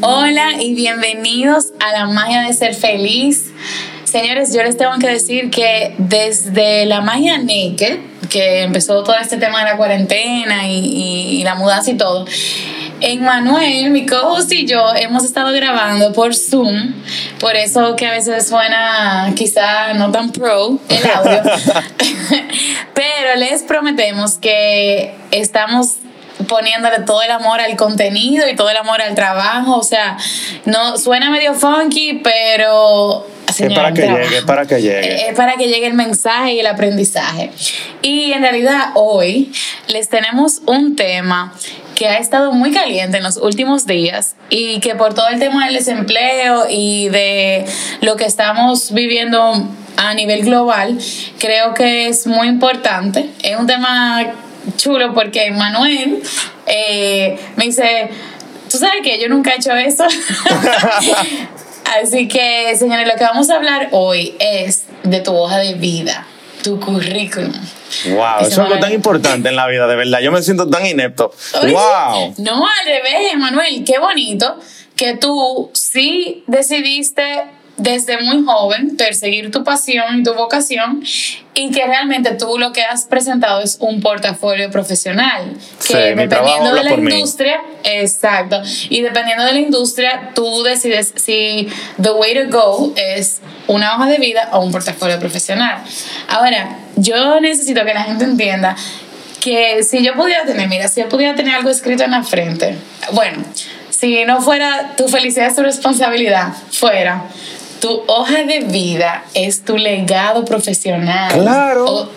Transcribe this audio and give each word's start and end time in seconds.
Hola 0.00 0.52
y 0.60 0.74
bienvenidos 0.76 1.72
a 1.84 1.90
la 1.90 2.06
magia 2.06 2.42
de 2.42 2.52
ser 2.52 2.72
feliz. 2.72 3.50
Señores, 4.04 4.54
yo 4.54 4.62
les 4.62 4.76
tengo 4.76 4.92
que 5.00 5.08
decir 5.08 5.50
que 5.50 5.96
desde 5.98 6.86
la 6.86 7.00
magia 7.00 7.38
naked, 7.38 7.98
que 8.30 8.62
empezó 8.62 9.02
todo 9.02 9.16
este 9.16 9.38
tema 9.38 9.58
de 9.58 9.64
la 9.64 9.76
cuarentena 9.76 10.68
y, 10.68 11.42
la 11.42 11.56
mudanza 11.56 11.90
y 11.90 11.96
todo, 11.96 12.26
Manuel, 13.20 13.90
mi 13.90 14.06
co-host 14.06 14.52
y 14.52 14.64
yo 14.64 14.94
hemos 14.94 15.24
estado 15.24 15.52
grabando 15.52 16.12
por 16.12 16.32
Zoom, 16.32 16.94
por 17.40 17.56
eso 17.56 17.96
que 17.96 18.06
a 18.06 18.12
veces 18.12 18.46
suena 18.46 19.32
quizá 19.34 19.94
no 19.94 20.12
tan 20.12 20.30
pro 20.30 20.78
el 20.88 21.10
audio, 21.10 21.42
pero 22.94 23.34
les 23.36 23.62
prometemos 23.64 24.34
que 24.34 25.16
estamos 25.32 25.96
poniéndole 26.46 27.00
todo 27.00 27.22
el 27.22 27.30
amor 27.30 27.60
al 27.60 27.76
contenido 27.76 28.48
y 28.48 28.56
todo 28.56 28.70
el 28.70 28.76
amor 28.76 29.02
al 29.02 29.14
trabajo. 29.14 29.76
O 29.76 29.82
sea, 29.82 30.16
no 30.64 30.96
suena 30.96 31.30
medio 31.30 31.54
funky, 31.54 32.20
pero 32.22 33.26
es 33.58 33.72
para 33.72 33.92
que 33.92 34.02
llegue, 34.02 34.38
es 34.38 34.44
para 34.44 34.66
que 34.66 34.80
llegue. 34.80 35.28
Es 35.28 35.34
para 35.34 35.56
que 35.56 35.68
llegue 35.68 35.86
el 35.86 35.94
mensaje 35.94 36.54
y 36.54 36.60
el 36.60 36.66
aprendizaje. 36.66 37.50
Y 38.02 38.32
en 38.32 38.42
realidad 38.42 38.90
hoy 38.94 39.52
les 39.88 40.08
tenemos 40.08 40.62
un 40.66 40.96
tema 40.96 41.54
que 41.94 42.06
ha 42.06 42.18
estado 42.18 42.52
muy 42.52 42.72
caliente 42.72 43.16
en 43.16 43.24
los 43.24 43.38
últimos 43.38 43.86
días 43.86 44.36
y 44.50 44.78
que 44.80 44.94
por 44.94 45.14
todo 45.14 45.28
el 45.28 45.40
tema 45.40 45.66
del 45.66 45.74
desempleo 45.74 46.66
y 46.70 47.08
de 47.08 47.64
lo 48.00 48.16
que 48.16 48.24
estamos 48.24 48.92
viviendo 48.92 49.66
a 49.96 50.14
nivel 50.14 50.44
global, 50.44 50.96
creo 51.40 51.74
que 51.74 52.06
es 52.06 52.26
muy 52.28 52.46
importante. 52.46 53.30
Es 53.42 53.58
un 53.58 53.66
tema 53.66 54.24
chulo 54.76 55.14
porque 55.14 55.50
Manuel 55.50 56.22
eh, 56.66 57.38
me 57.56 57.64
dice, 57.64 58.10
tú 58.70 58.78
sabes 58.78 59.02
que 59.02 59.20
yo 59.20 59.28
nunca 59.28 59.52
he 59.52 59.56
hecho 59.56 59.72
eso. 59.72 60.04
Así 62.02 62.28
que, 62.28 62.76
señores, 62.76 63.08
lo 63.08 63.14
que 63.14 63.24
vamos 63.24 63.48
a 63.50 63.56
hablar 63.56 63.88
hoy 63.92 64.34
es 64.38 64.84
de 65.04 65.20
tu 65.20 65.34
hoja 65.34 65.58
de 65.58 65.74
vida, 65.74 66.26
tu 66.62 66.78
currículum. 66.78 67.52
Wow, 68.10 68.40
eso 68.40 68.48
es 68.48 68.58
algo 68.58 68.78
tan 68.78 68.92
importante 68.92 69.48
en 69.48 69.56
la 69.56 69.66
vida, 69.66 69.86
de 69.86 69.96
verdad. 69.96 70.20
Yo 70.20 70.30
me 70.30 70.42
siento 70.42 70.68
tan 70.68 70.84
inepto. 70.84 71.32
wow. 71.62 72.34
No, 72.38 72.66
al 72.66 72.86
revés, 72.86 73.34
Manuel, 73.36 73.84
qué 73.84 73.98
bonito 73.98 74.58
que 74.96 75.16
tú 75.16 75.70
sí 75.72 76.44
decidiste 76.46 77.44
desde 77.78 78.20
muy 78.22 78.44
joven 78.44 78.96
perseguir 78.96 79.50
tu 79.50 79.64
pasión 79.64 80.20
y 80.20 80.22
tu 80.22 80.34
vocación 80.34 81.02
y 81.54 81.70
que 81.70 81.86
realmente 81.86 82.32
tú 82.32 82.58
lo 82.58 82.72
que 82.72 82.82
has 82.82 83.04
presentado 83.04 83.60
es 83.60 83.78
un 83.80 84.00
portafolio 84.00 84.70
profesional 84.70 85.56
que 85.86 86.14
dependiendo 86.14 86.74
de 86.74 86.84
la 86.84 86.94
industria, 86.94 87.60
exacto, 87.84 88.60
y 88.90 89.00
dependiendo 89.00 89.44
de 89.44 89.52
la 89.52 89.60
industria 89.60 90.32
tú 90.34 90.62
decides 90.64 91.14
si 91.16 91.68
the 92.02 92.10
way 92.10 92.34
to 92.34 92.50
go 92.50 92.92
es 92.96 93.40
una 93.68 93.94
hoja 93.94 94.06
de 94.06 94.18
vida 94.18 94.50
o 94.52 94.60
un 94.60 94.72
portafolio 94.72 95.18
profesional. 95.18 95.82
Ahora, 96.28 96.78
yo 96.96 97.40
necesito 97.40 97.84
que 97.84 97.94
la 97.94 98.02
gente 98.02 98.24
entienda 98.24 98.76
que 99.40 99.84
si 99.84 100.02
yo 100.02 100.14
pudiera 100.14 100.44
tener, 100.44 100.68
mira, 100.68 100.88
si 100.88 101.00
yo 101.00 101.08
pudiera 101.08 101.34
tener 101.36 101.54
algo 101.54 101.70
escrito 101.70 102.02
en 102.02 102.10
la 102.10 102.24
frente, 102.24 102.76
bueno, 103.12 103.44
si 103.90 104.24
no 104.24 104.40
fuera 104.40 104.94
tu 104.96 105.08
felicidad 105.08 105.48
es 105.48 105.56
tu 105.56 105.62
responsabilidad, 105.62 106.52
fuera 106.70 107.24
tu 107.80 108.04
hoja 108.06 108.44
de 108.44 108.60
vida 108.60 109.24
es 109.34 109.64
tu 109.64 109.76
legado 109.76 110.44
profesional. 110.44 111.32
Claro. 111.32 112.10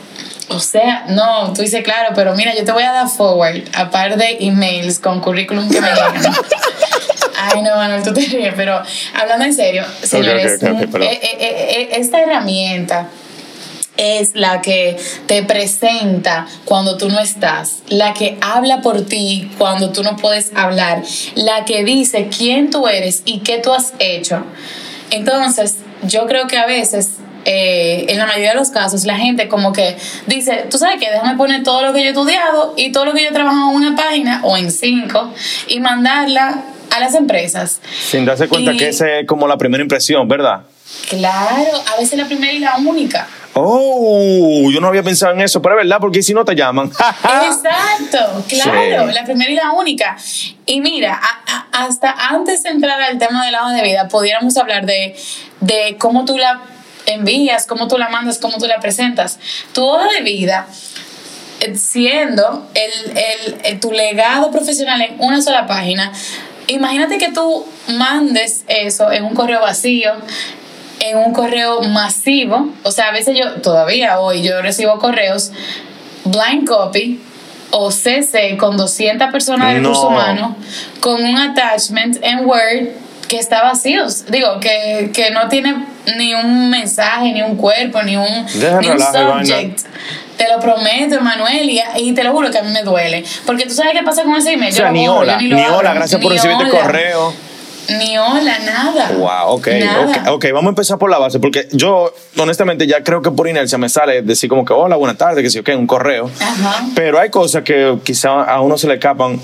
O, 0.49 0.59
sea, 0.59 1.05
no, 1.07 1.53
tú 1.53 1.61
dices 1.61 1.81
claro, 1.83 2.09
pero 2.13 2.35
mira, 2.35 2.53
yo 2.53 2.65
te 2.65 2.71
voy 2.73 2.83
a 2.83 2.91
dar 2.91 3.07
forward 3.07 3.63
a 3.73 3.89
par 3.89 4.17
de 4.17 4.37
emails 4.41 4.99
con 4.99 5.21
currículum 5.21 5.69
que 5.69 5.79
me 5.79 5.87
llegan. 5.93 6.35
Ay, 7.37 7.61
no, 7.61 7.75
Manuel, 7.75 8.03
tú 8.03 8.13
te 8.13 8.21
ríes, 8.21 8.53
pero 8.55 8.81
hablando 9.19 9.45
en 9.45 9.53
serio, 9.53 9.85
señores, 10.03 10.61
eh, 10.61 10.89
eh, 11.01 11.19
eh, 11.39 11.89
esta 11.93 12.21
herramienta 12.21 13.07
es 13.97 14.35
la 14.35 14.61
que 14.61 14.97
te 15.27 15.43
presenta 15.43 16.47
cuando 16.65 16.97
tú 16.97 17.09
no 17.09 17.19
estás, 17.19 17.79
la 17.89 18.13
que 18.13 18.37
habla 18.41 18.81
por 18.81 19.05
ti 19.05 19.51
cuando 19.57 19.91
tú 19.91 20.03
no 20.03 20.15
puedes 20.17 20.51
hablar, 20.55 21.03
la 21.35 21.65
que 21.65 21.83
dice 21.83 22.29
quién 22.35 22.69
tú 22.69 22.87
eres 22.87 23.21
y 23.25 23.39
qué 23.39 23.59
tú 23.59 23.73
has 23.73 23.93
hecho. 23.99 24.43
Entonces, 25.11 25.77
yo 26.03 26.25
creo 26.25 26.47
que 26.47 26.57
a 26.57 26.65
veces 26.65 27.11
eh, 27.45 28.05
en 28.09 28.17
la 28.17 28.25
mayoría 28.25 28.51
de 28.51 28.55
los 28.55 28.69
casos, 28.69 29.05
la 29.05 29.17
gente 29.17 29.47
como 29.47 29.73
que 29.73 29.97
dice, 30.27 30.65
tú 30.69 30.77
sabes 30.77 30.99
que 30.99 31.09
déjame 31.09 31.37
poner 31.37 31.63
todo 31.63 31.81
lo 31.81 31.93
que 31.93 31.99
yo 31.99 32.05
he 32.05 32.09
estudiado 32.09 32.73
y 32.77 32.91
todo 32.91 33.05
lo 33.05 33.13
que 33.13 33.23
yo 33.23 33.29
he 33.29 33.33
trabajado 33.33 33.71
en 33.71 33.77
una 33.77 33.95
página 33.95 34.41
o 34.43 34.57
en 34.57 34.71
cinco 34.71 35.33
y 35.67 35.79
mandarla 35.79 36.63
a 36.91 36.99
las 36.99 37.15
empresas. 37.15 37.79
Sin 38.09 38.25
darse 38.25 38.47
cuenta 38.47 38.73
que 38.73 38.89
esa 38.89 39.19
es 39.19 39.27
como 39.27 39.47
la 39.47 39.57
primera 39.57 39.81
impresión, 39.81 40.27
¿verdad? 40.27 40.61
Claro, 41.09 41.81
a 41.93 41.99
veces 41.99 42.17
la 42.17 42.25
primera 42.25 42.53
y 42.53 42.59
la 42.59 42.77
única. 42.77 43.27
Oh, 43.53 44.69
yo 44.71 44.79
no 44.79 44.87
había 44.87 45.03
pensado 45.03 45.33
en 45.33 45.41
eso, 45.41 45.61
pero 45.61 45.75
es 45.75 45.83
verdad, 45.83 45.97
porque 45.99 46.23
si 46.23 46.33
no 46.33 46.45
te 46.45 46.55
llaman. 46.55 46.87
Exacto, 47.45 48.43
claro, 48.47 49.07
la 49.07 49.23
primera 49.25 49.51
y 49.51 49.55
la 49.55 49.71
única. 49.71 50.15
Y 50.65 50.79
mira, 50.79 51.19
hasta 51.71 52.11
antes 52.11 52.63
de 52.63 52.69
entrar 52.69 53.01
al 53.01 53.17
tema 53.17 53.43
del 53.43 53.51
lado 53.51 53.69
de 53.69 53.81
vida, 53.81 54.07
pudiéramos 54.07 54.55
hablar 54.57 54.85
de, 54.85 55.15
de 55.59 55.97
cómo 55.97 56.23
tú 56.23 56.37
la 56.37 56.61
envías, 57.05 57.67
cómo 57.67 57.87
tú 57.87 57.97
la 57.97 58.09
mandas, 58.09 58.37
cómo 58.39 58.57
tú 58.57 58.67
la 58.67 58.79
presentas. 58.79 59.39
Tu 59.73 59.83
hoja 59.83 60.07
de 60.13 60.21
vida 60.21 60.67
eh, 61.59 61.75
siendo 61.75 62.69
el, 62.73 63.17
el, 63.63 63.79
tu 63.79 63.91
legado 63.91 64.51
profesional 64.51 65.01
en 65.01 65.15
una 65.19 65.41
sola 65.41 65.67
página, 65.67 66.11
imagínate 66.67 67.17
que 67.17 67.31
tú 67.31 67.65
mandes 67.87 68.63
eso 68.67 69.11
en 69.11 69.25
un 69.25 69.33
correo 69.33 69.61
vacío, 69.61 70.13
en 71.01 71.17
un 71.17 71.33
correo 71.33 71.81
masivo. 71.81 72.69
O 72.83 72.91
sea, 72.91 73.09
a 73.09 73.11
veces 73.11 73.37
yo, 73.37 73.53
todavía 73.61 74.19
hoy, 74.19 74.43
yo 74.43 74.61
recibo 74.61 74.97
correos 74.99 75.51
blind 76.23 76.67
copy 76.67 77.19
o 77.71 77.91
CC 77.91 78.57
con 78.57 78.77
200 78.77 79.31
personas 79.31 79.69
de 79.69 79.79
recursos 79.79 80.03
humanos 80.03 80.55
con 80.99 81.23
un 81.23 81.37
attachment 81.37 82.17
en 82.21 82.45
Word 82.45 82.89
que 83.27 83.39
está 83.39 83.63
vacío. 83.63 84.05
Digo, 84.27 84.59
que, 84.59 85.09
que 85.13 85.31
no 85.31 85.47
tiene 85.47 85.85
ni 86.17 86.33
un 86.33 86.69
mensaje, 86.69 87.31
ni 87.31 87.41
un 87.41 87.55
cuerpo, 87.55 88.03
ni 88.03 88.17
un, 88.17 88.25
ni 88.25 88.89
un 88.89 88.99
subject. 88.99 89.79
Te 90.37 90.49
lo 90.49 90.59
prometo, 90.59 91.15
Emanuel, 91.15 91.69
y, 91.69 91.81
y, 91.97 92.13
te 92.13 92.23
lo 92.23 92.33
juro 92.33 92.51
que 92.51 92.57
a 92.57 92.63
mí 92.63 92.71
me 92.71 92.83
duele. 92.83 93.23
Porque 93.45 93.65
tú 93.65 93.73
sabes 93.73 93.93
qué 93.93 94.03
pasa 94.03 94.23
con 94.23 94.35
ese 94.35 94.53
email. 94.53 94.73
O 94.73 94.75
sea, 94.75 94.91
ni 94.91 95.07
hola, 95.07 95.37
ni, 95.37 95.53
hola, 95.53 95.93
gracias 95.93 96.19
por 96.21 96.31
recibirte 96.31 96.63
el 96.63 96.69
correo. 96.69 97.33
Ni 97.89 98.17
hola, 98.17 98.59
nada. 98.59 99.11
Wow, 99.13 99.55
okay, 99.55 99.83
ok, 100.29 100.45
vamos 100.53 100.67
a 100.67 100.69
empezar 100.69 100.97
por 100.97 101.09
la 101.09 101.17
base, 101.17 101.39
porque 101.39 101.67
yo 101.71 102.13
honestamente 102.37 102.87
ya 102.87 103.03
creo 103.03 103.21
que 103.21 103.31
por 103.31 103.47
inercia 103.47 103.77
me 103.77 103.89
sale 103.89 104.21
decir 104.21 104.49
como 104.49 104.65
que 104.65 104.73
hola, 104.73 104.95
buenas 104.95 105.17
tardes, 105.17 105.43
que 105.43 105.49
sí, 105.49 105.59
ok, 105.59 105.69
un 105.77 105.87
correo. 105.87 106.29
Ajá. 106.39 106.85
Pero 106.95 107.19
hay 107.19 107.29
cosas 107.29 107.63
que 107.63 107.97
quizá 108.03 108.43
a 108.43 108.61
uno 108.61 108.77
se 108.77 108.87
le 108.87 108.95
escapan. 108.95 109.39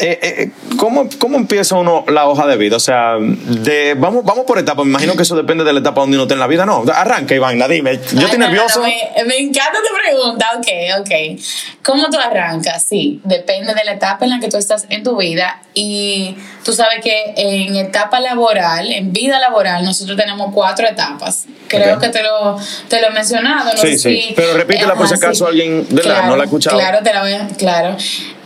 Eh, 0.00 0.18
eh, 0.22 0.50
¿cómo, 0.76 1.08
¿Cómo 1.18 1.36
empieza 1.36 1.76
uno 1.76 2.04
la 2.08 2.26
hoja 2.26 2.46
de 2.46 2.56
vida? 2.56 2.76
O 2.76 2.80
sea, 2.80 3.16
de, 3.18 3.94
vamos, 3.98 4.24
vamos 4.24 4.44
por 4.46 4.58
etapas. 4.58 4.84
Me 4.84 4.90
imagino 4.90 5.14
que 5.14 5.22
eso 5.22 5.36
depende 5.36 5.64
de 5.64 5.72
la 5.72 5.80
etapa 5.80 6.00
donde 6.00 6.16
uno 6.16 6.24
está 6.24 6.34
en 6.34 6.40
la 6.40 6.46
vida. 6.46 6.64
No, 6.64 6.84
arranca, 6.92 7.34
Iván, 7.34 7.60
dime. 7.68 8.00
Yo 8.12 8.20
estoy 8.20 8.38
nervioso. 8.38 8.82
me, 8.82 9.24
me, 9.26 9.38
encanta 9.38 9.78
tu 9.80 9.94
pregunta. 9.94 10.46
Ok, 10.56 11.00
ok. 11.00 11.40
¿Cómo 11.84 12.08
tú 12.08 12.18
arrancas? 12.18 12.86
Sí, 12.88 13.20
depende 13.24 13.74
de 13.74 13.84
la 13.84 13.92
etapa 13.92 14.24
en 14.24 14.30
la 14.30 14.40
que 14.40 14.48
tú 14.48 14.56
estás 14.56 14.86
en 14.88 15.02
tu 15.02 15.16
vida. 15.16 15.60
Y 15.74 16.36
tú 16.64 16.72
sabes 16.72 17.00
que 17.02 17.34
en 17.36 17.76
etapa 17.76 18.20
laboral, 18.20 18.90
en 18.92 19.12
vida 19.12 19.38
laboral, 19.38 19.84
nosotros 19.84 20.16
tenemos 20.16 20.52
cuatro 20.54 20.86
etapas. 20.86 21.46
Creo 21.68 21.98
que 21.98 22.08
te 22.08 22.22
lo, 22.22 22.58
te 22.88 23.00
lo 23.00 23.08
he 23.08 23.10
mencionado. 23.10 23.72
No 23.72 23.78
sí, 23.78 23.98
sí. 23.98 24.32
Pero 24.34 24.54
repítela 24.54 24.94
por 24.94 25.08
si 25.08 25.14
acaso 25.14 25.46
alguien 25.46 25.86
de 25.88 26.02
la, 26.02 26.26
no 26.26 26.36
la 26.36 26.42
ha 26.42 26.46
escuchado. 26.46 26.78
Claro, 26.78 26.98
te 27.02 27.12
la 27.12 27.20
voy 27.22 27.32
a. 27.32 27.46
Claro. 27.56 27.96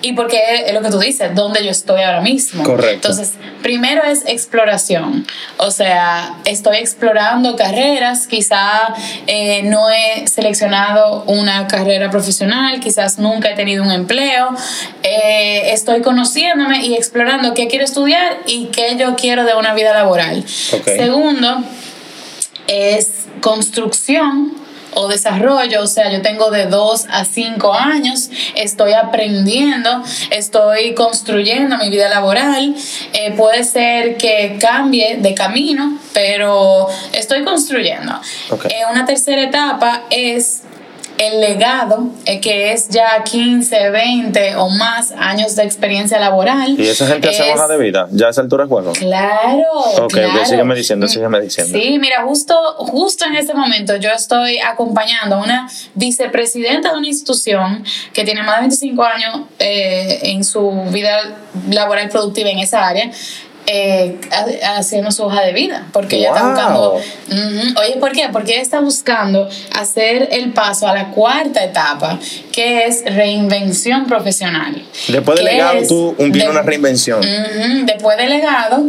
Y 0.04 0.12
porque 0.12 0.38
es 0.66 0.74
lo 0.74 0.82
que 0.82 0.90
tú 0.90 0.98
dices, 0.98 1.34
dónde 1.34 1.64
yo 1.64 1.70
estoy 1.70 2.02
ahora 2.02 2.20
mismo. 2.20 2.62
Correcto. 2.62 3.08
Entonces, 3.08 3.32
primero 3.62 4.02
es 4.02 4.22
exploración. 4.26 5.26
O 5.56 5.70
sea, 5.70 6.34
estoy 6.44 6.76
explorando 6.76 7.56
carreras, 7.56 8.26
quizá 8.26 8.94
eh, 9.26 9.62
no 9.62 9.88
he 9.88 10.26
seleccionado 10.28 11.24
una 11.26 11.66
carrera 11.68 12.10
profesional, 12.10 12.80
quizás 12.80 13.18
nunca 13.18 13.48
he 13.48 13.54
tenido 13.54 13.82
un 13.82 13.92
empleo. 13.92 14.50
Eh, 15.02 15.72
estoy 15.72 16.02
conociéndome 16.02 16.84
y 16.84 16.96
explorando 16.96 17.54
qué 17.54 17.66
quiero 17.68 17.86
estudiar 17.86 18.40
y 18.46 18.66
qué 18.66 18.96
yo 18.98 19.16
quiero 19.16 19.46
de 19.46 19.54
una 19.54 19.72
vida 19.72 19.94
laboral. 19.94 20.44
Segundo, 20.46 21.64
es 22.66 23.24
construcción 23.40 24.63
o 24.94 25.08
desarrollo, 25.08 25.82
o 25.82 25.86
sea, 25.86 26.10
yo 26.10 26.22
tengo 26.22 26.50
de 26.50 26.66
2 26.66 27.06
a 27.10 27.24
5 27.24 27.72
años, 27.74 28.30
estoy 28.54 28.92
aprendiendo, 28.92 30.02
estoy 30.30 30.94
construyendo 30.94 31.76
mi 31.78 31.90
vida 31.90 32.08
laboral, 32.08 32.74
eh, 33.12 33.32
puede 33.36 33.64
ser 33.64 34.16
que 34.16 34.58
cambie 34.60 35.16
de 35.16 35.34
camino, 35.34 35.98
pero 36.12 36.88
estoy 37.12 37.44
construyendo. 37.44 38.20
Eh, 38.68 38.82
una 38.90 39.04
tercera 39.04 39.42
etapa 39.42 40.04
es 40.10 40.62
el 41.28 41.40
legado, 41.40 42.08
eh, 42.24 42.40
que 42.40 42.72
es 42.72 42.88
ya 42.88 43.22
15, 43.24 43.90
20 43.90 44.56
o 44.56 44.68
más 44.70 45.12
años 45.12 45.56
de 45.56 45.64
experiencia 45.64 46.18
laboral. 46.18 46.78
¿Y 46.78 46.88
esa 46.88 47.06
gente 47.06 47.28
hace 47.28 47.52
hoja 47.52 47.68
de 47.68 47.78
vida? 47.78 48.08
¿Ya 48.10 48.26
a 48.26 48.30
esa 48.30 48.40
altura 48.40 48.64
de 48.64 48.68
juego? 48.68 48.92
Claro. 48.92 49.62
Ok, 50.02 50.12
claro. 50.12 50.46
sígueme 50.46 50.74
diciendo, 50.74 51.08
sígueme 51.08 51.40
diciendo. 51.40 51.78
Sí, 51.78 51.98
mira, 51.98 52.22
justo, 52.24 52.54
justo 52.78 53.24
en 53.26 53.36
este 53.36 53.54
momento 53.54 53.96
yo 53.96 54.10
estoy 54.10 54.58
acompañando 54.58 55.36
a 55.36 55.42
una 55.42 55.68
vicepresidenta 55.94 56.92
de 56.92 56.98
una 56.98 57.08
institución 57.08 57.84
que 58.12 58.24
tiene 58.24 58.42
más 58.42 58.56
de 58.56 58.60
25 58.62 59.02
años 59.04 59.40
eh, 59.58 60.20
en 60.22 60.44
su 60.44 60.70
vida 60.90 61.38
laboral 61.70 62.08
productiva 62.08 62.50
en 62.50 62.58
esa 62.58 62.86
área 62.86 63.10
eh, 63.66 64.20
haciendo 64.62 65.10
su 65.10 65.24
hoja 65.24 65.42
de 65.42 65.52
vida, 65.52 65.86
porque 65.92 66.16
ella 66.16 66.28
está 66.28 66.48
buscando, 66.48 67.00
oye, 67.80 67.96
¿por 67.98 68.12
qué? 68.12 68.28
Porque 68.30 68.52
ella 68.52 68.62
está 68.62 68.80
buscando 68.80 69.48
hacer 69.72 70.28
el 70.32 70.52
paso 70.52 70.86
a 70.86 70.94
la 70.94 71.10
cuarta 71.10 71.64
etapa, 71.64 72.18
que 72.52 72.86
es 72.86 73.04
reinvención 73.04 74.06
profesional. 74.06 74.82
Después 75.08 75.36
del 75.36 75.46
legado, 75.46 75.80
tú 75.88 76.14
viene 76.18 76.50
una 76.50 76.62
reinvención. 76.62 77.22
después 77.86 78.16
del 78.18 78.30
legado, 78.30 78.84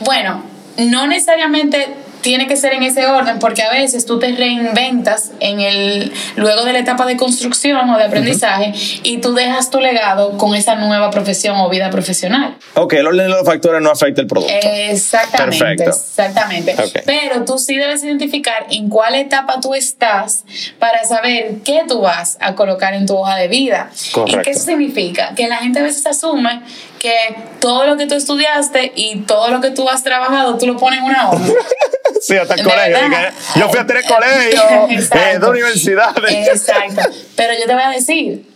bueno, 0.00 0.42
no 0.78 1.06
necesariamente 1.06 1.86
tiene 2.20 2.46
que 2.46 2.56
ser 2.56 2.72
en 2.72 2.82
ese 2.82 3.06
orden 3.06 3.38
porque 3.38 3.62
a 3.62 3.70
veces 3.70 4.06
tú 4.06 4.18
te 4.18 4.32
reinventas 4.32 5.32
en 5.40 5.60
el 5.60 6.12
luego 6.36 6.64
de 6.64 6.72
la 6.72 6.80
etapa 6.80 7.06
de 7.06 7.16
construcción 7.16 7.88
o 7.90 7.98
de 7.98 8.04
aprendizaje 8.04 8.72
y 9.02 9.18
tú 9.18 9.34
dejas 9.34 9.70
tu 9.70 9.80
legado 9.80 10.36
con 10.38 10.54
esa 10.54 10.76
nueva 10.76 11.10
profesión 11.10 11.56
o 11.56 11.68
vida 11.68 11.90
profesional. 11.90 12.56
Ok, 12.74 12.94
el 12.94 13.06
orden 13.06 13.26
de 13.26 13.28
los 13.28 13.44
factores 13.44 13.80
no 13.80 13.90
afecta 13.90 14.20
el 14.20 14.26
producto. 14.26 14.52
Exactamente, 14.52 15.84
exactamente. 15.84 16.74
Pero 17.04 17.44
tú 17.44 17.58
sí 17.58 17.76
debes 17.76 18.02
identificar 18.04 18.66
en 18.70 18.88
cuál 18.88 19.14
etapa 19.14 19.60
tú 19.60 19.74
estás 19.74 20.44
para 20.78 21.04
saber 21.04 21.56
qué 21.64 21.82
tú 21.88 22.00
vas 22.00 22.38
a 22.40 22.54
colocar 22.54 22.94
en 22.94 23.06
tu 23.06 23.16
hoja 23.16 23.36
de 23.36 23.48
vida. 23.48 23.90
Correcto. 24.12 24.40
¿Y 24.40 24.42
qué 24.42 24.54
significa? 24.54 25.34
Que 25.34 25.48
la 25.48 25.56
gente 25.56 25.80
a 25.80 25.82
veces 25.82 26.06
asume 26.06 26.62
que 26.98 27.14
todo 27.60 27.86
lo 27.86 27.96
que 27.96 28.06
tú 28.06 28.14
estudiaste 28.14 28.92
y 28.94 29.20
todo 29.20 29.48
lo 29.48 29.60
que 29.60 29.70
tú 29.70 29.88
has 29.88 30.02
trabajado, 30.02 30.58
tú 30.58 30.66
lo 30.66 30.76
pones 30.76 31.00
en 31.00 31.04
una 31.04 31.30
hoja. 31.30 31.44
sí, 32.20 32.36
hasta 32.36 32.54
el 32.54 32.62
colegio. 32.62 32.98
yo 33.56 33.68
fui 33.68 33.78
a 33.78 33.86
tres 33.86 34.06
colegios, 34.08 35.10
eh, 35.12 35.38
dos 35.38 35.50
universidades. 35.50 36.48
Exacto. 36.48 37.02
Pero 37.36 37.54
yo 37.54 37.66
te 37.66 37.72
voy 37.72 37.82
a 37.82 37.90
decir, 37.90 38.48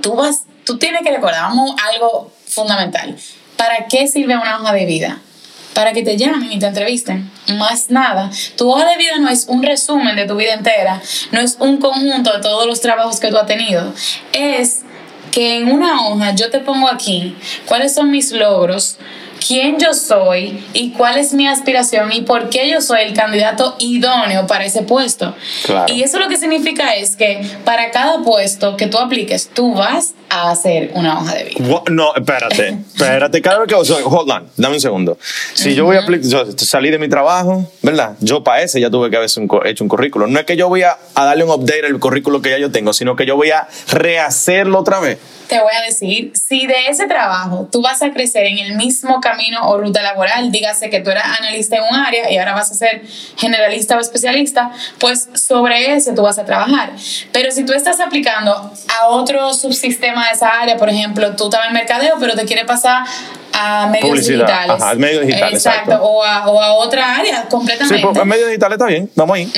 tú 0.00 0.14
vas, 0.14 0.42
tú 0.64 0.78
tienes 0.78 1.02
que 1.02 1.10
recordar 1.10 1.44
algo 1.44 2.32
fundamental. 2.46 3.16
¿Para 3.56 3.86
qué 3.86 4.08
sirve 4.08 4.36
una 4.36 4.60
hoja 4.60 4.72
de 4.72 4.84
vida? 4.86 5.20
Para 5.74 5.92
que 5.92 6.02
te 6.02 6.16
llamen 6.16 6.52
y 6.52 6.58
te 6.58 6.66
entrevisten. 6.66 7.30
Más 7.58 7.90
nada. 7.90 8.30
Tu 8.56 8.70
hoja 8.70 8.84
de 8.84 8.96
vida 8.98 9.18
no 9.18 9.30
es 9.30 9.46
un 9.46 9.62
resumen 9.62 10.16
de 10.16 10.26
tu 10.26 10.36
vida 10.36 10.52
entera, 10.52 11.00
no 11.30 11.40
es 11.40 11.56
un 11.60 11.78
conjunto 11.78 12.32
de 12.32 12.40
todos 12.40 12.66
los 12.66 12.80
trabajos 12.80 13.20
que 13.20 13.28
tú 13.28 13.38
has 13.38 13.46
tenido. 13.46 13.92
Es 14.32 14.82
que 15.32 15.56
en 15.56 15.72
una 15.72 16.06
hoja 16.06 16.34
yo 16.36 16.50
te 16.50 16.60
pongo 16.60 16.88
aquí 16.88 17.34
cuáles 17.66 17.94
son 17.94 18.10
mis 18.12 18.30
logros, 18.30 18.98
quién 19.46 19.78
yo 19.78 19.94
soy 19.94 20.62
y 20.72 20.90
cuál 20.92 21.18
es 21.18 21.32
mi 21.32 21.46
aspiración 21.46 22.12
y 22.12 22.22
por 22.22 22.50
qué 22.50 22.70
yo 22.70 22.80
soy 22.80 23.02
el 23.02 23.14
candidato 23.14 23.76
idóneo 23.78 24.46
para 24.46 24.64
ese 24.64 24.82
puesto. 24.82 25.34
Y 25.88 26.02
eso 26.02 26.18
lo 26.18 26.28
que 26.28 26.36
significa 26.36 26.94
es 26.94 27.16
que 27.16 27.42
para 27.64 27.90
cada 27.90 28.22
puesto 28.22 28.76
que 28.76 28.86
tú 28.86 28.98
apliques, 28.98 29.50
tú 29.52 29.74
vas 29.74 30.14
a 30.28 30.50
hacer 30.50 30.90
una 30.94 31.18
hoja 31.18 31.34
de 31.34 31.44
vida. 31.44 31.82
No, 31.90 32.14
espérate, 32.14 32.68
espérate, 32.94 33.42
cada 33.42 33.58
vez 33.58 33.68
que... 33.68 33.74
hold 33.74 34.30
on, 34.30 34.48
dame 34.56 34.74
un 34.74 34.80
segundo. 34.80 35.18
Si 35.54 35.74
yo 35.74 35.84
voy 35.84 35.96
a 35.96 36.00
aplicar, 36.00 36.28
yo 36.28 36.44
salí 36.56 36.90
de 36.90 36.98
mi 36.98 37.08
trabajo, 37.08 37.70
¿verdad? 37.82 38.16
Yo 38.20 38.42
para 38.42 38.62
ese 38.62 38.80
ya 38.80 38.90
tuve 38.90 39.10
que 39.10 39.16
haber 39.16 39.28
hecho 39.66 39.84
un 39.84 39.88
currículum. 39.88 40.32
No 40.32 40.38
es 40.38 40.46
que 40.46 40.56
yo 40.56 40.68
voy 40.68 40.82
a, 40.82 40.96
a 41.14 41.24
darle 41.24 41.44
un 41.44 41.50
update 41.50 41.86
al 41.86 41.98
currículum 41.98 42.40
que 42.40 42.50
ya 42.50 42.58
yo 42.58 42.70
tengo, 42.70 42.92
sino 42.92 43.16
que 43.16 43.26
yo 43.26 43.36
voy 43.36 43.50
a 43.50 43.68
rehacerlo 43.88 44.78
otra 44.78 45.00
vez 45.00 45.18
te 45.52 45.60
voy 45.60 45.72
a 45.78 45.82
decir, 45.82 46.32
si 46.34 46.66
de 46.66 46.86
ese 46.88 47.06
trabajo 47.06 47.68
tú 47.70 47.82
vas 47.82 48.00
a 48.00 48.10
crecer 48.10 48.46
en 48.46 48.58
el 48.58 48.74
mismo 48.74 49.20
camino 49.20 49.68
o 49.68 49.76
ruta 49.76 50.00
laboral, 50.00 50.50
dígase 50.50 50.88
que 50.88 51.00
tú 51.00 51.10
eras 51.10 51.26
analista 51.38 51.76
en 51.76 51.82
un 51.82 51.94
área 51.94 52.30
y 52.30 52.38
ahora 52.38 52.54
vas 52.54 52.70
a 52.70 52.74
ser 52.74 53.02
generalista 53.36 53.98
o 53.98 54.00
especialista, 54.00 54.72
pues 54.98 55.28
sobre 55.34 55.94
ese 55.94 56.14
tú 56.14 56.22
vas 56.22 56.38
a 56.38 56.46
trabajar. 56.46 56.92
Pero 57.32 57.50
si 57.50 57.66
tú 57.66 57.74
estás 57.74 58.00
aplicando 58.00 58.72
a 58.98 59.08
otro 59.08 59.52
subsistema 59.52 60.28
de 60.28 60.32
esa 60.32 60.48
área, 60.58 60.78
por 60.78 60.88
ejemplo, 60.88 61.36
tú 61.36 61.44
estabas 61.44 61.66
en 61.66 61.74
mercadeo, 61.74 62.16
pero 62.18 62.34
te 62.34 62.46
quieres 62.46 62.64
pasar 62.64 63.04
a 63.52 63.88
medios 63.88 64.26
digitales. 64.26 64.70
Ajá, 64.70 64.94
medios 64.94 65.26
digitales. 65.26 65.66
Exacto, 65.66 66.02
O, 66.02 66.24
a, 66.24 66.48
o, 66.48 66.62
a, 66.62 66.72
otra 66.72 67.16
área 67.16 67.44
completamente. 67.50 67.98
Sí, 67.98 68.02
pues 68.10 68.24
medios 68.24 68.48
digitales 68.48 68.76
está 68.76 68.86
bien, 68.86 69.10
vamos 69.14 69.36
ahí. 69.36 69.52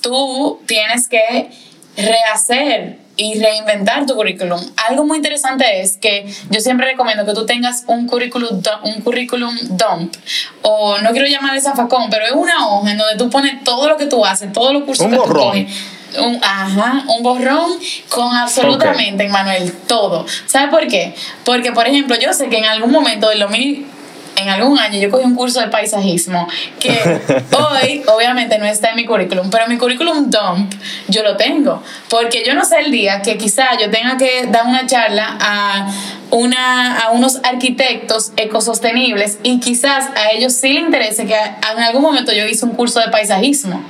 Tú 0.00 0.62
tienes 0.64 1.06
que 1.06 1.50
rehacer 1.98 3.07
y 3.18 3.38
reinventar 3.38 4.06
tu 4.06 4.14
currículum. 4.14 4.60
Algo 4.88 5.04
muy 5.04 5.18
interesante 5.18 5.82
es 5.82 5.98
que 5.98 6.24
yo 6.50 6.60
siempre 6.60 6.86
recomiendo 6.86 7.26
que 7.26 7.34
tú 7.34 7.44
tengas 7.44 7.82
un 7.88 8.06
currículum, 8.06 8.62
un 8.84 9.00
currículum 9.02 9.54
dump, 9.70 10.14
o 10.62 10.98
no 10.98 11.10
quiero 11.10 11.26
llamar 11.26 11.56
esa 11.56 11.74
facón, 11.74 12.08
pero 12.10 12.24
es 12.24 12.32
una 12.32 12.68
hoja 12.68 12.92
en 12.92 12.98
donde 12.98 13.16
tú 13.16 13.28
pones 13.28 13.62
todo 13.64 13.88
lo 13.88 13.96
que 13.96 14.06
tú 14.06 14.24
haces, 14.24 14.52
todos 14.52 14.72
los 14.72 14.84
cursos 14.84 15.08
que 15.08 15.16
tú 15.16 15.22
coges. 15.24 15.66
Un, 16.18 16.38
ajá, 16.42 17.04
un 17.08 17.22
borrón 17.22 17.70
con 18.08 18.34
absolutamente, 18.34 19.28
Manuel, 19.28 19.72
todo. 19.86 20.24
¿Sabes 20.46 20.70
por 20.70 20.86
qué? 20.86 21.14
Porque, 21.44 21.72
por 21.72 21.86
ejemplo, 21.86 22.16
yo 22.18 22.32
sé 22.32 22.48
que 22.48 22.56
en 22.56 22.64
algún 22.64 22.92
momento 22.92 23.28
de 23.28 23.34
lo 23.34 23.48
mil 23.50 23.86
en 24.38 24.48
algún 24.48 24.78
año 24.78 24.98
yo 25.00 25.10
cogí 25.10 25.24
un 25.24 25.34
curso 25.34 25.60
de 25.60 25.68
paisajismo 25.68 26.48
que 26.78 26.90
hoy 27.52 28.02
obviamente 28.06 28.58
no 28.58 28.66
está 28.66 28.90
en 28.90 28.96
mi 28.96 29.04
currículum, 29.04 29.50
pero 29.50 29.66
mi 29.68 29.76
currículum 29.76 30.30
dump 30.30 30.72
yo 31.08 31.22
lo 31.22 31.36
tengo, 31.36 31.82
porque 32.08 32.44
yo 32.44 32.54
no 32.54 32.64
sé 32.64 32.80
el 32.80 32.90
día 32.90 33.22
que 33.22 33.36
quizá 33.36 33.78
yo 33.78 33.90
tenga 33.90 34.16
que 34.16 34.46
dar 34.46 34.66
una 34.66 34.86
charla 34.86 35.36
a 35.40 35.88
una, 36.30 36.98
a 36.98 37.10
unos 37.10 37.40
arquitectos 37.42 38.32
ecosostenibles 38.36 39.38
y 39.42 39.60
quizás 39.60 40.06
a 40.16 40.30
ellos 40.32 40.52
sí 40.52 40.72
les 40.72 40.84
interese 40.84 41.26
que 41.26 41.34
en 41.34 41.82
algún 41.82 42.02
momento 42.02 42.32
yo 42.32 42.46
hice 42.46 42.64
un 42.64 42.72
curso 42.72 43.00
de 43.00 43.08
paisajismo. 43.08 43.82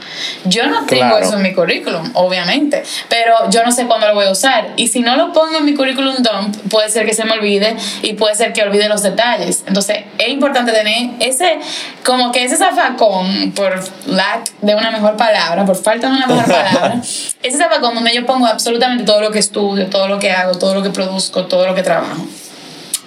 Yo 0.45 0.67
no 0.67 0.87
tengo 0.87 1.19
eso 1.19 1.35
en 1.35 1.43
mi 1.43 1.55
currículum, 1.55 2.11
obviamente, 2.15 2.83
pero 3.09 3.51
yo 3.51 3.65
no 3.65 3.73
sé 3.73 3.87
cuándo 3.87 4.07
lo 4.09 4.15
voy 4.15 4.27
a 4.27 4.31
usar. 4.31 4.73
Y 4.77 4.89
si 4.89 5.01
no 5.01 5.17
lo 5.17 5.33
pongo 5.33 5.59
en 5.59 5.65
mi 5.65 5.75
currículum 5.75 6.17
dump, 6.17 6.57
puede 6.71 6.91
ser 6.91 7.07
que 7.07 7.15
se 7.15 7.25
me 7.25 7.33
olvide 7.33 7.77
y 8.03 8.15
puede 8.15 8.35
ser 8.35 8.53
que 8.53 8.63
olvide 8.63 8.89
los 8.89 9.03
detalles. 9.03 9.65
Entonces 9.67 10.05
es 10.19 10.29
importante 10.29 10.73
tener 10.73 11.11
ese, 11.21 11.59
como 12.05 12.33
que 12.33 12.45
ese 12.45 12.57
zafacón, 12.57 13.53
por 13.53 13.83
lack 14.07 14.51
de 14.61 14.75
una 14.75 14.91
mejor 14.91 15.17
palabra, 15.17 15.65
por 15.65 15.77
falta 15.77 16.09
de 16.09 16.17
una 16.17 16.27
mejor 16.27 16.45
palabra, 16.53 17.01
ese 17.43 17.59
zafacón 17.59 17.95
donde 17.95 18.15
yo 18.15 18.25
pongo 18.27 18.47
absolutamente 18.47 19.05
todo 19.05 19.21
lo 19.21 19.31
que 19.31 19.39
estudio, 19.39 19.87
todo 19.87 20.09
lo 20.09 20.19
que 20.19 20.31
hago, 20.31 20.57
todo 20.57 20.75
lo 20.75 20.83
que 20.83 20.91
produzco, 20.91 21.47
todo 21.47 21.67
lo 21.67 21.75
que 21.75 21.83
trabajo. 21.83 22.28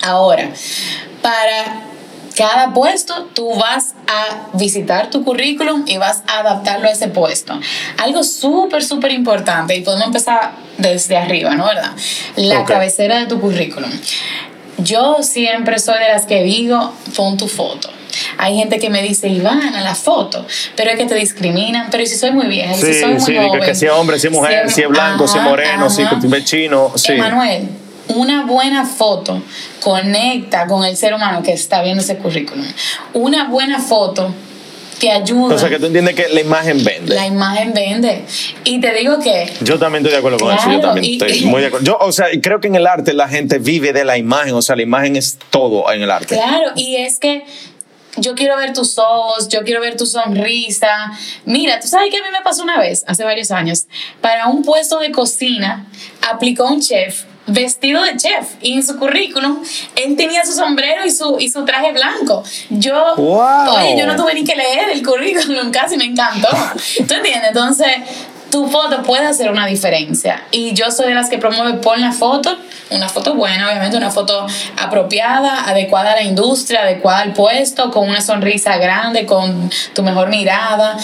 Ahora, 0.02 0.50
para 1.22 1.92
cada 2.36 2.74
puesto 2.74 3.30
tú 3.34 3.54
vas 3.56 3.94
a 4.08 4.58
visitar 4.58 5.10
tu 5.10 5.24
currículum 5.24 5.84
y 5.86 5.98
vas 5.98 6.24
a 6.28 6.40
adaptarlo 6.40 6.88
a 6.88 6.92
ese 6.92 7.08
puesto. 7.08 7.60
Algo 7.98 8.24
súper, 8.24 8.84
súper 8.84 9.12
importante, 9.12 9.76
y 9.76 9.82
podemos 9.82 10.08
empezar 10.08 10.52
desde 10.78 11.18
arriba, 11.18 11.56
¿no? 11.56 11.66
¿Verdad? 11.66 11.92
La 12.36 12.66
cabecera 12.66 13.20
de 13.20 13.28
tu 13.28 13.40
currículum. 13.40 13.92
Yo 14.78 15.18
siempre 15.22 15.78
soy 15.78 16.00
de 16.00 16.10
las 16.10 16.26
que 16.26 16.44
digo, 16.44 16.94
pon 17.16 17.38
tu 17.38 17.48
foto. 17.48 17.90
Hay 18.38 18.58
gente 18.58 18.80
que 18.80 18.90
me 18.90 19.04
dice, 19.04 19.28
Ivana, 19.28 19.82
la 19.82 19.96
foto, 19.96 20.46
pero 20.76 20.90
es 20.90 20.98
que 20.98 21.06
te 21.06 21.16
discriminan, 21.16 21.90
pero 21.92 22.06
si 22.06 22.16
soy 22.16 22.32
muy 22.32 22.48
vieja, 22.48 22.74
si 22.74 22.94
soy 23.00 23.14
muy 23.14 23.22
sí, 23.22 23.36
joven. 23.38 23.62
que 23.62 23.76
si 23.76 23.86
es 23.86 23.92
hombre, 23.92 24.20
si 24.20 24.28
es 24.28 24.34
mujer, 24.34 24.70
si, 24.70 24.82
es 24.82 24.90
blanco, 24.90 25.28
si 25.28 25.38
es 25.38 25.44
moreno, 25.44 25.90
si 25.90 26.02
es 26.02 26.46
chino. 26.46 26.92
Sí. 26.96 27.14
Emanuel, 27.14 27.70
una 28.08 28.46
buena 28.46 28.86
foto 28.86 29.42
conecta 29.82 30.68
con 30.68 30.84
el 30.84 30.98
ser 30.98 31.14
humano 31.14 31.44
que 31.44 31.54
está 31.54 31.82
viendo 31.82 32.04
ese 32.04 32.18
currículum. 32.18 32.66
Una 33.14 33.46
buena 33.50 33.80
foto 33.80 34.34
te 35.00 35.12
ayuda. 35.12 35.56
O 35.56 35.58
sea, 35.58 35.70
que 35.70 35.80
tú 35.80 35.88
entiendes 35.88 36.14
que 36.14 36.30
la 36.30 36.42
imagen 36.42 36.84
vende. 36.84 37.16
La 37.16 37.26
imagen 37.26 37.74
vende. 37.74 38.24
Y 38.64 38.80
te 38.80 38.94
digo 38.94 39.20
que... 39.20 39.52
Yo 39.62 39.80
también 39.80 40.06
estoy 40.06 40.12
de 40.12 40.18
acuerdo 40.20 40.38
con 40.38 40.54
eso. 40.54 40.72
Yo 40.72 40.80
también 40.80 41.14
estoy 41.14 41.46
muy 41.46 41.62
de 41.62 41.68
acuerdo. 41.68 41.86
Yo, 41.86 41.98
o 42.00 42.12
sea, 42.12 42.28
creo 42.42 42.60
que 42.60 42.68
en 42.68 42.76
el 42.76 42.86
arte 42.86 43.14
la 43.14 43.28
gente 43.28 43.58
vive 43.58 43.94
de 43.94 44.06
la 44.06 44.18
imagen. 44.18 44.54
O 44.54 44.62
sea, 44.62 44.76
la 44.76 44.84
imagen 44.84 45.16
es 45.16 45.40
todo 45.50 45.92
en 45.92 46.04
el 46.04 46.12
arte. 46.12 46.36
Claro, 46.36 46.72
y 46.76 46.98
es 46.98 47.18
que 47.18 47.44
yo 48.18 48.36
quiero 48.36 48.58
ver 48.58 48.74
tus 48.74 48.98
ojos, 49.00 49.48
yo 49.48 49.64
quiero 49.64 49.82
ver 49.82 49.98
tu 49.98 50.06
sonrisa. 50.06 51.12
Mira, 51.46 51.80
tú 51.80 51.88
sabes 51.88 52.12
que 52.12 52.18
a 52.18 52.22
mí 52.22 52.30
me 52.32 52.44
pasó 52.44 52.62
una 52.64 52.78
vez, 52.78 53.04
hace 53.08 53.24
varios 53.24 53.52
años, 53.52 53.88
para 54.20 54.48
un 54.48 54.64
puesto 54.64 55.00
de 55.00 55.12
cocina, 55.12 55.88
aplicó 56.30 56.68
un 56.68 56.82
chef 56.82 57.24
vestido 57.48 58.04
de 58.04 58.16
chef 58.18 58.48
y 58.62 58.74
en 58.74 58.86
su 58.86 58.98
currículum 58.98 59.62
él 59.96 60.16
tenía 60.16 60.46
su 60.46 60.54
sombrero 60.54 61.06
y 61.06 61.12
su, 61.12 61.38
y 61.40 61.50
su 61.50 61.66
traje 61.66 61.92
blanco. 61.92 62.44
Yo, 62.70 63.14
oye, 63.16 63.98
yo 63.98 64.06
no 64.06 64.16
tuve 64.16 64.34
ni 64.34 64.44
que 64.44 64.56
leer 64.56 64.90
el 64.92 65.06
currículum, 65.06 65.72
casi 65.74 65.98
me 65.98 66.06
encantó. 66.06 66.50
¿Tú 67.08 67.14
entiendes? 67.14 67.48
Entonces, 67.48 67.88
tu 68.52 68.68
foto 68.68 69.02
puede 69.02 69.26
hacer 69.26 69.50
una 69.50 69.66
diferencia. 69.66 70.44
Y 70.52 70.74
yo 70.74 70.92
soy 70.92 71.08
de 71.08 71.16
las 71.16 71.30
que 71.30 71.38
promueve 71.38 71.80
pon 71.80 72.02
la 72.02 72.12
foto, 72.12 72.56
una 72.90 73.08
foto 73.08 73.34
buena, 73.34 73.70
obviamente, 73.70 73.98
una 73.98 74.12
foto 74.12 74.46
apropiada, 74.78 75.66
adecuada 75.68 76.12
a 76.12 76.16
la 76.16 76.24
industria, 76.24 76.82
adecuada 76.82 77.22
al 77.22 77.34
puesto, 77.34 77.90
con 77.92 78.08
una 78.10 78.22
sonrisa 78.22 78.78
grande, 78.78 79.26
con 79.26 79.72
tu 79.94 80.04
mejor 80.04 80.30
mirada. 80.30 80.98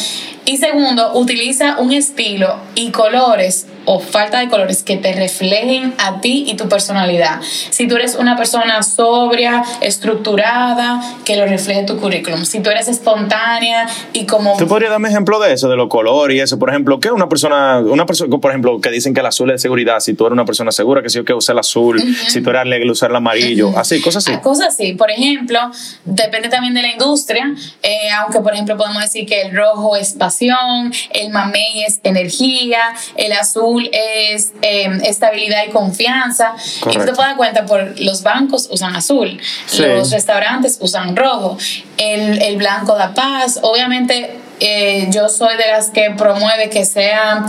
Y 0.50 0.56
segundo, 0.56 1.12
utiliza 1.14 1.78
un 1.78 1.92
estilo 1.92 2.56
y 2.74 2.92
colores 2.92 3.68
o 3.84 4.00
falta 4.00 4.40
de 4.40 4.48
colores 4.48 4.82
que 4.84 4.96
te 4.96 5.14
reflejen 5.14 5.94
a 5.98 6.22
ti 6.22 6.46
y 6.48 6.56
tu 6.56 6.70
personalidad. 6.70 7.42
Si 7.42 7.86
tú 7.88 7.96
eres 7.96 8.16
una 8.16 8.36
persona 8.36 8.82
sobria, 8.84 9.64
estructurada, 9.80 11.02
que 11.26 11.36
lo 11.36 11.46
refleje 11.46 11.84
tu 11.84 11.98
currículum. 11.98 12.46
Si 12.46 12.62
tú 12.62 12.70
eres 12.70 12.88
espontánea 12.88 13.88
y 14.12 14.26
como... 14.26 14.58
¿Tú 14.58 14.68
podrías 14.68 14.92
darme 14.92 15.10
ejemplo 15.10 15.40
de 15.40 15.54
eso, 15.54 15.68
de 15.68 15.76
los 15.76 15.90
colores 15.90 16.38
y 16.38 16.40
eso? 16.40 16.60
Por 16.60 16.70
ejemplo, 16.70 17.00
¿qué 17.02 17.12
una 17.12 17.28
persona, 17.28 17.80
una 17.80 18.06
persona, 18.06 18.38
por 18.38 18.52
ejemplo, 18.52 18.80
que 18.80 18.90
dicen 18.90 19.14
que 19.14 19.20
el 19.20 19.26
azul 19.26 19.52
es 19.52 19.62
seguridad? 19.62 20.00
Si 20.00 20.14
tú 20.14 20.26
eres 20.26 20.34
una 20.34 20.46
persona 20.46 20.72
segura, 20.72 21.02
que 21.02 21.10
si 21.10 21.18
yo 21.18 21.26
que 21.26 21.34
usar 21.34 21.56
el 21.56 21.60
azul, 21.60 22.02
si 22.28 22.42
tú 22.42 22.50
eres 22.52 22.62
alegre, 22.62 22.90
usar 22.90 23.10
el 23.10 23.18
amarillo, 23.18 23.78
así, 23.78 24.02
cosas 24.02 24.26
así. 24.26 24.34
Ah, 24.36 24.42
cosas 24.42 24.70
así. 24.70 24.94
Por 24.94 25.12
ejemplo, 25.12 25.60
depende 26.06 26.50
también 26.50 26.74
de 26.74 26.82
la 26.82 26.92
industria, 26.92 27.54
eh, 27.84 28.10
aunque 28.20 28.40
por 28.40 28.54
ejemplo 28.54 28.76
podemos 28.78 29.02
decir 29.02 29.26
que 29.26 29.44
el 29.44 29.56
rojo 29.56 29.96
es 29.96 30.18
el 30.42 31.30
mamey 31.30 31.84
es 31.86 32.00
energía, 32.04 32.80
el 33.16 33.34
azul 33.34 33.90
es 33.92 34.52
em, 34.62 35.02
estabilidad 35.04 35.64
y 35.68 35.72
confianza. 35.72 36.54
Y 36.90 36.94
tú 36.94 37.06
te 37.06 37.14
puedes 37.14 37.18
dar 37.18 37.38
cuenta, 37.38 37.66
por 37.66 38.00
los 38.00 38.24
bancos 38.24 38.68
usan 38.72 38.96
azul, 38.96 39.40
los 39.80 40.12
restaurantes 40.12 40.78
usan 40.82 41.16
rojo, 41.16 41.58
el, 41.98 42.42
el, 42.42 42.58
blanco 42.58 42.96
da 42.96 43.14
paz. 43.14 43.60
Obviamente 43.62 44.38
eh, 44.60 45.08
yo 45.12 45.30
soy 45.30 45.56
de 45.58 45.68
las 45.68 45.90
que 45.90 46.12
promueve 46.12 46.70
que 46.70 46.86
sea 46.86 47.46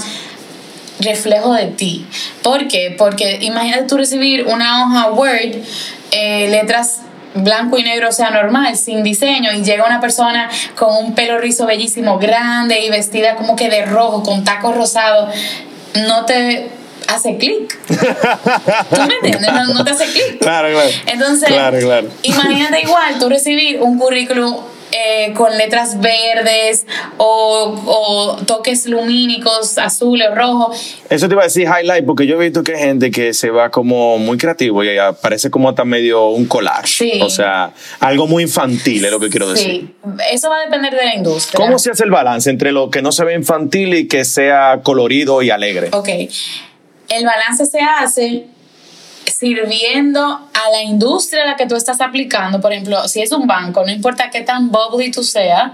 reflejo 1.01 1.55
de 1.55 1.67
ti. 1.67 2.07
¿Por 2.43 2.69
qué? 2.69 2.95
Porque 2.97 3.39
imagínate 3.43 3.85
tú 3.85 3.97
recibir 3.97 4.47
una 4.47 4.83
hoja 4.83 5.11
Word, 5.13 5.63
eh, 6.11 6.49
letras 6.51 7.03
blanco 7.35 7.79
y 7.79 7.83
negro 7.83 8.13
sea 8.13 8.31
normal, 8.31 8.77
sin 8.77 9.03
diseño, 9.03 9.53
y 9.53 9.63
llega 9.63 9.87
una 9.87 10.01
persona 10.01 10.49
con 10.77 11.05
un 11.05 11.15
pelo 11.15 11.39
rizo 11.39 11.67
bellísimo, 11.67 12.19
grande 12.19 12.81
y 12.81 12.91
vestida 12.91 13.37
como 13.37 13.57
que 13.57 13.69
de 13.69 13.85
rojo, 13.87 14.23
con 14.23 14.45
tacos 14.45 14.77
rosados, 14.77 15.35
no 16.07 16.25
te 16.25 16.71
hace 17.09 17.37
clic. 17.37 17.79
¿Tú 17.89 19.01
me 19.07 19.15
entiendes? 19.15 19.53
No, 19.75 19.85
te 19.85 19.91
hace 19.91 20.07
clic. 20.07 20.39
Claro, 20.41 20.69
claro. 20.69 20.91
Entonces, 21.07 21.49
imagínate 22.23 22.81
igual 22.83 23.19
tú 23.19 23.29
recibir 23.29 23.81
un 23.81 23.99
currículum 23.99 24.57
eh, 24.99 25.33
con 25.35 25.57
letras 25.57 26.01
verdes 26.01 26.87
o, 27.19 28.37
toques 28.47 28.87
lumínicos, 28.87 29.79
azules 29.79 30.29
o 30.31 30.35
rojos. 30.35 30.99
Eso 31.09 31.29
te 31.29 31.35
iba 31.35 31.43
a 31.43 31.47
decir 31.47 31.69
highlight, 31.69 32.05
porque 32.05 32.27
yo 32.27 32.41
he 32.41 32.45
visto 32.45 32.63
que 32.63 32.75
hay 32.75 32.81
gente 32.81 33.11
que 33.11 33.33
se 33.33 33.51
va 33.51 33.71
como 33.71 34.19
muy 34.19 34.39
creativo 34.39 34.83
y 34.83 34.89
parece 35.21 35.51
como 35.51 35.69
hasta 35.69 35.85
medio 35.85 36.29
un 36.29 36.47
collage. 36.47 37.23
O 37.23 37.31
sea, 37.31 37.73
algo 38.01 38.27
muy 38.27 38.43
infantil 38.45 39.05
es 39.05 39.11
lo 39.11 39.21
que 39.21 39.29
quiero 39.29 39.49
decir. 39.49 39.71
Sí, 39.71 39.95
eso 40.33 40.51
va 40.51 40.59
a 40.59 40.65
depender 40.65 40.95
de 40.95 41.05
la 41.05 41.15
industria. 41.15 41.65
¿Cómo 41.65 41.79
se 41.79 41.91
hace 41.91 42.05
el 42.05 42.11
balance 42.11 42.51
entre 42.51 42.73
lo 42.73 42.91
que 42.91 43.03
no 43.03 43.13
se 43.13 43.25
ve 43.25 43.35
infantil 43.35 43.95
y 43.95 44.09
que 44.09 44.25
sea 44.25 44.81
colorido 44.83 45.43
y 45.43 45.51
alegre? 45.51 45.91
Ok. 45.93 46.09
El 47.09 47.25
balance 47.25 47.67
se 47.67 47.81
hace 47.81 48.47
sirviendo 49.29 50.21
a 50.23 50.71
la 50.71 50.83
industria 50.83 51.43
a 51.43 51.47
la 51.47 51.57
que 51.57 51.67
tú 51.67 51.77
estás 51.77 52.01
aplicando, 52.01 52.61
por 52.61 52.73
ejemplo, 52.73 53.07
si 53.09 53.23
es 53.23 53.33
un 53.33 53.47
banco, 53.47 53.85
no 53.85 53.93
importa 53.93 54.31
qué 54.31 54.41
tan 54.41 54.71
bubbly 54.71 55.11
tú 55.11 55.23
seas, 55.23 55.73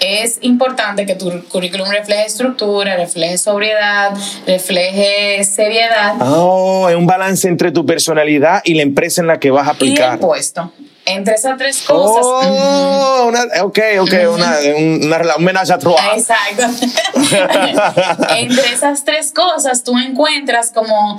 es 0.00 0.38
importante 0.40 1.04
que 1.04 1.14
tu 1.14 1.44
currículum 1.48 1.88
refleje 1.90 2.24
estructura, 2.24 2.96
refleje 2.96 3.36
sobriedad, 3.36 4.12
refleje 4.46 5.44
seriedad. 5.44 6.14
Oh, 6.20 6.88
es 6.88 6.96
un 6.96 7.06
balance 7.06 7.46
entre 7.46 7.70
tu 7.70 7.84
personalidad 7.84 8.62
y 8.64 8.74
la 8.74 8.82
empresa 8.82 9.20
en 9.20 9.26
la 9.26 9.38
que 9.38 9.50
vas 9.50 9.68
a 9.68 9.72
aplicar. 9.72 10.12
Y 10.12 10.14
el 10.14 10.18
puesto. 10.20 10.72
Entre 11.04 11.34
esas 11.34 11.58
tres 11.58 11.82
cosas. 11.82 12.24
Oh, 12.24 13.26
una, 13.28 13.42
ok, 13.62 13.78
ok, 14.00 14.12
una, 14.32 14.56
una, 14.76 15.36
un 15.36 15.56
a 15.56 15.78
trois. 15.78 16.00
Exacto. 16.14 16.66
Entre 18.36 18.72
esas 18.72 19.04
tres 19.04 19.32
cosas 19.32 19.84
tú 19.84 19.98
encuentras 19.98 20.70
como 20.72 21.18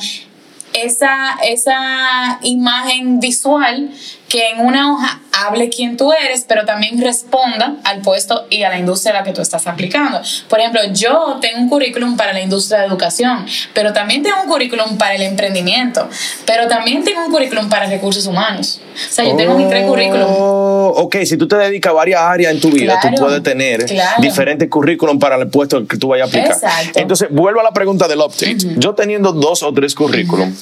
esa, 0.74 1.38
esa 1.44 2.40
imagen 2.44 3.20
visual 3.20 3.90
que 4.32 4.48
en 4.48 4.66
una 4.66 4.94
hoja 4.94 5.20
hable 5.46 5.70
quién 5.70 5.98
tú 5.98 6.14
eres, 6.14 6.46
pero 6.48 6.64
también 6.64 7.02
responda 7.02 7.76
al 7.84 8.00
puesto 8.00 8.48
y 8.50 8.64
a 8.64 8.70
la 8.70 8.80
industria 8.80 9.14
a 9.14 9.20
la 9.20 9.24
que 9.26 9.34
tú 9.34 9.42
estás 9.42 9.68
aplicando. 9.68 10.22
Por 10.48 10.60
ejemplo, 10.62 10.80
yo 10.94 11.38
tengo 11.42 11.60
un 11.60 11.68
currículum 11.68 12.16
para 12.16 12.32
la 12.32 12.40
industria 12.40 12.80
de 12.80 12.86
educación, 12.86 13.46
pero 13.74 13.92
también 13.92 14.24
tengo 14.24 14.38
un 14.42 14.48
currículum 14.48 14.98
para 14.98 15.16
el 15.16 15.24
emprendimiento, 15.24 16.08
pero 16.46 16.70
también 16.70 17.04
tengo 17.04 17.26
un 17.26 17.32
currículum 17.32 17.68
para 17.68 17.88
recursos 17.88 18.26
humanos. 18.26 18.80
O 18.94 19.14
sea, 19.14 19.26
yo 19.26 19.36
tengo 19.36 19.58
mis 19.58 19.68
tres 19.68 19.86
currículums. 19.86 20.32
Oh, 20.38 20.94
ok, 20.96 21.18
si 21.26 21.36
tú 21.36 21.50
te 21.50 21.58
dedicas 21.58 21.92
a 21.92 21.94
varias 21.94 22.22
áreas 22.22 22.54
en 22.54 22.62
tu 22.62 22.72
vida, 22.72 23.02
tú 23.02 23.10
puedes 23.20 23.44
tener 23.44 23.86
diferentes 24.20 24.70
currículum 24.70 25.20
para 25.20 25.36
el 25.36 25.50
puesto 25.50 25.86
que 25.86 25.98
tú 25.98 26.08
vayas 26.08 26.28
a 26.28 26.30
aplicar. 26.30 26.54
Exacto. 26.54 27.00
Entonces, 27.00 27.28
vuelvo 27.32 27.60
a 27.60 27.64
la 27.64 27.72
pregunta 27.72 28.08
del 28.08 28.20
update. 28.20 28.78
Yo 28.78 28.96
teniendo 28.96 29.34
dos 29.34 29.62
o 29.62 29.74
tres 29.74 29.94
currículum, 29.94 30.56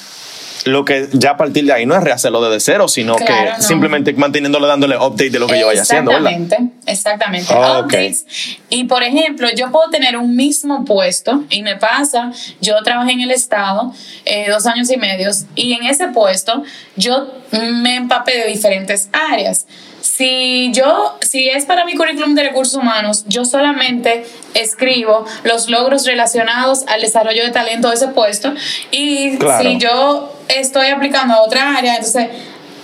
lo 0.65 0.85
que 0.85 1.07
ya 1.13 1.31
a 1.31 1.37
partir 1.37 1.65
de 1.65 1.73
ahí 1.73 1.85
no 1.85 1.95
es 1.95 2.03
rehacerlo 2.03 2.41
desde 2.41 2.59
cero, 2.59 2.87
sino 2.87 3.15
que 3.15 3.25
simplemente 3.59 4.13
manteniéndolo, 4.13 4.67
dándole 4.67 4.97
update 4.97 5.29
de 5.29 5.39
lo 5.39 5.47
que 5.47 5.59
yo 5.59 5.67
vaya 5.67 5.81
haciendo. 5.81 6.11
Exactamente, 6.11 6.57
exactamente. 6.85 7.53
Ah, 7.53 7.81
Updates. 7.83 8.25
Y 8.69 8.85
por 8.85 9.03
ejemplo, 9.03 9.47
yo 9.55 9.71
puedo 9.71 9.89
tener 9.89 10.17
un 10.17 10.35
mismo 10.35 10.85
puesto 10.85 11.43
y 11.49 11.63
me 11.63 11.75
pasa, 11.77 12.31
yo 12.61 12.81
trabajé 12.83 13.13
en 13.13 13.21
el 13.21 13.31
Estado 13.31 13.93
eh, 14.25 14.47
dos 14.49 14.65
años 14.65 14.89
y 14.91 14.97
medio 14.97 15.29
y 15.55 15.73
en 15.73 15.83
ese 15.85 16.07
puesto 16.07 16.63
yo 16.95 17.27
me 17.51 17.95
empapé 17.95 18.37
de 18.37 18.47
diferentes 18.47 19.09
áreas 19.13 19.65
si 20.19 20.69
yo, 20.73 21.17
si 21.21 21.47
es 21.47 21.63
para 21.63 21.85
mi 21.85 21.95
currículum 21.95 22.35
de 22.35 22.43
recursos 22.43 22.75
humanos, 22.75 23.23
yo 23.29 23.45
solamente 23.45 24.25
escribo 24.53 25.25
los 25.45 25.69
logros 25.69 26.05
relacionados 26.05 26.83
al 26.87 26.99
desarrollo 26.99 27.41
de 27.45 27.51
talento 27.51 27.87
de 27.87 27.95
ese 27.95 28.09
puesto 28.09 28.53
y 28.91 29.37
si 29.61 29.77
yo 29.77 30.37
estoy 30.49 30.87
aplicando 30.87 31.35
a 31.35 31.41
otra 31.41 31.77
área, 31.77 31.95
entonces, 31.95 32.27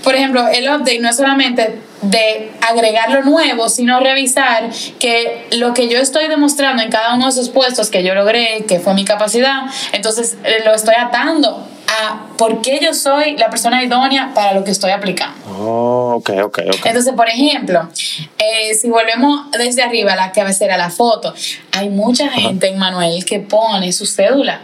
por 0.05 0.13
ejemplo, 0.15 0.47
el 0.47 0.65
update 0.65 0.99
no 0.99 1.09
es 1.09 1.15
solamente 1.17 1.79
de 2.03 2.51
agregar 2.61 3.09
lo 3.09 3.23
nuevo, 3.23 3.67
sino 3.69 3.99
revisar 3.99 4.69
que 4.99 5.47
lo 5.53 5.73
que 5.73 5.89
yo 5.89 5.97
estoy 5.97 6.27
demostrando 6.27 6.83
en 6.83 6.91
cada 6.91 7.15
uno 7.15 7.25
de 7.25 7.31
esos 7.31 7.49
puestos 7.49 7.89
que 7.89 8.03
yo 8.03 8.13
logré, 8.13 8.65
que 8.67 8.79
fue 8.79 8.93
mi 8.93 9.03
capacidad, 9.03 9.63
entonces 9.93 10.37
eh, 10.43 10.61
lo 10.63 10.75
estoy 10.75 10.93
atando 10.95 11.67
a 11.87 12.27
por 12.37 12.61
qué 12.61 12.79
yo 12.81 12.93
soy 12.93 13.35
la 13.37 13.49
persona 13.49 13.83
idónea 13.83 14.31
para 14.35 14.53
lo 14.53 14.63
que 14.63 14.69
estoy 14.69 14.91
aplicando. 14.91 15.35
Oh, 15.49 16.13
ok, 16.17 16.29
ok, 16.43 16.59
ok. 16.67 16.85
Entonces, 16.85 17.13
por 17.15 17.27
ejemplo, 17.27 17.89
eh, 18.37 18.75
si 18.75 18.89
volvemos 18.89 19.49
desde 19.57 19.81
arriba 19.81 20.13
a 20.13 20.15
la 20.15 20.31
cabecera, 20.31 20.77
la 20.77 20.91
foto, 20.91 21.33
hay 21.71 21.89
mucha 21.89 22.29
gente 22.29 22.67
en 22.67 22.77
Manuel 22.77 23.25
que 23.25 23.39
pone 23.39 23.91
su 23.91 24.05
cédula 24.05 24.61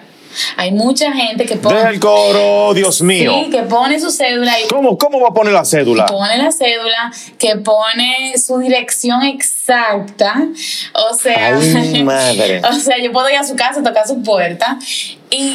hay 0.58 0.72
mucha 0.72 1.12
gente 1.12 1.46
que 1.46 1.56
pone. 1.56 1.84
Del 1.84 2.00
coro, 2.00 2.74
Dios 2.74 3.02
mío. 3.02 3.34
Sí, 3.44 3.50
que 3.50 3.64
pone 3.64 4.00
su 4.00 4.12
cédula. 4.12 4.60
Y 4.60 4.68
¿Cómo, 4.68 4.98
¿Cómo 4.98 5.20
va 5.20 5.30
a 5.30 5.34
poner 5.34 5.54
la 5.54 5.66
cédula? 5.66 6.06
Pone 6.06 6.38
la 6.38 6.52
cédula, 6.52 7.12
que 7.38 7.56
pone 7.58 8.34
su 8.38 8.60
dirección 8.60 9.24
exacta. 9.24 10.48
O 10.94 11.16
sea. 11.16 11.58
Ay, 11.58 12.04
madre. 12.04 12.62
o 12.70 12.74
sea, 12.74 12.98
yo 13.02 13.12
puedo 13.12 13.30
ir 13.30 13.38
a 13.38 13.44
su 13.44 13.56
casa, 13.56 13.84
tocar 13.84 14.08
su 14.08 14.22
puerta 14.22 14.78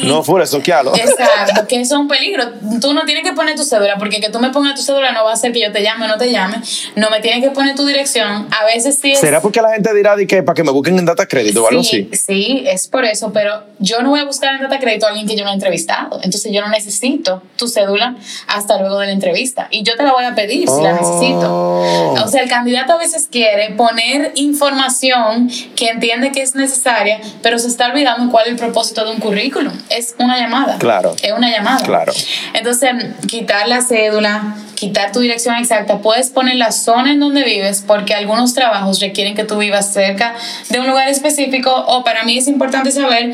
no 0.03 0.23
fuera 0.23 0.45
soquearlo. 0.45 0.95
Exacto, 0.95 1.67
que 1.67 1.81
eso 1.81 1.95
es 1.95 2.01
un 2.01 2.07
peligro. 2.07 2.43
Tú 2.81 2.93
no 2.93 3.05
tienes 3.05 3.23
que 3.23 3.33
poner 3.33 3.55
tu 3.55 3.63
cédula, 3.63 3.97
porque 3.97 4.19
que 4.19 4.29
tú 4.29 4.39
me 4.39 4.49
pongas 4.49 4.75
tu 4.75 4.81
cédula 4.81 5.11
no 5.11 5.23
va 5.23 5.31
a 5.31 5.33
hacer 5.33 5.51
que 5.51 5.61
yo 5.61 5.71
te 5.71 5.83
llame 5.83 6.05
o 6.05 6.07
no 6.07 6.17
te 6.17 6.31
llame. 6.31 6.57
No 6.95 7.09
me 7.09 7.19
tienes 7.19 7.43
que 7.43 7.51
poner 7.51 7.75
tu 7.75 7.85
dirección. 7.85 8.47
A 8.51 8.65
veces 8.65 8.97
sí 8.99 9.11
es... 9.11 9.19
¿Será 9.19 9.41
porque 9.41 9.61
la 9.61 9.73
gente 9.73 9.93
dirá 9.93 10.15
de 10.15 10.25
que 10.25 10.43
para 10.43 10.55
que 10.55 10.63
me 10.63 10.71
busquen 10.71 10.97
en 10.97 11.05
data 11.05 11.27
crédito 11.27 11.63
o 11.63 11.67
algo 11.67 11.81
así? 11.81 12.09
Sí, 12.13 12.63
es 12.65 12.87
por 12.87 13.05
eso, 13.05 13.31
pero 13.31 13.63
yo 13.79 14.01
no 14.01 14.09
voy 14.09 14.19
a 14.19 14.25
buscar 14.25 14.55
en 14.55 14.61
data 14.61 14.79
crédito 14.79 15.05
a 15.05 15.09
alguien 15.09 15.27
que 15.27 15.35
yo 15.35 15.43
no 15.43 15.51
he 15.51 15.53
entrevistado. 15.53 16.19
Entonces 16.23 16.51
yo 16.51 16.61
no 16.61 16.69
necesito 16.69 17.43
tu 17.55 17.67
cédula 17.67 18.15
hasta 18.47 18.79
luego 18.79 18.99
de 18.99 19.07
la 19.07 19.13
entrevista. 19.13 19.67
Y 19.71 19.83
yo 19.83 19.95
te 19.95 20.03
la 20.03 20.13
voy 20.13 20.25
a 20.25 20.33
pedir 20.33 20.67
si 20.67 20.81
la 20.81 20.93
necesito. 20.93 21.47
Oh. 21.49 22.15
O 22.23 22.27
sea, 22.27 22.41
el 22.41 22.49
candidato 22.49 22.93
a 22.93 22.97
veces 22.97 23.27
quiere 23.31 23.71
poner 23.75 24.31
información 24.35 25.49
que 25.75 25.89
entiende 25.89 26.31
que 26.31 26.41
es 26.41 26.55
necesaria, 26.55 27.19
pero 27.41 27.59
se 27.59 27.67
está 27.67 27.87
olvidando 27.87 28.31
cuál 28.31 28.45
es 28.45 28.51
el 28.53 28.57
propósito 28.57 29.05
de 29.05 29.11
un 29.11 29.19
currículum 29.19 29.66
es 29.89 30.15
una 30.19 30.37
llamada. 30.39 30.77
Claro. 30.77 31.15
Es 31.21 31.31
una 31.31 31.49
llamada. 31.49 31.83
Claro. 31.85 32.13
Entonces, 32.53 32.91
quitar 33.27 33.67
la 33.67 33.81
cédula, 33.81 34.55
quitar 34.75 35.11
tu 35.11 35.19
dirección 35.19 35.55
exacta, 35.55 35.99
puedes 35.99 36.29
poner 36.29 36.55
la 36.55 36.71
zona 36.71 37.11
en 37.11 37.19
donde 37.19 37.43
vives 37.43 37.83
porque 37.85 38.13
algunos 38.13 38.53
trabajos 38.53 38.99
requieren 38.99 39.35
que 39.35 39.43
tú 39.43 39.57
vivas 39.57 39.91
cerca 39.91 40.35
de 40.69 40.79
un 40.79 40.87
lugar 40.87 41.07
específico 41.09 41.73
o 41.87 42.03
para 42.03 42.23
mí 42.23 42.37
es 42.37 42.47
importante 42.47 42.91
saber 42.91 43.33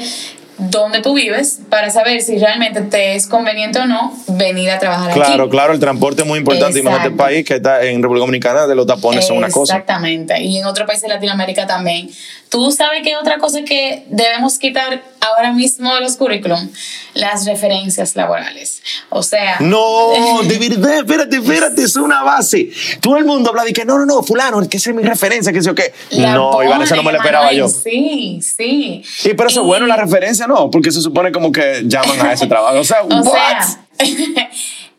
dónde 0.58 1.02
tú 1.02 1.14
vives 1.14 1.60
para 1.70 1.90
saber 1.90 2.22
si 2.22 2.38
realmente 2.38 2.82
te 2.82 3.16
es 3.16 3.28
conveniente 3.28 3.80
o 3.80 3.86
no 3.86 4.14
venir 4.28 4.72
a 4.72 4.80
trabajar 4.80 5.14
claro, 5.14 5.22
aquí. 5.22 5.34
Claro, 5.34 5.50
claro, 5.50 5.74
el 5.74 5.80
transporte 5.80 6.22
es 6.22 6.28
muy 6.28 6.40
importante. 6.40 6.80
en 6.80 6.88
este 6.88 7.12
país 7.12 7.46
que 7.46 7.56
está 7.56 7.84
en 7.84 8.02
República 8.02 8.26
Dominicana 8.26 8.68
de 8.68 8.76
los 8.76 8.86
tapones 8.86 9.26
son 9.26 9.38
una 9.38 9.50
cosa. 9.50 9.74
Exactamente. 9.74 10.42
Y 10.42 10.58
en 10.58 10.66
otros 10.66 10.88
países 10.88 11.04
de 11.04 11.10
Latinoamérica 11.10 11.68
también 11.68 12.10
Tú 12.54 12.72
sabes 12.72 13.02
que 13.02 13.16
otra 13.16 13.40
cosa 13.40 13.64
que 13.64 14.06
debemos 14.10 14.60
quitar 14.60 15.02
ahora 15.22 15.54
mismo 15.54 15.92
de 15.96 16.02
los 16.02 16.18
currículum, 16.18 16.70
las 17.16 17.48
referencias 17.48 18.16
laborales. 18.16 18.84
O 19.10 19.24
sea. 19.24 19.58
No, 19.60 20.12
de 20.44 20.60
verdad, 20.60 21.00
espérate, 21.00 21.38
espérate, 21.38 21.82
es 21.82 21.96
una 21.96 22.22
base. 22.22 22.70
Todo 23.02 23.18
el 23.18 23.26
mundo 23.26 23.50
habla 23.50 23.64
de 23.64 23.74
que 23.74 23.84
no, 23.86 23.98
no, 23.98 24.06
no, 24.06 24.22
fulano, 24.22 24.70
que 24.70 24.78
esa 24.78 24.92
es 24.92 24.96
mi 24.96 25.02
referencia, 25.02 25.52
que 25.52 25.64
sé 25.64 25.72
o 25.72 25.74
qué. 25.74 25.94
no, 26.12 26.62
Iván, 26.62 26.84
eso 26.84 26.96
no 26.96 27.02
me 27.02 27.12
lo 27.12 27.18
esperaba 27.18 27.52
yo. 27.54 27.68
Sí, 27.68 28.40
sí. 28.44 29.02
Sí, 29.04 29.34
pero 29.34 29.50
eso 29.50 29.62
es 29.62 29.66
bueno 29.66 29.88
la 29.88 29.96
referencia, 29.96 30.43
no, 30.48 30.70
porque 30.70 30.92
se 30.92 31.02
supone 31.02 31.32
como 31.32 31.52
que 31.52 31.84
llaman 31.86 32.20
a 32.22 32.34
ese 32.34 32.48
trabajo. 32.48 32.80
O 32.80 32.84
sea, 32.84 33.04
o 33.10 33.24
Sea, 33.24 33.80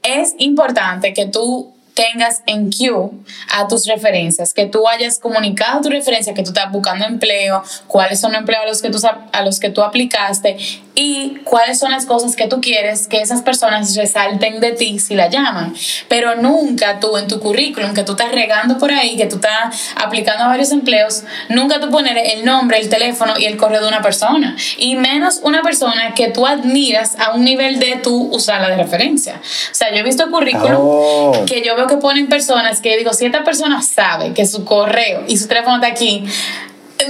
es 0.02 0.34
importante 0.38 1.12
que 1.12 1.26
tú 1.26 1.73
tengas 1.94 2.42
en 2.46 2.70
queue 2.70 3.10
a 3.52 3.68
tus 3.68 3.86
referencias, 3.86 4.52
que 4.52 4.66
tú 4.66 4.86
hayas 4.88 5.18
comunicado 5.18 5.80
tu 5.80 5.90
referencia, 5.90 6.34
que 6.34 6.42
tú 6.42 6.50
estás 6.50 6.70
buscando 6.70 7.04
empleo, 7.04 7.62
cuáles 7.86 8.20
son 8.20 8.32
los 8.32 8.40
empleos 8.40 8.64
a 8.64 8.66
los 8.66 8.82
que 8.82 8.90
tú, 8.90 8.98
a 9.32 9.42
los 9.42 9.60
que 9.60 9.70
tú 9.70 9.82
aplicaste 9.82 10.56
y 10.94 11.38
cuáles 11.44 11.78
son 11.78 11.90
las 11.90 12.06
cosas 12.06 12.36
que 12.36 12.46
tú 12.46 12.60
quieres 12.60 13.08
que 13.08 13.20
esas 13.20 13.42
personas 13.42 13.96
resalten 13.96 14.60
de 14.60 14.72
ti 14.72 14.98
si 14.98 15.14
la 15.14 15.28
llaman. 15.28 15.74
Pero 16.08 16.36
nunca 16.36 17.00
tú 17.00 17.16
en 17.16 17.26
tu 17.26 17.40
currículum, 17.40 17.94
que 17.94 18.04
tú 18.04 18.12
estás 18.12 18.32
regando 18.32 18.78
por 18.78 18.92
ahí, 18.92 19.16
que 19.16 19.26
tú 19.26 19.36
estás 19.36 19.92
aplicando 19.96 20.44
a 20.44 20.48
varios 20.48 20.70
empleos, 20.72 21.24
nunca 21.48 21.80
tú 21.80 21.90
poner 21.90 22.16
el 22.18 22.44
nombre, 22.44 22.78
el 22.78 22.88
teléfono 22.88 23.34
y 23.38 23.46
el 23.46 23.56
correo 23.56 23.82
de 23.82 23.88
una 23.88 24.02
persona. 24.02 24.56
Y 24.78 24.96
menos 24.96 25.40
una 25.42 25.62
persona 25.62 26.14
que 26.14 26.28
tú 26.28 26.46
admiras 26.46 27.16
a 27.18 27.32
un 27.32 27.44
nivel 27.44 27.78
de 27.78 27.96
tú 28.02 28.28
usarla 28.32 28.68
de 28.68 28.76
referencia. 28.76 29.40
O 29.70 29.74
sea, 29.74 29.90
yo 29.90 29.98
he 29.98 30.02
visto 30.02 30.30
currículum 30.30 30.78
oh. 30.78 31.44
que 31.46 31.62
yo 31.62 31.74
veo 31.76 31.83
que 31.86 31.96
ponen 31.96 32.28
personas 32.28 32.80
que 32.80 32.96
digo, 32.96 33.12
si 33.12 33.26
esta 33.26 33.44
persona 33.44 33.82
sabe 33.82 34.32
que 34.32 34.46
su 34.46 34.64
correo 34.64 35.24
y 35.26 35.36
su 35.36 35.48
teléfono 35.48 35.76
está 35.76 35.88
aquí, 35.88 36.24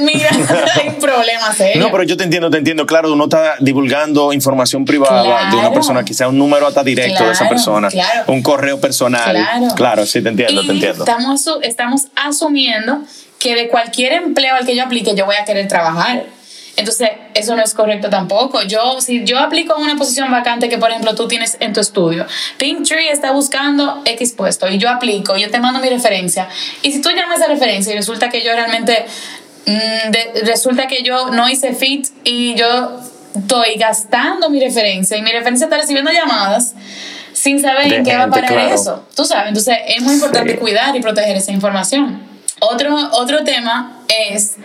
Mira, 0.00 0.30
hay 0.74 0.90
problemas 0.92 1.56
serio. 1.56 1.82
No, 1.82 1.90
pero 1.90 2.04
yo 2.04 2.16
te 2.16 2.24
entiendo, 2.24 2.50
te 2.50 2.58
entiendo. 2.58 2.86
Claro, 2.86 3.12
uno 3.12 3.24
está 3.24 3.56
divulgando 3.60 4.32
información 4.32 4.84
privada 4.84 5.50
de 5.50 5.56
una 5.56 5.72
persona, 5.72 6.04
quizá 6.04 6.28
un 6.28 6.38
número 6.38 6.66
hasta 6.66 6.82
directo 6.82 7.24
de 7.24 7.32
esa 7.32 7.48
persona, 7.48 7.88
un 8.26 8.42
correo 8.42 8.80
personal. 8.80 9.36
Claro, 9.76 10.06
sí, 10.06 10.22
te 10.22 10.30
entiendo, 10.30 10.64
te 10.64 10.72
entiendo. 10.72 11.04
Estamos, 11.04 11.48
estamos 11.62 12.06
asumiendo 12.16 13.02
que 13.38 13.54
de 13.54 13.68
cualquier 13.68 14.14
empleo 14.14 14.54
al 14.54 14.64
que 14.64 14.74
yo 14.74 14.84
aplique, 14.84 15.14
yo 15.14 15.26
voy 15.26 15.36
a 15.36 15.44
querer 15.44 15.68
trabajar. 15.68 16.24
Entonces, 16.76 17.10
eso 17.34 17.54
no 17.54 17.62
es 17.62 17.72
correcto 17.72 18.10
tampoco. 18.10 18.62
Yo, 18.62 19.00
si 19.00 19.24
yo 19.24 19.38
aplico 19.38 19.74
a 19.74 19.78
una 19.78 19.96
posición 19.96 20.30
vacante 20.30 20.68
que, 20.68 20.78
por 20.78 20.90
ejemplo, 20.90 21.14
tú 21.14 21.28
tienes 21.28 21.56
en 21.60 21.72
tu 21.72 21.80
estudio, 21.80 22.26
Pinktree 22.58 23.10
está 23.10 23.32
buscando 23.32 24.02
X 24.04 24.32
puesto 24.32 24.68
y 24.68 24.78
yo 24.78 24.90
aplico, 24.90 25.36
yo 25.36 25.50
te 25.50 25.60
mando 25.60 25.80
mi 25.80 25.88
referencia. 25.88 26.48
Y 26.82 26.92
si 26.92 27.00
tú 27.00 27.10
llamas 27.10 27.40
a 27.42 27.46
referencia 27.46 27.92
y 27.92 27.96
resulta 27.96 28.28
que 28.28 28.42
yo 28.42 28.52
realmente 28.52 29.06
Mm, 29.66 30.44
resulta 30.44 30.86
que 30.86 31.02
yo 31.02 31.30
no 31.30 31.48
hice 31.48 31.74
fit 31.74 32.08
y 32.22 32.54
yo 32.54 33.00
estoy 33.34 33.76
gastando 33.76 34.50
mi 34.50 34.60
referencia 34.60 35.16
y 35.16 35.22
mi 35.22 35.32
referencia 35.32 35.64
está 35.64 35.78
recibiendo 35.78 36.10
llamadas 36.12 36.74
sin 37.32 37.60
saber 37.60 37.92
en 37.92 38.04
qué 38.04 38.16
va 38.16 38.24
a 38.24 38.30
parar 38.30 38.72
eso. 38.72 39.06
Tú 39.16 39.24
sabes, 39.24 39.48
entonces 39.48 39.78
es 39.88 40.02
muy 40.02 40.14
importante 40.14 40.56
cuidar 40.58 40.94
y 40.94 41.00
proteger 41.00 41.36
esa 41.36 41.52
información. 41.52 42.22
Otro, 42.60 42.94
otro 43.12 43.42
tema 43.42 44.00
es 44.28 44.56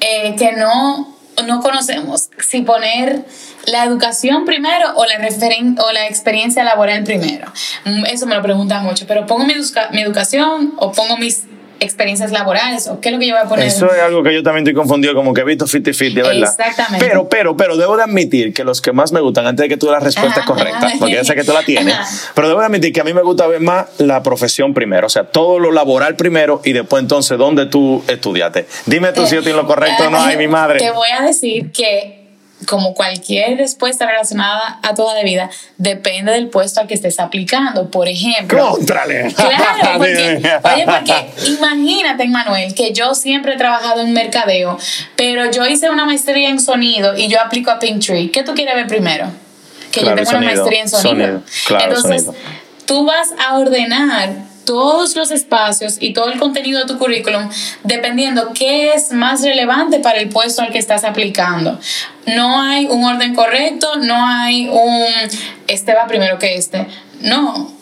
eh, 0.00 0.34
que 0.36 0.52
no, 0.52 1.16
no 1.42 1.60
conocemos 1.60 2.30
si 2.46 2.62
poner 2.62 3.24
la 3.66 3.84
educación 3.84 4.44
primero 4.44 4.94
o 4.96 5.04
la, 5.04 5.18
referen 5.18 5.76
o 5.78 5.92
la 5.92 6.06
experiencia 6.06 6.64
laboral 6.64 7.04
primero. 7.04 7.50
Mm, 7.84 8.06
eso 8.06 8.26
me 8.26 8.34
lo 8.34 8.42
preguntan 8.42 8.84
mucho, 8.84 9.06
pero 9.06 9.26
pongo 9.26 9.44
mi, 9.44 9.54
mi 9.92 10.02
educación 10.02 10.74
o 10.78 10.92
pongo 10.92 11.16
mis 11.16 11.44
experiencias 11.80 12.32
laborales 12.32 12.88
o 12.88 13.00
qué 13.00 13.08
es 13.08 13.14
lo 13.14 13.18
que 13.18 13.26
yo 13.26 13.34
voy 13.34 13.44
a 13.44 13.48
poner. 13.48 13.66
Eso 13.66 13.92
es 13.92 14.00
algo 14.00 14.22
que 14.22 14.34
yo 14.34 14.42
también 14.42 14.66
estoy 14.66 14.74
confundido, 14.74 15.14
como 15.14 15.34
que 15.34 15.42
he 15.42 15.44
visto 15.44 15.66
50-50, 15.66 16.14
¿verdad? 16.14 16.42
Exactamente. 16.42 17.06
Pero, 17.06 17.28
pero, 17.28 17.56
pero 17.56 17.76
debo 17.76 17.96
de 17.96 18.04
admitir 18.04 18.52
que 18.52 18.64
los 18.64 18.80
que 18.80 18.92
más 18.92 19.12
me 19.12 19.20
gustan, 19.20 19.46
antes 19.46 19.64
de 19.64 19.68
que 19.68 19.76
tú 19.76 19.90
la 19.90 20.00
respuesta 20.00 20.44
correcta, 20.44 20.92
porque 20.98 21.14
ya 21.14 21.24
sé 21.24 21.34
que 21.34 21.44
tú 21.44 21.52
la 21.52 21.62
tienes, 21.62 21.96
pero 22.34 22.48
debo 22.48 22.60
de 22.60 22.66
admitir 22.66 22.92
que 22.92 23.00
a 23.00 23.04
mí 23.04 23.12
me 23.12 23.22
gusta 23.22 23.46
ver 23.46 23.60
más 23.60 23.86
la 23.98 24.22
profesión 24.22 24.74
primero, 24.74 25.06
o 25.06 25.10
sea, 25.10 25.24
todo 25.24 25.58
lo 25.58 25.72
laboral 25.72 26.16
primero 26.16 26.60
y 26.64 26.72
después 26.72 27.02
entonces 27.02 27.38
dónde 27.38 27.66
tú 27.66 28.02
estudiaste. 28.08 28.66
Dime 28.86 29.12
tú 29.12 29.26
si 29.26 29.36
yo 29.36 29.42
tengo 29.42 29.58
lo 29.58 29.66
correcto 29.66 30.04
o 30.06 30.10
no, 30.10 30.20
ay, 30.20 30.36
mi 30.36 30.48
madre. 30.48 30.78
Te 30.78 30.90
voy 30.90 31.08
a 31.10 31.22
decir 31.22 31.70
que 31.72 32.17
como 32.68 32.92
cualquier 32.92 33.56
respuesta 33.56 34.06
relacionada 34.06 34.78
a 34.82 34.94
toda 34.94 35.14
de 35.14 35.24
vida, 35.24 35.48
depende 35.78 36.32
del 36.32 36.48
puesto 36.48 36.80
al 36.80 36.86
que 36.86 36.94
estés 36.94 37.18
aplicando. 37.18 37.90
Por 37.90 38.08
ejemplo. 38.08 38.72
¡Contrale! 38.72 39.32
Claro, 39.34 39.54
porque, 39.98 40.42
oye, 40.74 40.84
porque 40.84 41.30
imagínate, 41.46 42.28
Manuel, 42.28 42.74
que 42.74 42.92
yo 42.92 43.14
siempre 43.14 43.54
he 43.54 43.56
trabajado 43.56 44.02
en 44.02 44.12
mercadeo, 44.12 44.78
pero 45.16 45.50
yo 45.50 45.66
hice 45.66 45.88
una 45.88 46.04
maestría 46.04 46.50
en 46.50 46.60
sonido 46.60 47.16
y 47.16 47.28
yo 47.28 47.40
aplico 47.40 47.70
a 47.70 47.78
Pinktree. 47.78 48.30
¿Qué 48.30 48.42
tú 48.42 48.54
quieres 48.54 48.74
ver 48.74 48.86
primero? 48.86 49.30
Que 49.90 50.02
yo 50.02 50.14
tengo 50.14 50.30
una 50.30 50.40
maestría 50.40 50.82
en 50.82 50.88
sonido. 50.90 51.42
Entonces, 51.70 52.26
tú 52.84 53.06
vas 53.06 53.28
a 53.38 53.58
ordenar 53.58 54.47
todos 54.68 55.16
los 55.16 55.30
espacios 55.30 55.96
y 55.98 56.12
todo 56.12 56.30
el 56.30 56.38
contenido 56.38 56.78
de 56.78 56.84
tu 56.84 56.98
currículum 56.98 57.48
dependiendo 57.84 58.52
qué 58.52 58.92
es 58.92 59.12
más 59.12 59.42
relevante 59.42 59.98
para 59.98 60.18
el 60.18 60.28
puesto 60.28 60.60
al 60.60 60.70
que 60.70 60.78
estás 60.78 61.04
aplicando. 61.04 61.80
No 62.26 62.60
hay 62.60 62.84
un 62.84 63.02
orden 63.02 63.34
correcto, 63.34 63.96
no 63.96 64.26
hay 64.26 64.68
un 64.68 65.06
este 65.68 65.94
va 65.94 66.06
primero 66.06 66.38
que 66.38 66.56
este. 66.56 66.86
No, 67.22 67.72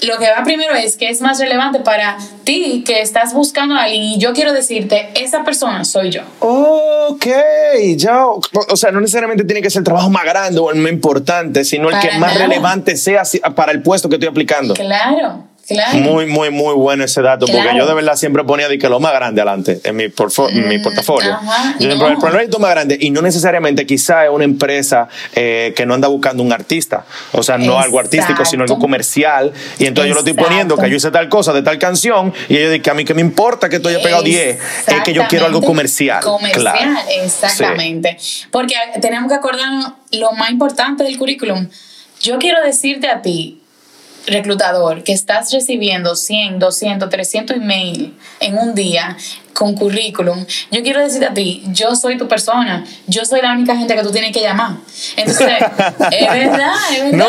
lo 0.00 0.16
que 0.16 0.30
va 0.30 0.42
primero 0.44 0.74
es 0.74 0.96
que 0.96 1.10
es 1.10 1.20
más 1.20 1.38
relevante 1.38 1.80
para 1.80 2.16
ti 2.44 2.84
que 2.86 3.02
estás 3.02 3.34
buscando 3.34 3.74
a 3.74 3.82
alguien 3.82 4.02
y 4.02 4.18
yo 4.18 4.32
quiero 4.32 4.54
decirte, 4.54 5.10
esa 5.16 5.44
persona 5.44 5.84
soy 5.84 6.08
yo. 6.08 6.22
Ok, 6.38 7.26
ya, 7.96 8.24
o 8.26 8.76
sea, 8.76 8.92
no 8.92 9.00
necesariamente 9.02 9.44
tiene 9.44 9.60
que 9.60 9.68
ser 9.68 9.80
el 9.80 9.84
trabajo 9.84 10.08
más 10.08 10.24
grande 10.24 10.58
o 10.58 10.70
el 10.70 10.78
más 10.78 10.90
importante, 10.90 11.66
sino 11.66 11.90
el 11.90 11.98
que 11.98 12.18
más 12.18 12.34
relevante 12.38 12.96
sea 12.96 13.24
para 13.54 13.72
el 13.72 13.82
puesto 13.82 14.08
que 14.08 14.14
estoy 14.14 14.30
aplicando. 14.30 14.72
Claro. 14.72 15.50
Muy, 15.94 16.26
muy, 16.26 16.50
muy 16.50 16.74
bueno 16.74 17.04
ese 17.04 17.22
dato, 17.22 17.46
porque 17.46 17.70
yo 17.76 17.86
de 17.86 17.94
verdad 17.94 18.16
siempre 18.16 18.44
ponía 18.44 18.68
de 18.68 18.78
que 18.78 18.88
lo 18.88 19.00
más 19.00 19.12
grande 19.12 19.40
adelante 19.40 19.80
en 19.84 19.96
mi, 19.96 20.04
mi 20.04 20.78
mm, 20.78 20.82
portafolio. 20.82 21.38
Yo 21.78 21.88
siempre, 21.88 22.08
el 22.08 22.18
problema 22.18 22.42
es 22.42 22.58
más 22.58 22.70
grande 22.70 22.98
y 23.00 23.10
no 23.10 23.22
necesariamente 23.22 23.86
quizá 23.86 24.24
es 24.24 24.30
una 24.30 24.44
empresa 24.44 25.08
eh, 25.34 25.72
que 25.76 25.86
no 25.86 25.94
anda 25.94 26.08
buscando 26.08 26.42
un 26.42 26.52
artista, 26.52 27.04
o 27.32 27.42
sea, 27.42 27.58
no 27.58 27.78
algo 27.78 27.98
artístico, 27.98 28.44
sino 28.44 28.64
algo 28.64 28.78
comercial. 28.78 29.52
Y 29.78 29.86
entonces 29.86 30.08
yo 30.08 30.14
lo 30.14 30.20
estoy 30.20 30.34
poniendo 30.34 30.76
que 30.76 30.90
yo 30.90 30.96
hice 30.96 31.10
tal 31.10 31.28
cosa 31.28 31.52
de 31.52 31.62
tal 31.62 31.78
canción 31.78 32.32
y 32.48 32.56
ellos 32.56 32.70
dicen 32.70 32.82
que 32.82 32.90
a 32.90 32.94
mí 32.94 33.04
que 33.04 33.14
me 33.14 33.20
importa 33.20 33.68
que 33.68 33.78
tú 33.78 33.88
hayas 33.88 34.02
pegado 34.02 34.22
10, 34.22 34.58
es 34.86 35.02
que 35.04 35.12
yo 35.12 35.22
quiero 35.28 35.46
algo 35.46 35.62
comercial. 35.62 36.22
Comercial, 36.22 36.96
exactamente. 37.22 38.16
Porque 38.50 38.74
tenemos 39.00 39.28
que 39.28 39.36
acordarnos 39.36 39.92
lo 40.12 40.32
más 40.32 40.50
importante 40.50 41.04
del 41.04 41.16
currículum. 41.18 41.68
Yo 42.20 42.38
quiero 42.38 42.62
decirte 42.62 43.08
a 43.08 43.22
ti, 43.22 43.59
reclutador 44.26 45.02
que 45.02 45.12
estás 45.12 45.52
recibiendo 45.52 46.16
100, 46.16 46.58
200, 46.58 47.08
300 47.08 47.56
email 47.56 48.14
en 48.40 48.58
un 48.58 48.74
día 48.74 49.16
con 49.52 49.74
currículum, 49.74 50.46
yo 50.70 50.82
quiero 50.82 51.00
decirte 51.00 51.26
a 51.26 51.34
ti, 51.34 51.62
yo 51.66 51.94
soy 51.94 52.16
tu 52.16 52.28
persona, 52.28 52.84
yo 53.06 53.24
soy 53.24 53.42
la 53.42 53.52
única 53.52 53.76
gente 53.76 53.94
que 53.94 54.02
tú 54.02 54.10
tienes 54.10 54.32
que 54.32 54.40
llamar. 54.40 54.72
Entonces, 55.16 55.48
es 56.10 56.28
verdad, 56.32 56.74
es 56.92 57.12
verdad. 57.12 57.12
No, 57.12 57.26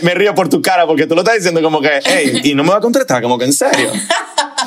me, 0.00 0.14
río 0.14 0.34
por 0.34 0.48
tu 0.48 0.62
cara 0.62 0.86
porque 0.86 1.06
tú 1.06 1.14
lo 1.14 1.20
estás 1.20 1.34
diciendo 1.34 1.60
como 1.60 1.80
que, 1.80 2.00
hey, 2.04 2.40
y 2.44 2.54
no 2.54 2.64
me 2.64 2.70
va 2.70 2.78
a 2.78 2.80
contratar, 2.80 3.22
como 3.22 3.38
que 3.38 3.44
en 3.44 3.52
serio. 3.52 3.92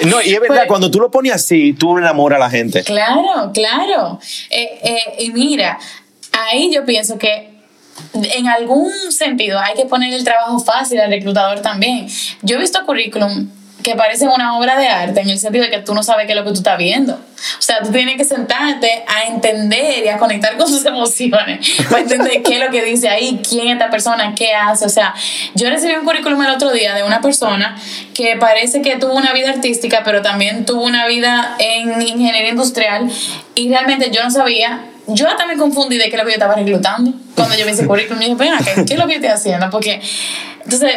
No, 0.05 0.21
y 0.21 0.33
es 0.33 0.39
verdad, 0.39 0.59
pues 0.59 0.67
cuando 0.67 0.89
tú 0.89 0.99
lo 0.99 1.11
pones 1.11 1.33
así, 1.33 1.73
tú 1.73 1.97
enamoras 1.97 2.37
a 2.37 2.39
la 2.39 2.49
gente. 2.49 2.83
Claro, 2.83 3.51
claro. 3.53 4.19
Eh, 4.49 4.79
eh, 4.81 5.15
y 5.19 5.31
mira, 5.31 5.77
ahí 6.31 6.71
yo 6.73 6.85
pienso 6.85 7.17
que 7.17 7.48
en 8.13 8.47
algún 8.47 8.91
sentido 9.11 9.59
hay 9.59 9.75
que 9.75 9.85
poner 9.85 10.13
el 10.13 10.23
trabajo 10.23 10.59
fácil 10.59 10.99
al 10.99 11.09
reclutador 11.09 11.61
también. 11.61 12.07
Yo 12.41 12.57
he 12.57 12.59
visto 12.59 12.85
currículum 12.85 13.49
que 13.83 13.95
parecen 13.95 14.29
una 14.29 14.57
obra 14.57 14.77
de 14.77 14.87
arte 14.87 15.21
en 15.21 15.29
el 15.29 15.39
sentido 15.39 15.63
de 15.63 15.71
que 15.71 15.79
tú 15.79 15.93
no 15.93 16.03
sabes 16.03 16.25
qué 16.25 16.33
es 16.33 16.37
lo 16.37 16.43
que 16.43 16.51
tú 16.51 16.57
estás 16.57 16.77
viendo. 16.77 17.13
O 17.13 17.61
sea, 17.61 17.81
tú 17.81 17.91
tienes 17.91 18.17
que 18.17 18.25
sentarte 18.25 19.05
a 19.07 19.27
entender 19.27 20.03
y 20.03 20.09
a 20.09 20.17
conectar 20.17 20.57
con 20.57 20.67
sus 20.67 20.85
emociones 20.85 21.65
para 21.89 22.01
entender 22.01 22.43
qué 22.43 22.55
es 22.55 22.59
lo 22.59 22.71
que 22.71 22.83
dice 22.83 23.07
ahí, 23.07 23.39
quién 23.47 23.67
es 23.67 23.73
esta 23.73 23.89
persona, 23.89 24.35
qué 24.35 24.53
hace. 24.53 24.85
O 24.85 24.89
sea, 24.89 25.13
yo 25.55 25.69
recibí 25.69 25.93
un 25.93 26.03
currículum 26.03 26.41
el 26.41 26.49
otro 26.49 26.71
día 26.71 26.93
de 26.93 27.03
una 27.03 27.21
persona 27.21 27.77
que 28.13 28.35
parece 28.35 28.81
que 28.81 28.97
tuvo 28.97 29.13
una 29.13 29.31
vida 29.31 29.49
artística, 29.49 30.01
pero 30.03 30.21
también 30.21 30.65
tuvo 30.65 30.83
una 30.83 31.07
vida 31.07 31.55
en 31.59 32.01
ingeniería 32.01 32.49
industrial 32.49 33.09
y 33.55 33.69
realmente 33.69 34.11
yo 34.11 34.23
no 34.23 34.31
sabía 34.31 34.88
yo 35.09 35.27
hasta 35.27 35.45
me 35.45 35.57
confundí 35.57 35.97
de 35.97 36.05
qué 36.05 36.15
es 36.15 36.17
lo 36.17 36.23
que 36.23 36.31
yo 36.31 36.35
estaba 36.35 36.55
reclutando. 36.55 37.13
Cuando 37.35 37.55
yo 37.55 37.65
vi 37.65 37.71
ese 37.71 37.85
currículum, 37.87 38.21
yo 38.21 38.35
dije, 38.35 38.51
¿qué, 38.75 38.85
¿qué 38.85 38.93
es 38.93 38.99
lo 38.99 39.07
que 39.07 39.15
estoy 39.15 39.29
haciendo? 39.29 39.69
Porque, 39.69 40.01
entonces, 40.63 40.93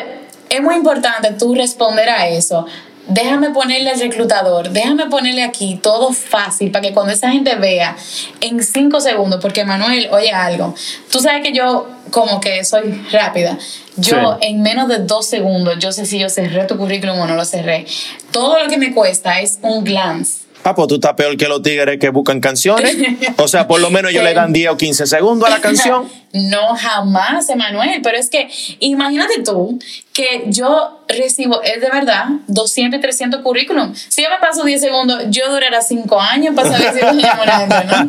es 0.49 0.63
muy 0.63 0.75
importante 0.75 1.33
tú 1.33 1.55
responder 1.55 2.09
a 2.09 2.29
eso. 2.29 2.67
Déjame 3.09 3.51
ponerle 3.51 3.91
al 3.91 3.99
reclutador, 3.99 4.71
déjame 4.71 5.07
ponerle 5.07 5.43
aquí 5.43 5.79
todo 5.83 6.13
fácil 6.13 6.71
para 6.71 6.83
que 6.83 6.95
cuando 6.95 7.13
esa 7.13 7.31
gente 7.33 7.57
vea 7.57 7.97
en 8.41 8.63
cinco 8.63 9.01
segundos, 9.01 9.41
porque 9.43 9.65
Manuel, 9.65 10.09
oye 10.13 10.31
algo, 10.31 10.73
tú 11.11 11.19
sabes 11.19 11.43
que 11.43 11.53
yo 11.53 11.89
como 12.13 12.41
que 12.41 12.65
soy 12.65 13.05
rápida, 13.11 13.59
yo 13.97 14.39
en 14.41 14.63
menos 14.63 14.89
de 14.89 14.99
dos 14.99 15.27
segundos, 15.27 15.79
yo 15.81 15.91
sé 15.91 16.07
si 16.07 16.21
yo 16.21 16.29
cerré 16.29 16.65
tu 16.67 16.77
currículum 16.77 17.19
o 17.19 17.27
no 17.27 17.35
lo 17.35 17.45
cerré. 17.45 17.87
Todo 18.31 18.63
lo 18.63 18.69
que 18.69 18.77
me 18.77 18.95
cuesta 18.95 19.41
es 19.41 19.59
un 19.63 19.83
glance 19.83 20.42
Pues 20.63 20.89
tú 20.89 20.95
estás 20.95 21.15
peor 21.15 21.37
que 21.37 21.49
los 21.49 21.63
tigres 21.63 21.99
que 21.99 22.11
buscan 22.11 22.41
canciones. 22.41 22.97
O 23.37 23.49
sea, 23.49 23.67
por 23.67 23.81
lo 23.81 23.91
menos 23.91 24.13
ellos 24.13 24.25
le 24.25 24.33
dan 24.33 24.53
10 24.53 24.71
o 24.71 24.77
15 24.77 25.07
segundos 25.07 25.49
a 25.49 25.51
la 25.51 25.61
canción. 25.61 26.09
No, 26.33 26.75
jamás, 26.77 27.49
Emanuel. 27.51 28.01
Pero 28.03 28.17
es 28.17 28.31
que 28.31 28.49
imagínate 28.81 29.43
tú 29.45 29.79
que 30.13 30.45
yo 30.47 31.01
recibo, 31.09 31.63
es 31.63 31.81
de 31.81 31.91
verdad, 31.91 32.27
200 32.47 32.99
y 32.99 33.01
300 33.01 33.43
currículum. 33.43 33.93
Si 33.95 34.23
yo 34.23 34.31
me 34.31 34.39
paso 34.39 34.65
10 34.65 34.81
segundos, 34.81 35.25
yo 35.29 35.51
durará 35.51 35.83
5 35.83 36.21
años 36.21 36.55
para 36.55 36.71
saber 36.71 36.93
si 36.93 37.01
enamorada, 37.01 37.85
¿no? 37.85 38.05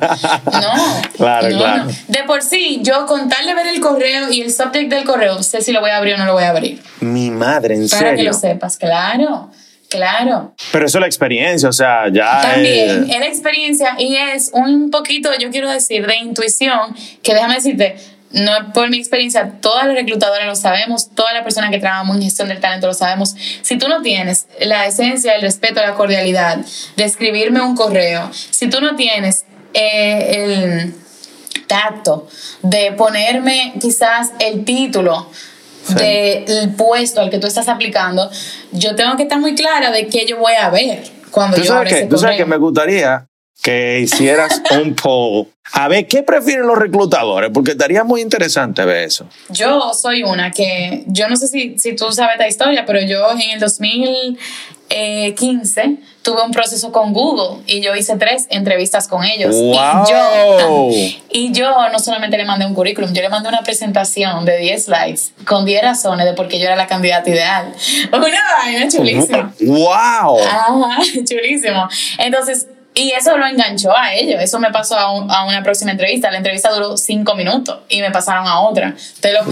No. 0.61 1.01
Claro, 1.17 1.47
claro. 1.49 1.87
De 2.07 2.23
por 2.23 2.43
sí, 2.43 2.79
yo 2.83 3.05
con 3.07 3.27
tal 3.29 3.45
de 3.45 3.55
ver 3.55 3.67
el 3.67 3.81
correo 3.81 4.31
y 4.31 4.41
el 4.41 4.53
subject 4.53 4.89
del 4.89 5.03
correo, 5.03 5.41
sé 5.43 5.61
si 5.61 5.71
lo 5.71 5.81
voy 5.81 5.89
a 5.89 5.97
abrir 5.97 6.15
o 6.15 6.17
no 6.17 6.25
lo 6.25 6.33
voy 6.33 6.43
a 6.43 6.49
abrir. 6.49 6.81
Mi 7.01 7.29
madre, 7.31 7.75
en 7.75 7.89
serio. 7.89 8.05
Para 8.05 8.15
que 8.15 8.23
lo 8.23 8.33
sepas, 8.33 8.77
claro. 8.77 9.49
Claro. 9.93 10.55
Pero 10.71 10.87
eso 10.87 10.97
es 10.97 11.01
la 11.01 11.05
experiencia, 11.05 11.69
o 11.69 11.71
sea, 11.71 12.09
ya. 12.11 12.41
También, 12.41 13.07
es 13.07 13.19
la 13.19 13.27
experiencia 13.27 13.95
y 13.99 14.15
es 14.15 14.49
un 14.51 14.89
poquito, 14.89 15.29
yo 15.39 15.51
quiero 15.51 15.69
decir, 15.69 16.07
de 16.07 16.15
intuición, 16.15 16.95
que 17.21 17.35
déjame 17.35 17.53
decirte, 17.53 17.97
no 18.31 18.73
por 18.73 18.89
mi 18.89 18.97
experiencia, 18.97 19.51
todas 19.61 19.85
las 19.85 19.93
reclutadoras 19.95 20.47
lo 20.47 20.55
sabemos, 20.55 21.11
todas 21.13 21.35
las 21.35 21.43
personas 21.43 21.69
que 21.69 21.77
trabajamos 21.77 22.15
en 22.15 22.23
gestión 22.23 22.47
del 22.47 22.59
talento 22.59 22.87
lo 22.87 22.95
sabemos. 22.95 23.35
Si 23.61 23.77
tú 23.77 23.87
no 23.87 24.01
tienes 24.01 24.47
la 24.59 24.87
esencia, 24.87 25.35
el 25.35 25.43
respeto, 25.43 25.79
la 25.79 25.93
cordialidad 25.93 26.57
de 26.95 27.03
escribirme 27.03 27.61
un 27.61 27.75
correo, 27.75 28.31
si 28.33 28.67
tú 28.69 28.81
no 28.81 28.95
tienes 28.95 29.45
eh, 29.75 30.87
el 30.87 30.95
tacto 31.67 32.27
de 32.63 32.93
ponerme 32.93 33.73
quizás 33.79 34.31
el 34.39 34.65
título, 34.65 35.29
del 35.89 36.73
puesto 36.75 37.21
al 37.21 37.29
que 37.29 37.39
tú 37.39 37.47
estás 37.47 37.67
aplicando, 37.67 38.29
yo 38.71 38.95
tengo 38.95 39.15
que 39.17 39.23
estar 39.23 39.39
muy 39.39 39.55
clara 39.55 39.91
de 39.91 40.07
qué 40.07 40.25
yo 40.25 40.37
voy 40.37 40.53
a 40.53 40.69
ver 40.69 41.03
cuando 41.31 41.57
yo 41.57 41.73
abra 41.73 41.89
ese 41.89 42.05
¿Tú 42.05 42.17
sabes 42.17 42.37
que 42.37 42.45
me 42.45 42.57
gustaría 42.57 43.27
que 43.63 44.01
hicieras 44.01 44.61
un 44.71 44.93
poll. 44.93 45.47
A 45.71 45.87
ver, 45.87 46.05
¿qué 46.05 46.21
prefieren 46.21 46.67
los 46.67 46.77
reclutadores? 46.77 47.49
Porque 47.53 47.71
estaría 47.71 48.03
muy 48.03 48.21
interesante 48.21 48.83
ver 48.83 49.05
eso. 49.05 49.25
Yo 49.49 49.93
soy 49.93 50.21
una 50.21 50.51
que, 50.51 51.03
yo 51.07 51.29
no 51.29 51.37
sé 51.37 51.47
si, 51.47 51.79
si 51.79 51.95
tú 51.95 52.11
sabes 52.11 52.33
esta 52.33 52.47
historia, 52.47 52.85
pero 52.85 52.99
yo 53.01 53.31
en 53.31 53.51
el 53.51 53.59
2015 53.59 54.39
eh, 54.95 55.35
tuve 56.21 56.41
un 56.43 56.51
proceso 56.51 56.91
con 56.91 57.13
Google 57.13 57.63
y 57.65 57.81
yo 57.81 57.95
hice 57.95 58.15
tres 58.15 58.47
entrevistas 58.49 59.07
con 59.07 59.23
ellos. 59.23 59.55
Y, 59.55 59.73
yo, 59.73 60.89
y 61.29 61.51
yo 61.51 61.89
no 61.91 61.99
solamente 61.99 62.37
le 62.37 62.45
mandé 62.45 62.65
un 62.65 62.73
currículum, 62.73 63.11
yo 63.13 63.21
le 63.21 63.29
mandé 63.29 63.49
una 63.49 63.61
presentación 63.61 64.45
de 64.45 64.57
10 64.57 64.85
slides 64.85 65.33
con 65.45 65.65
10 65.65 65.83
razones 65.83 66.25
de 66.25 66.33
por 66.33 66.47
qué 66.47 66.59
yo 66.59 66.65
era 66.65 66.75
la 66.75 66.87
candidata 66.87 67.29
ideal. 67.29 67.73
Una 68.13 68.39
vaina 68.57 68.87
chulísima. 68.87 69.53
¡Wow! 69.61 70.39
Ajá, 70.39 71.01
chulísimo. 71.27 71.87
Entonces, 72.17 72.67
y 72.95 73.11
eso 73.11 73.37
lo 73.37 73.45
enganchó 73.47 73.95
a 73.95 74.13
ellos. 74.13 74.41
Eso 74.41 74.59
me 74.59 74.71
pasó 74.71 74.95
a, 74.97 75.03
a, 75.03 75.45
una 75.45 75.63
próxima 75.63 75.91
entrevista. 75.91 76.29
La 76.29 76.37
entrevista 76.37 76.71
duró 76.71 76.95
cinco 76.95 77.35
minutos 77.35 77.79
y 77.89 78.01
me 78.01 78.11
pasaron 78.11 78.47
a 78.47 78.59
otra. 78.61 78.93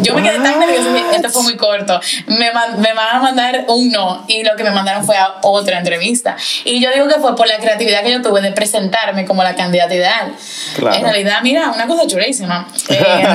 yo 0.02 0.16
me 0.16 0.22
quedé 0.22 0.40
tan 0.40 0.60
nerviosa. 0.60 0.90
Esto 1.16 1.30
fue 1.30 1.44
muy 1.44 1.58
corto. 1.58 2.00
Me, 2.28 2.52
me 2.78 2.94
van 2.94 3.16
a 3.16 3.20
mandar 3.20 3.66
un 3.68 3.92
no 3.92 4.26
y 4.28 4.44
lo 4.44 4.56
que 4.56 4.64
me 4.64 4.72
mandaron 4.72 5.06
fue 5.06 5.18
a 5.18 5.38
otra 5.42 5.80
entrevista. 5.80 6.36
Y 6.66 6.82
yo 6.82 6.92
digo 6.92 7.08
que 7.08 7.16
fue 7.16 7.36
por 7.36 7.48
la 7.48 7.58
creatividad 7.58 8.04
que 8.04 8.12
yo 8.12 8.22
tuve 8.22 8.42
de 8.42 8.52
presentarme 8.52 9.26
como 9.26 9.44
la 9.44 9.56
candidata 9.56 9.94
ideal. 9.96 10.34
En 10.78 11.04
realidad, 11.04 11.40
mira, 11.42 11.72
una 11.72 11.88
cosa 11.88 12.06
chulísima. 12.08 12.68
Eh, 12.90 13.26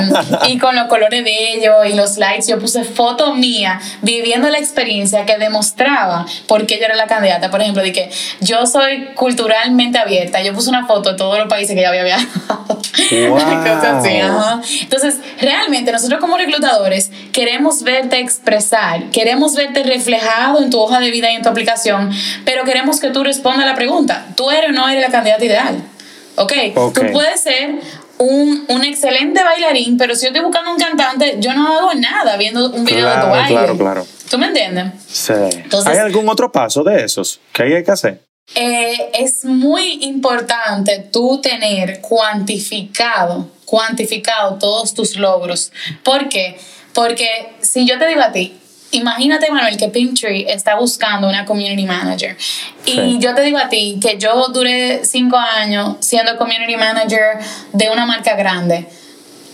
y 0.47 0.57
con 0.57 0.75
los 0.75 0.87
colores 0.87 1.23
de 1.23 1.53
ellos 1.53 1.75
y 1.85 1.93
los 1.93 2.17
likes, 2.17 2.47
yo 2.47 2.59
puse 2.59 2.83
foto 2.83 3.35
mía 3.35 3.79
viviendo 4.01 4.49
la 4.49 4.57
experiencia 4.57 5.25
que 5.25 5.37
demostraba 5.37 6.25
por 6.47 6.65
qué 6.65 6.79
yo 6.79 6.85
era 6.85 6.95
la 6.95 7.07
candidata. 7.07 7.49
Por 7.49 7.61
ejemplo, 7.61 7.83
de 7.83 7.91
que 7.91 8.09
yo 8.39 8.65
soy 8.65 9.09
culturalmente 9.15 9.96
abierta. 10.01 10.41
Yo 10.41 10.53
puse 10.53 10.69
una 10.69 10.85
foto 10.85 11.11
de 11.11 11.17
todos 11.17 11.37
los 11.37 11.47
países 11.47 11.75
que 11.75 11.81
ya 11.81 11.89
había 11.89 12.03
viajado. 12.03 12.79
Entonces, 14.81 15.15
realmente 15.39 15.91
nosotros 15.91 16.19
como 16.19 16.37
reclutadores 16.37 17.11
queremos 17.31 17.83
verte 17.83 18.19
expresar, 18.19 19.09
queremos 19.11 19.55
verte 19.55 19.83
reflejado 19.83 20.61
en 20.61 20.69
tu 20.69 20.79
hoja 20.79 20.99
de 20.99 21.11
vida 21.11 21.31
y 21.31 21.35
en 21.35 21.41
tu 21.41 21.49
aplicación, 21.49 22.11
pero 22.45 22.63
queremos 22.63 22.99
que 22.99 23.09
tú 23.09 23.23
respondas 23.23 23.63
a 23.63 23.67
la 23.67 23.75
pregunta. 23.75 24.25
¿Tú 24.35 24.49
eres 24.49 24.69
o 24.71 24.73
no 24.73 24.87
eres 24.89 25.01
la 25.01 25.11
candidata 25.11 25.43
ideal? 25.45 25.81
¿Ok? 26.35 26.53
Tú 26.93 27.01
puedes 27.11 27.41
ser 27.41 27.75
un, 28.19 28.65
un, 28.67 28.83
excelente 28.83 29.43
bailarín, 29.43 29.97
pero 29.97 30.15
si 30.15 30.23
yo 30.23 30.27
estoy 30.27 30.43
buscando 30.43 30.71
un 30.71 30.77
cantante, 30.77 31.37
yo 31.39 31.53
no 31.53 31.67
hago 31.67 31.93
nada 31.93 32.37
viendo 32.37 32.71
un 32.71 32.83
video 32.83 33.09
de 33.09 33.21
tu 33.21 33.27
baile. 33.27 33.47
Claro, 33.47 33.77
claro. 33.77 34.07
¿Tú 34.29 34.37
me 34.37 34.47
entiendes? 34.47 34.85
Sí. 35.07 35.33
¿Hay 35.85 35.97
algún 35.97 36.27
otro 36.29 36.51
paso 36.51 36.83
de 36.83 37.03
esos 37.03 37.39
que 37.53 37.63
hay 37.63 37.83
que 37.83 37.91
hacer? 37.91 38.26
Eh, 38.55 39.11
es 39.13 39.43
muy 39.45 40.05
importante 40.05 41.07
tú 41.11 41.39
tener 41.41 42.01
cuantificado, 42.01 43.49
cuantificado 43.65 44.57
todos 44.57 44.93
tus 44.93 45.17
logros. 45.17 45.71
¿Por 46.03 46.29
qué? 46.29 46.57
Porque 46.93 47.53
si 47.61 47.85
yo 47.85 47.99
te 47.99 48.07
digo 48.07 48.21
a 48.21 48.31
ti, 48.31 48.57
imagínate, 48.91 49.51
Manuel, 49.51 49.77
que 49.77 49.89
Pinktree 49.89 50.51
está 50.51 50.75
buscando 50.75 51.27
una 51.27 51.45
community 51.45 51.85
manager. 51.85 52.37
Y 52.85 53.19
yo 53.19 53.35
te 53.35 53.41
digo 53.41 53.57
a 53.57 53.69
ti 53.69 53.99
que 54.01 54.17
yo 54.17 54.47
duré 54.47 55.05
cinco 55.05 55.37
años 55.37 55.97
siendo 55.99 56.37
community 56.37 56.77
manager 56.77 57.39
de 57.73 57.89
una 57.89 58.05
marca 58.05 58.35
grande. 58.35 58.87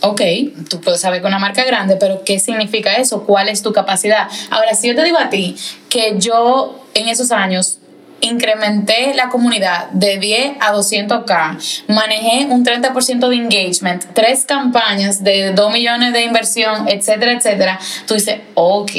Ok, 0.01 0.21
tú 0.69 0.82
puedes 0.82 1.01
saber 1.01 1.21
que 1.21 1.27
una 1.27 1.39
marca 1.39 1.63
grande, 1.63 1.95
pero 1.95 2.23
¿qué 2.23 2.38
significa 2.38 2.93
eso? 2.95 3.23
¿Cuál 3.23 3.49
es 3.49 3.62
tu 3.62 3.73
capacidad? 3.73 4.27
Ahora, 4.49 4.75
si 4.75 4.88
yo 4.88 4.95
te 4.95 5.03
digo 5.03 5.17
a 5.17 5.29
ti 5.29 5.56
que 5.89 6.15
yo 6.19 6.86
en 6.93 7.08
esos 7.08 7.32
años 7.32 7.79
incrementé 8.23 9.13
la 9.15 9.29
comunidad 9.29 9.89
de 9.91 10.17
10 10.17 10.57
a 10.59 10.73
200k, 10.73 11.86
manejé 11.89 12.47
un 12.49 12.65
30% 12.65 13.27
de 13.27 13.36
engagement, 13.36 14.03
tres 14.13 14.45
campañas 14.45 15.23
de 15.23 15.51
2 15.51 15.73
millones 15.73 16.13
de 16.13 16.23
inversión, 16.23 16.88
etcétera, 16.88 17.33
etcétera, 17.33 17.79
tú 18.07 18.13
dices, 18.13 18.39
ok, 18.53 18.91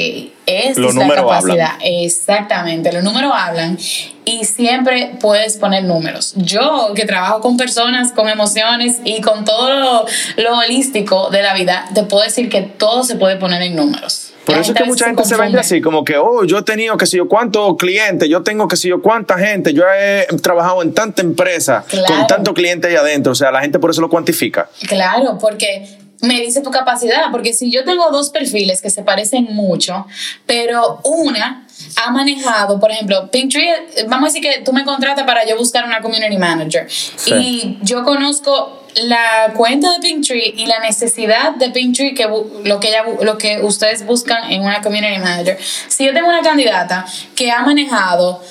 esta 0.45 0.81
es 0.87 0.95
la 0.95 1.15
capacidad. 1.15 1.71
Exactamente, 1.81 2.91
los 2.93 3.03
números 3.03 3.31
hablan 3.35 3.77
y 4.25 4.45
siempre 4.45 5.15
puedes 5.19 5.57
poner 5.57 5.83
números. 5.83 6.33
Yo 6.35 6.93
que 6.95 7.05
trabajo 7.05 7.41
con 7.41 7.57
personas, 7.57 8.11
con 8.11 8.29
emociones 8.29 8.97
y 9.03 9.21
con 9.21 9.43
todo 9.43 10.05
lo 10.37 10.57
holístico 10.57 11.29
de 11.31 11.41
la 11.41 11.55
vida, 11.55 11.85
te 11.93 12.03
puedo 12.03 12.23
decir 12.23 12.49
que 12.49 12.61
todo 12.61 13.03
se 13.03 13.15
puede 13.15 13.37
poner 13.37 13.63
en 13.63 13.75
números. 13.75 14.34
Por 14.45 14.57
eso 14.57 14.71
es 14.71 14.77
que 14.77 14.83
mucha 14.85 15.05
gente 15.05 15.25
se 15.25 15.35
vende 15.35 15.59
así, 15.59 15.81
como 15.81 16.03
que, 16.03 16.17
oh, 16.17 16.43
yo 16.43 16.59
he 16.59 16.63
tenido 16.63 16.97
que 16.97 17.05
sé 17.05 17.17
yo 17.17 17.27
cuántos 17.27 17.75
clientes, 17.77 18.29
yo 18.29 18.43
tengo 18.43 18.67
que 18.67 18.75
sé 18.75 18.89
yo 18.89 19.01
cuánta 19.01 19.37
gente, 19.37 19.73
yo 19.73 19.83
he 19.91 20.27
trabajado 20.41 20.81
en 20.81 20.93
tanta 20.93 21.21
empresa, 21.21 21.83
con 21.89 22.27
tanto 22.27 22.53
cliente 22.53 22.87
ahí 22.87 22.95
adentro, 22.95 23.31
o 23.31 23.35
sea, 23.35 23.51
la 23.51 23.61
gente 23.61 23.79
por 23.79 23.91
eso 23.91 24.01
lo 24.01 24.09
cuantifica. 24.09 24.69
Claro, 24.87 25.37
porque 25.39 25.97
me 26.21 26.39
dice 26.41 26.61
tu 26.61 26.71
capacidad, 26.71 27.31
porque 27.31 27.53
si 27.53 27.71
yo 27.71 27.83
tengo 27.83 28.09
dos 28.11 28.29
perfiles 28.29 28.81
que 28.81 28.89
se 28.89 29.03
parecen 29.03 29.47
mucho, 29.51 30.05
pero 30.45 30.99
una 31.03 31.67
ha 32.03 32.11
manejado, 32.11 32.79
por 32.79 32.91
ejemplo, 32.91 33.29
Pinktree, 33.31 34.05
vamos 34.07 34.29
a 34.29 34.33
decir 34.33 34.41
que 34.41 34.61
tú 34.63 34.73
me 34.73 34.85
contratas 34.85 35.25
para 35.25 35.45
yo 35.45 35.57
buscar 35.57 35.85
una 35.85 36.01
community 36.01 36.37
manager. 36.37 36.87
Y 37.25 37.77
yo 37.81 38.03
conozco 38.03 38.84
la 38.95 39.53
cuenta 39.55 39.93
de 39.93 39.99
Pinktree 39.99 40.53
y 40.55 40.65
la 40.67 40.79
necesidad 40.79 41.55
de 41.55 41.69
Pinktree 41.69 42.13
que 42.13 42.25
lo 42.25 42.79
que 42.79 42.89
ella, 42.89 43.03
lo 43.21 43.37
que 43.37 43.61
ustedes 43.61 44.05
buscan 44.05 44.51
en 44.51 44.61
una 44.61 44.81
community 44.81 45.19
manager. 45.19 45.57
Si 45.87 46.05
yo 46.05 46.13
tengo 46.13 46.29
una 46.29 46.41
candidata 46.41 47.05
que 47.35 47.51
ha 47.51 47.61
manejado 47.61 48.41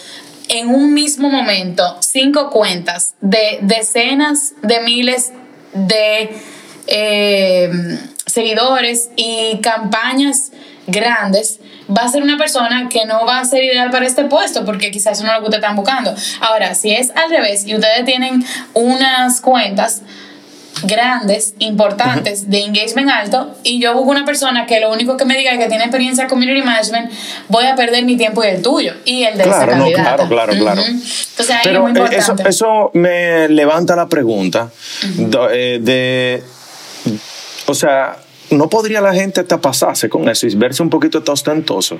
en 0.48 0.68
un 0.68 0.92
mismo 0.92 1.30
momento 1.30 1.96
cinco 2.00 2.50
cuentas 2.50 3.14
de 3.20 3.58
decenas 3.62 4.52
de 4.62 4.80
miles 4.80 5.32
de 5.72 6.36
eh, 6.86 7.98
seguidores 8.26 9.10
y 9.16 9.58
campañas 9.62 10.52
grandes, 10.86 11.60
va 11.90 12.02
a 12.02 12.08
ser 12.08 12.22
una 12.22 12.36
persona 12.36 12.88
que 12.90 13.06
no 13.06 13.24
va 13.24 13.40
a 13.40 13.44
ser 13.46 13.64
ideal 13.64 13.90
para 13.90 14.06
este 14.06 14.24
puesto 14.24 14.66
porque 14.66 14.90
quizás 14.90 15.18
eso 15.18 15.24
no 15.24 15.30
es 15.30 15.36
lo 15.36 15.40
que 15.40 15.46
ustedes 15.46 15.62
están 15.62 15.76
buscando. 15.76 16.14
Ahora, 16.40 16.74
si 16.74 16.92
es 16.92 17.10
al 17.16 17.30
revés 17.30 17.66
y 17.66 17.74
ustedes 17.74 18.04
tienen 18.04 18.44
unas 18.74 19.40
cuentas 19.40 20.02
grandes, 20.82 21.54
importantes, 21.60 22.50
de 22.50 22.64
engagement 22.64 23.10
alto, 23.10 23.54
y 23.62 23.80
yo 23.80 23.94
busco 23.94 24.10
una 24.10 24.24
persona 24.24 24.66
que 24.66 24.80
lo 24.80 24.92
único 24.92 25.16
que 25.16 25.24
me 25.24 25.36
diga 25.36 25.52
es 25.52 25.58
que 25.58 25.68
tiene 25.68 25.84
experiencia 25.84 26.24
en 26.24 26.30
community 26.30 26.62
management, 26.62 27.10
voy 27.48 27.66
a 27.66 27.74
perder 27.74 28.04
mi 28.04 28.16
tiempo 28.16 28.44
y 28.44 28.48
el 28.48 28.62
tuyo, 28.62 28.92
y 29.04 29.24
el 29.24 29.38
de 29.38 29.44
claro, 29.44 29.72
esa 29.72 29.92
Claro, 29.94 30.28
claro, 30.28 30.52
claro. 30.54 30.82
Entonces, 30.82 31.50
ahí 31.50 31.74
es 31.74 31.80
muy 31.80 31.92
eh, 31.92 31.94
importante. 31.94 32.48
Eso, 32.48 32.90
me 32.94 33.48
levanta 33.48 33.96
la 33.96 34.08
pregunta 34.08 34.70
eh, 35.52 35.78
de 35.80 36.42
o 37.66 37.74
sea, 37.74 38.16
¿no 38.50 38.68
podría 38.68 39.00
la 39.00 39.14
gente 39.14 39.40
hasta 39.40 39.60
pasarse 39.60 40.08
con 40.08 40.28
eso 40.28 40.46
y 40.46 40.54
verse 40.54 40.82
un 40.82 40.90
poquito 40.90 41.22
ostentoso? 41.26 41.98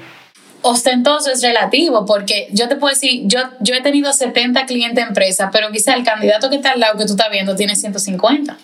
Ostentoso 0.67 1.31
es 1.31 1.43
relativo, 1.43 2.07
porque 2.07 2.49
yo 2.51 2.69
te 2.69 2.77
puedo 2.77 2.95
decir, 2.95 3.25
yo, 3.27 3.39
yo 3.61 3.75
he 3.75 3.83
tenido 3.83 4.11
70 4.11 4.65
clientes 4.65 5.07
empresas, 5.07 5.51
pero 5.53 5.71
quizá 5.71 5.93
el 5.93 6.05
candidato 6.05 6.49
que 6.49 6.57
está 6.57 6.71
al 6.71 6.81
lado 6.81 6.97
que 6.97 7.05
tú 7.05 7.13
estás 7.13 7.31
viendo 7.31 7.55
tiene 7.55 7.77
150. 7.77 8.57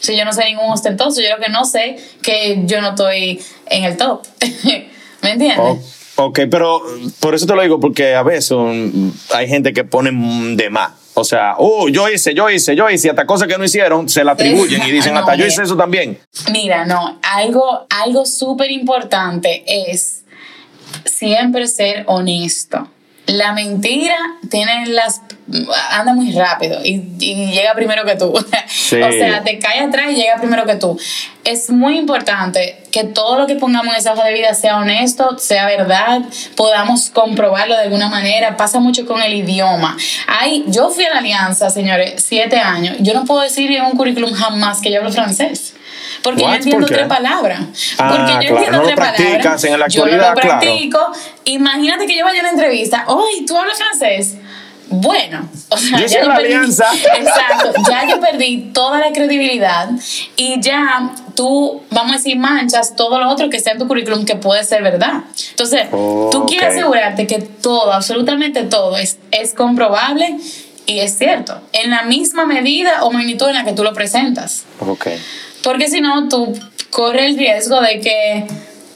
Si 0.00 0.16
yo 0.16 0.24
no 0.24 0.32
sé 0.32 0.46
ningún 0.46 0.70
ostentoso, 0.70 1.20
yo 1.20 1.28
lo 1.28 1.44
que 1.44 1.50
no 1.50 1.66
sé 1.66 1.98
que 2.22 2.62
yo 2.64 2.80
no 2.80 2.90
estoy 2.90 3.38
en 3.66 3.84
el 3.84 3.98
top. 3.98 4.22
¿Me 5.22 5.32
entiendes? 5.32 6.08
ok, 6.16 6.40
pero 6.50 6.80
por 7.20 7.34
eso 7.34 7.46
te 7.46 7.54
lo 7.54 7.60
digo, 7.60 7.78
porque 7.78 8.14
a 8.14 8.22
veces 8.22 8.56
hay 9.34 9.46
gente 9.46 9.74
que 9.74 9.84
pone 9.84 10.10
de 10.56 10.70
más 10.70 10.92
O 11.14 11.24
sea, 11.24 11.56
oh, 11.58 11.90
yo 11.90 12.08
hice, 12.08 12.34
yo 12.34 12.48
hice, 12.48 12.74
yo 12.74 12.88
hice, 12.88 13.10
hasta 13.10 13.26
cosas 13.26 13.46
que 13.46 13.58
no 13.58 13.64
hicieron 13.64 14.08
se 14.08 14.24
la 14.24 14.32
atribuyen 14.32 14.82
y 14.86 14.90
dicen, 14.90 15.14
hasta 15.18 15.34
yo 15.34 15.44
hice 15.44 15.64
eso 15.64 15.76
también. 15.76 16.18
Mira, 16.50 16.86
no, 16.86 17.18
algo, 17.22 17.86
algo 17.90 18.24
súper 18.24 18.70
importante 18.70 19.64
es 19.66 20.21
siempre 21.04 21.66
ser 21.66 22.04
honesto. 22.06 22.88
La 23.26 23.52
mentira 23.52 24.16
tiene 24.50 24.86
las 24.86 25.22
anda 25.90 26.12
muy 26.14 26.32
rápido 26.32 26.80
y, 26.84 27.00
llega 27.18 27.74
primero 27.74 28.04
que 28.04 28.16
tú. 28.16 28.32
o 28.32 28.42
sea, 28.90 29.42
te 29.42 29.58
cae 29.58 29.80
atrás 29.80 30.06
y 30.10 30.14
llega 30.16 30.36
primero 30.36 30.64
que 30.64 30.76
tú. 30.76 30.98
Es 31.44 31.70
muy 31.70 31.98
importante 31.98 32.82
que 32.90 33.04
todo 33.04 33.38
lo 33.38 33.46
que 33.46 33.56
pongamos 33.56 33.94
en 33.94 34.00
esa 34.00 34.12
hoja 34.12 34.24
de 34.24 34.32
vida 34.32 34.54
sea 34.54 34.78
honesto, 34.78 35.38
sea 35.38 35.66
verdad, 35.66 36.22
podamos 36.56 37.10
comprobarlo 37.10 37.74
de 37.74 37.82
alguna 37.82 38.08
manera. 38.08 38.56
Pasa 38.56 38.80
mucho 38.80 39.06
con 39.06 39.20
el 39.22 39.34
idioma. 39.34 39.96
Ay, 40.26 40.64
yo 40.68 40.90
fui 40.90 41.04
a 41.04 41.10
la 41.10 41.18
alianza, 41.18 41.70
señores, 41.70 42.22
siete 42.24 42.58
años. 42.58 42.96
Yo 43.00 43.14
no 43.14 43.24
puedo 43.24 43.40
decir 43.40 43.70
en 43.72 43.84
un 43.84 43.92
currículum 43.92 44.32
jamás 44.32 44.80
que 44.80 44.90
yo 44.90 44.98
hablo 44.98 45.12
francés. 45.12 45.71
Porque 46.22 46.42
yo 46.42 46.54
entiendo 46.54 46.86
tres 46.86 47.06
palabras. 47.06 47.60
Ah, 47.98 48.14
porque 48.16 48.46
yo 48.46 48.54
entiendo 48.54 48.78
no 48.78 48.84
tres 48.84 48.96
palabras. 48.96 49.64
En 49.64 49.78
la 49.78 49.88
yo 49.88 50.06
no 50.06 50.16
lo 50.16 50.34
practico. 50.34 50.98
Imagínate 51.44 52.06
que 52.06 52.16
yo 52.16 52.24
vaya 52.24 52.38
a 52.38 52.42
una 52.42 52.50
entrevista. 52.50 53.04
¡Ay, 53.08 53.44
tú 53.44 53.56
hablas 53.56 53.78
francés! 53.78 54.36
bueno, 54.92 55.48
o 55.70 55.76
sea, 55.76 56.06
ya 56.06 56.22
yo 56.22 56.34
perdí, 56.34 56.52
exacto, 56.52 57.72
ya 57.88 58.08
yo 58.08 58.20
perdí 58.20 58.70
toda 58.74 58.98
la 58.98 59.10
credibilidad 59.12 59.88
y 60.36 60.60
ya 60.60 61.14
tú, 61.34 61.82
vamos 61.90 62.12
a 62.12 62.16
decir, 62.16 62.36
manchas 62.36 62.94
todo 62.94 63.18
lo 63.18 63.30
otro 63.30 63.48
que 63.48 63.56
está 63.56 63.70
en 63.70 63.78
tu 63.78 63.88
currículum 63.88 64.26
que 64.26 64.36
puede 64.36 64.62
ser 64.64 64.82
verdad. 64.82 65.22
Entonces, 65.50 65.88
tú 65.90 66.44
quieres 66.46 66.74
asegurarte 66.74 67.26
que 67.26 67.38
todo, 67.38 67.92
absolutamente 67.92 68.64
todo, 68.64 68.98
es, 68.98 69.18
es 69.30 69.54
comprobable 69.54 70.36
y 70.84 71.00
es 71.00 71.16
cierto, 71.16 71.58
en 71.72 71.90
la 71.90 72.02
misma 72.02 72.44
medida 72.44 73.04
o 73.04 73.10
magnitud 73.10 73.48
en 73.48 73.54
la 73.54 73.64
que 73.64 73.72
tú 73.72 73.82
lo 73.84 73.94
presentas. 73.94 74.64
Okay. 74.78 75.18
Porque 75.62 75.88
si 75.88 76.00
no, 76.00 76.28
tú 76.28 76.58
corres 76.90 77.26
el 77.26 77.38
riesgo 77.38 77.80
de 77.80 78.00
que 78.00 78.46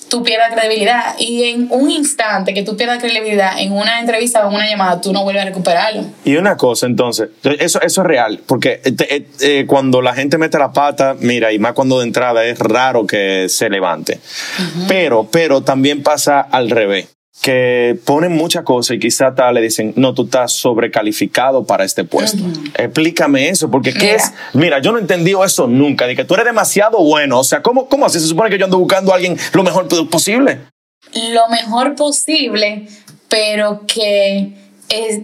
tú 0.09 0.23
pierdas 0.23 0.53
credibilidad. 0.53 1.15
Y 1.19 1.45
en 1.45 1.69
un 1.71 1.91
instante 1.91 2.55
que 2.55 2.63
tú 2.63 2.77
pierdas 2.77 2.99
credibilidad 2.99 3.59
en 3.59 3.73
una 3.73 4.01
entrevista 4.01 4.45
o 4.45 4.51
en 4.51 4.57
una 4.57 4.69
llamada, 4.69 5.01
tú 5.01 5.13
no 5.13 5.25
vuelves 5.25 5.43
a 5.43 5.47
recuperarlo. 5.47 6.05
Y 6.25 6.37
una 6.37 6.57
cosa, 6.57 6.87
entonces, 6.87 7.31
eso, 7.43 7.81
eso 7.81 8.03
es 8.03 8.07
real, 8.07 8.41
porque 8.47 8.81
eh, 8.85 8.95
eh, 9.09 9.27
eh, 9.41 9.65
cuando 9.67 10.03
la 10.03 10.15
gente 10.15 10.39
mete 10.39 10.59
la 10.59 10.73
pata, 10.73 11.17
mira, 11.19 11.53
y 11.53 11.59
más 11.59 11.73
cuando 11.73 11.99
de 11.99 12.07
entrada 12.07 12.45
es 12.45 12.59
raro 12.59 13.07
que 13.07 13.49
se 13.49 13.69
levante. 13.69 14.21
Pero, 14.89 15.29
pero 15.31 15.63
también 15.63 16.03
pasa 16.03 16.41
al 16.41 16.71
revés 16.71 17.16
que 17.41 17.99
ponen 18.05 18.33
muchas 18.33 18.65
cosas 18.65 18.97
y 18.97 18.99
quizá 18.99 19.35
tal 19.35 19.55
le 19.55 19.61
dicen, 19.61 19.93
no, 19.97 20.15
tú 20.15 20.25
estás 20.25 20.53
sobrecalificado 20.53 21.65
para 21.65 21.85
este 21.85 22.05
puesto. 22.05 22.43
Explícame 22.77 23.49
eso, 23.49 23.71
porque 23.71 23.93
¿qué 23.93 24.15
es? 24.15 24.33
Mira, 24.53 24.81
yo 24.81 24.93
no 24.93 24.99
he 24.99 25.03
entendido 25.03 25.45
eso 25.45 25.67
nunca, 25.67 26.07
de 26.07 26.17
que 26.17 26.25
tú 26.25 26.35
eres 26.35 26.47
demasiado 26.47 26.99
bueno. 26.99 27.39
O 27.39 27.45
sea, 27.45 27.63
¿cómo, 27.63 27.89
cómo 27.89 28.07
así? 28.07 28.19
Se 28.19 28.27
supone 28.27 28.51
que 28.51 28.59
yo 28.59 28.65
ando 28.65 28.79
buscando 28.79 29.13
a 29.13 29.17
alguien 29.17 29.37
lo 29.53 29.63
mejor 29.63 29.87
posible. 30.09 30.61
Lo 31.15 31.49
mejor 31.49 31.95
posible, 31.95 32.89
pero 33.29 33.83
que 33.87 34.55
es 34.89 35.21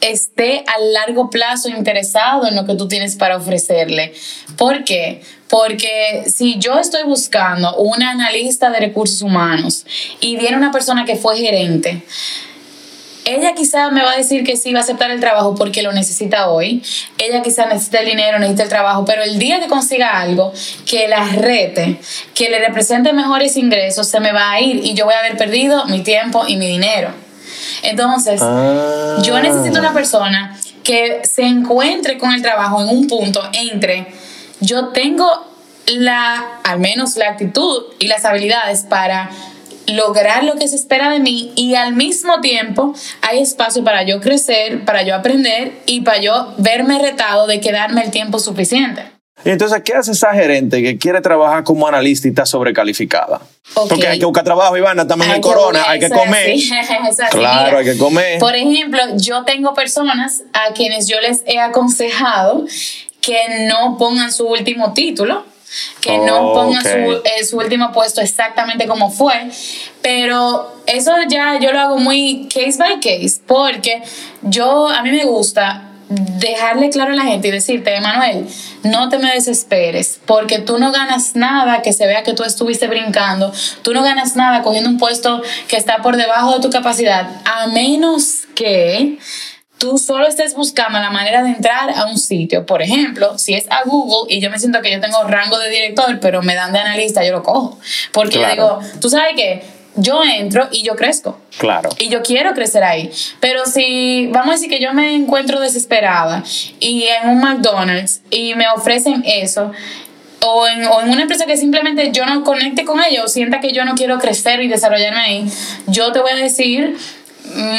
esté 0.00 0.64
a 0.66 0.78
largo 0.78 1.30
plazo 1.30 1.68
interesado 1.68 2.46
en 2.46 2.56
lo 2.56 2.66
que 2.66 2.74
tú 2.74 2.88
tienes 2.88 3.16
para 3.16 3.36
ofrecerle. 3.36 4.12
¿Por 4.56 4.84
qué? 4.84 5.22
Porque 5.48 6.24
si 6.26 6.58
yo 6.58 6.78
estoy 6.78 7.02
buscando 7.04 7.76
una 7.76 8.10
analista 8.10 8.70
de 8.70 8.80
recursos 8.80 9.22
humanos 9.22 9.84
y 10.20 10.36
viene 10.36 10.56
una 10.56 10.72
persona 10.72 11.04
que 11.04 11.16
fue 11.16 11.36
gerente, 11.36 12.02
ella 13.24 13.54
quizá 13.54 13.90
me 13.90 14.02
va 14.02 14.12
a 14.12 14.16
decir 14.16 14.44
que 14.44 14.56
sí 14.56 14.72
va 14.72 14.80
a 14.80 14.82
aceptar 14.82 15.10
el 15.10 15.20
trabajo 15.20 15.54
porque 15.54 15.82
lo 15.82 15.92
necesita 15.92 16.50
hoy. 16.50 16.82
Ella 17.18 17.42
quizá 17.42 17.66
necesita 17.66 18.00
el 18.00 18.06
dinero, 18.06 18.38
necesita 18.38 18.64
el 18.64 18.68
trabajo, 18.68 19.04
pero 19.04 19.22
el 19.22 19.38
día 19.38 19.60
que 19.60 19.66
consiga 19.66 20.20
algo 20.20 20.52
que 20.86 21.08
la 21.08 21.24
rete, 21.24 21.98
que 22.34 22.50
le 22.50 22.58
represente 22.58 23.12
mejores 23.12 23.56
ingresos, 23.56 24.08
se 24.08 24.20
me 24.20 24.32
va 24.32 24.50
a 24.50 24.60
ir 24.60 24.84
y 24.84 24.94
yo 24.94 25.06
voy 25.06 25.14
a 25.14 25.20
haber 25.20 25.36
perdido 25.36 25.86
mi 25.86 26.02
tiempo 26.02 26.44
y 26.46 26.56
mi 26.56 26.66
dinero. 26.66 27.10
Entonces, 27.82 28.40
yo 28.40 29.36
ah. 29.36 29.40
necesito 29.42 29.78
una 29.78 29.94
persona 29.94 30.58
que 30.82 31.22
se 31.24 31.42
encuentre 31.42 32.18
con 32.18 32.32
el 32.32 32.42
trabajo 32.42 32.82
en 32.82 32.88
un 32.88 33.06
punto 33.06 33.42
entre 33.52 34.06
yo 34.64 34.88
tengo 34.88 35.26
la, 35.86 36.60
al 36.64 36.78
menos 36.78 37.16
la 37.16 37.28
actitud 37.28 37.84
y 37.98 38.06
las 38.06 38.24
habilidades 38.24 38.82
para 38.82 39.30
lograr 39.86 40.44
lo 40.44 40.54
que 40.54 40.66
se 40.66 40.76
espera 40.76 41.10
de 41.10 41.20
mí 41.20 41.52
y 41.56 41.74
al 41.74 41.94
mismo 41.94 42.40
tiempo 42.40 42.94
hay 43.20 43.40
espacio 43.40 43.84
para 43.84 44.02
yo 44.02 44.20
crecer, 44.20 44.84
para 44.84 45.02
yo 45.02 45.14
aprender 45.14 45.72
y 45.86 46.00
para 46.00 46.20
yo 46.20 46.54
verme 46.58 46.98
retado 46.98 47.46
de 47.46 47.60
quedarme 47.60 48.02
el 48.02 48.10
tiempo 48.10 48.38
suficiente. 48.38 49.02
Y 49.44 49.50
entonces, 49.50 49.82
¿qué 49.84 49.92
hace 49.92 50.12
esa 50.12 50.32
gerente 50.32 50.82
que 50.82 50.96
quiere 50.96 51.20
trabajar 51.20 51.64
como 51.64 51.86
analista 51.86 52.26
y 52.28 52.30
está 52.30 52.46
sobrecalificada? 52.46 53.42
Porque 53.74 54.06
hay 54.06 54.18
que 54.18 54.24
buscar 54.24 54.42
trabajo, 54.42 54.76
Ivana, 54.76 55.06
también 55.06 55.32
en 55.32 55.42
corona, 55.42 55.84
hay 55.86 55.98
que 56.00 56.08
comer. 56.08 56.56
claro, 57.30 57.78
hay 57.78 57.84
que 57.84 57.98
comer. 57.98 58.38
Por 58.38 58.54
ejemplo, 58.54 59.00
yo 59.16 59.44
tengo 59.44 59.74
personas 59.74 60.44
a 60.54 60.72
quienes 60.72 61.08
yo 61.08 61.20
les 61.20 61.42
he 61.46 61.58
aconsejado 61.58 62.64
que 63.24 63.66
no 63.68 63.96
pongan 63.96 64.30
su 64.30 64.46
último 64.46 64.92
título, 64.92 65.44
que 66.00 66.18
no 66.18 66.52
pongan 66.52 66.82
su, 66.82 67.22
eh, 67.24 67.44
su, 67.44 67.56
último 67.56 67.90
puesto 67.92 68.20
exactamente 68.20 68.86
como 68.86 69.10
fue, 69.10 69.48
pero 70.02 70.72
eso 70.86 71.12
ya 71.28 71.58
yo 71.58 71.72
lo 71.72 71.80
hago 71.80 71.98
muy 71.98 72.48
case 72.52 72.76
by 72.78 73.00
case, 73.00 73.40
porque 73.46 74.02
yo, 74.42 74.88
a 74.88 75.02
mí 75.02 75.10
me 75.10 75.24
gusta 75.24 75.90
dejarle 76.08 76.90
claro 76.90 77.12
a 77.12 77.16
la 77.16 77.22
gente 77.22 77.48
y 77.48 77.50
decirte, 77.50 77.96
Emanuel, 77.96 78.46
no 78.82 79.08
te 79.08 79.18
me 79.18 79.32
desesperes, 79.32 80.20
porque 80.26 80.58
tú 80.58 80.78
no 80.78 80.92
ganas 80.92 81.34
nada 81.34 81.80
que 81.80 81.94
se 81.94 82.06
vea 82.06 82.22
que 82.22 82.34
tú 82.34 82.44
estuviste 82.44 82.86
brincando, 82.88 83.52
tú 83.82 83.94
no 83.94 84.02
ganas 84.02 84.36
nada 84.36 84.62
cogiendo 84.62 84.90
un 84.90 84.98
puesto 84.98 85.42
que 85.66 85.76
está 85.76 86.02
por 86.02 86.16
debajo 86.16 86.56
de 86.56 86.60
tu 86.60 86.70
capacidad, 86.70 87.26
a 87.46 87.68
menos 87.68 88.42
que 88.54 89.18
tú 89.78 89.98
solo 89.98 90.26
estés 90.26 90.54
buscando 90.54 90.98
la 90.98 91.10
manera 91.10 91.42
de 91.42 91.50
entrar 91.50 91.90
a 91.90 92.06
un 92.06 92.18
sitio. 92.18 92.64
Por 92.66 92.82
ejemplo, 92.82 93.38
si 93.38 93.54
es 93.54 93.70
a 93.70 93.82
Google 93.84 94.32
y 94.34 94.40
yo 94.40 94.50
me 94.50 94.58
siento 94.58 94.80
que 94.82 94.90
yo 94.90 95.00
tengo 95.00 95.22
rango 95.24 95.58
de 95.58 95.70
director, 95.70 96.18
pero 96.20 96.42
me 96.42 96.54
dan 96.54 96.72
de 96.72 96.78
analista, 96.78 97.24
yo 97.24 97.32
lo 97.32 97.42
cojo. 97.42 97.78
Porque 98.12 98.38
yo 98.38 98.48
digo, 98.48 98.80
tú 99.00 99.10
sabes 99.10 99.34
qué, 99.36 99.62
yo 99.96 100.22
entro 100.24 100.68
y 100.70 100.82
yo 100.82 100.96
crezco. 100.96 101.38
Claro. 101.58 101.90
Y 101.98 102.08
yo 102.08 102.22
quiero 102.22 102.52
crecer 102.54 102.82
ahí. 102.82 103.10
Pero 103.40 103.66
si, 103.66 104.28
vamos 104.28 104.48
a 104.48 104.52
decir 104.52 104.68
que 104.68 104.80
yo 104.80 104.92
me 104.92 105.14
encuentro 105.14 105.60
desesperada 105.60 106.42
y 106.80 107.04
en 107.04 107.30
un 107.30 107.40
McDonald's 107.40 108.22
y 108.30 108.54
me 108.54 108.68
ofrecen 108.68 109.22
eso, 109.26 109.72
o 110.46 110.66
en, 110.66 110.84
o 110.84 111.00
en, 111.00 111.10
una 111.10 111.22
empresa 111.22 111.46
que 111.46 111.56
simplemente 111.56 112.10
yo 112.12 112.26
no 112.26 112.44
conecte 112.44 112.84
con 112.84 113.02
ellos, 113.02 113.32
sienta 113.32 113.60
que 113.60 113.72
yo 113.72 113.84
no 113.84 113.94
quiero 113.94 114.18
crecer 114.18 114.60
y 114.60 114.68
desarrollarme 114.68 115.20
ahí, 115.20 115.52
yo 115.86 116.12
te 116.12 116.20
voy 116.20 116.32
a 116.32 116.36
decir, 116.36 116.96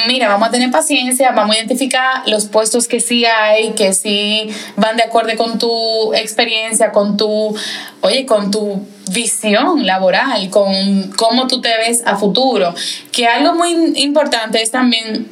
mira, 0.07 0.27
vamos 0.27 0.49
a 0.49 0.51
tener 0.51 0.71
paciencia, 0.71 1.31
vamos 1.31 1.55
a 1.55 1.59
identificar 1.59 2.27
los 2.27 2.45
puestos 2.45 2.87
que 2.87 2.99
sí 2.99 3.25
hay, 3.25 3.71
que 3.71 3.93
sí 3.93 4.47
van 4.75 4.97
de 4.97 5.03
acuerdo 5.03 5.35
con 5.37 5.57
tu 5.57 6.13
experiencia, 6.13 6.91
con 6.91 7.17
tu, 7.17 7.55
oye, 8.01 8.25
con 8.25 8.51
tu 8.51 8.85
visión 9.11 9.85
laboral, 9.85 10.49
con 10.49 11.11
cómo 11.17 11.47
tú 11.47 11.61
te 11.61 11.75
ves 11.77 12.03
a 12.05 12.15
futuro. 12.15 12.73
Que 13.11 13.27
algo 13.27 13.53
muy 13.55 13.71
importante 13.95 14.61
es 14.61 14.71
también 14.71 15.29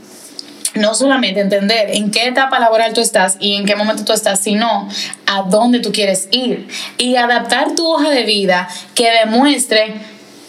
no 0.75 0.95
solamente 0.95 1.39
entender 1.39 1.91
en 1.91 2.09
qué 2.09 2.27
etapa 2.27 2.59
laboral 2.59 2.93
tú 2.93 3.01
estás 3.01 3.37
y 3.39 3.55
en 3.55 3.65
qué 3.65 3.75
momento 3.75 4.03
tú 4.03 4.13
estás, 4.13 4.39
sino 4.39 4.89
a 5.27 5.43
dónde 5.43 5.79
tú 5.79 5.91
quieres 5.91 6.27
ir 6.31 6.67
y 6.97 7.15
adaptar 7.15 7.75
tu 7.75 7.85
hoja 7.87 8.09
de 8.09 8.23
vida 8.23 8.67
que 8.95 9.11
demuestre 9.11 9.93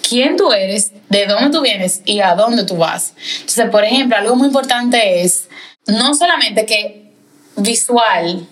quién 0.08 0.36
tú 0.36 0.52
eres, 0.52 0.93
de 1.08 1.26
dónde 1.26 1.50
tú 1.50 1.62
vienes 1.62 2.02
y 2.04 2.20
a 2.20 2.34
dónde 2.34 2.64
tú 2.64 2.76
vas. 2.76 3.14
Entonces, 3.40 3.68
por 3.70 3.84
ejemplo, 3.84 4.16
algo 4.16 4.36
muy 4.36 4.48
importante 4.48 5.22
es 5.22 5.48
no 5.86 6.14
solamente 6.14 6.66
que 6.66 7.12
visual, 7.56 8.46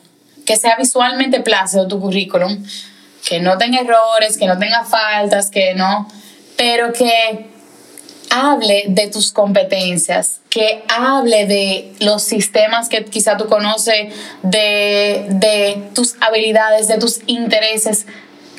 que 0.45 0.57
sea 0.57 0.77
visualmente 0.77 1.41
plácido 1.41 1.89
tu 1.89 2.01
currículum, 2.01 2.65
que 3.27 3.41
no 3.41 3.59
tenga 3.59 3.81
errores, 3.81 4.37
que 4.37 4.47
no 4.47 4.59
tenga 4.59 4.85
faltas, 4.85 5.51
que 5.51 5.75
no, 5.75 6.09
pero 6.57 6.93
que 6.93 7.47
hable 8.31 8.85
de 8.89 9.09
tus 9.09 9.31
competencias, 9.31 10.41
que 10.49 10.83
hable 10.89 11.47
de 11.47 11.93
los 12.01 12.23
sistemas 12.23 12.89
que 12.89 13.05
quizá 13.05 13.37
tú 13.37 13.47
conoces, 13.47 14.15
de, 14.43 15.27
de 15.29 15.91
tus 15.95 16.15
habilidades, 16.21 16.89
de 16.89 16.99
tus 16.99 17.21
intereses, 17.27 18.07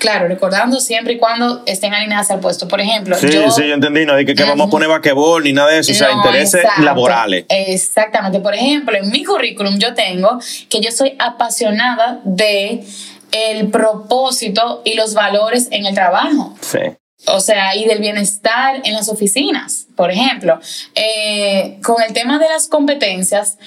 Claro, 0.03 0.27
recordando 0.27 0.81
siempre 0.81 1.13
y 1.13 1.17
cuando 1.17 1.63
estén 1.65 1.93
alineadas 1.93 2.29
al 2.29 2.41
puesto. 2.41 2.67
Por 2.67 2.81
ejemplo, 2.81 3.15
sí, 3.15 3.29
yo... 3.29 3.49
Sí, 3.49 3.65
yo 3.65 3.73
entendí, 3.73 4.05
no 4.05 4.17
que, 4.17 4.35
que 4.35 4.43
vamos 4.43 4.67
a 4.67 4.69
poner 4.69 4.89
vaquebol 4.89 5.45
ni 5.45 5.53
nada 5.53 5.71
de 5.71 5.79
eso, 5.79 5.93
o 5.93 5.95
sea, 5.95 6.11
intereses 6.11 6.61
laborales. 6.79 7.45
Exactamente. 7.47 8.41
Por 8.41 8.53
ejemplo, 8.53 8.97
en 8.97 9.09
mi 9.09 9.23
currículum 9.23 9.79
yo 9.79 9.93
tengo 9.93 10.39
que 10.67 10.81
yo 10.81 10.91
soy 10.91 11.15
apasionada 11.19 12.19
de 12.25 12.83
el 13.31 13.69
propósito 13.69 14.81
y 14.83 14.95
los 14.95 15.13
valores 15.13 15.69
en 15.71 15.85
el 15.85 15.95
trabajo. 15.95 16.53
Sí. 16.59 16.79
O 17.27 17.39
sea, 17.39 17.73
y 17.73 17.85
del 17.85 17.99
bienestar 17.99 18.81
en 18.83 18.95
las 18.95 19.07
oficinas, 19.07 19.87
por 19.95 20.11
ejemplo. 20.11 20.59
Eh, 20.95 21.79
con 21.81 22.03
el 22.03 22.11
tema 22.11 22.39
de 22.39 22.49
las 22.49 22.67
competencias, 22.67 23.57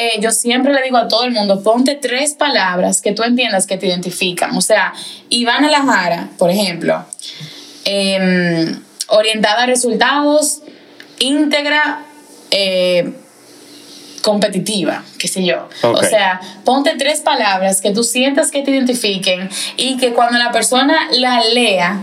eh, 0.00 0.18
yo 0.18 0.30
siempre 0.30 0.72
le 0.72 0.82
digo 0.82 0.96
a 0.96 1.08
todo 1.08 1.24
el 1.24 1.32
mundo, 1.32 1.62
ponte 1.62 1.94
tres 1.94 2.32
palabras 2.32 3.02
que 3.02 3.12
tú 3.12 3.22
entiendas 3.22 3.66
que 3.66 3.76
te 3.76 3.86
identifican. 3.86 4.56
O 4.56 4.62
sea, 4.62 4.94
Ivana 5.28 5.68
Lajara, 5.68 6.30
por 6.38 6.48
ejemplo, 6.48 7.04
em, 7.84 8.80
orientada 9.08 9.64
a 9.64 9.66
resultados, 9.66 10.62
íntegra, 11.18 12.06
eh, 12.50 13.12
competitiva, 14.22 15.04
qué 15.18 15.28
sé 15.28 15.44
yo. 15.44 15.68
O 15.82 16.02
sea, 16.02 16.40
ponte 16.64 16.94
tres 16.96 17.20
palabras 17.20 17.82
que 17.82 17.90
tú 17.90 18.02
sientas 18.02 18.50
que 18.50 18.62
te 18.62 18.70
identifiquen 18.70 19.50
y 19.76 19.98
que 19.98 20.14
cuando 20.14 20.38
la 20.38 20.50
persona 20.50 20.96
la 21.12 21.44
lea, 21.44 22.00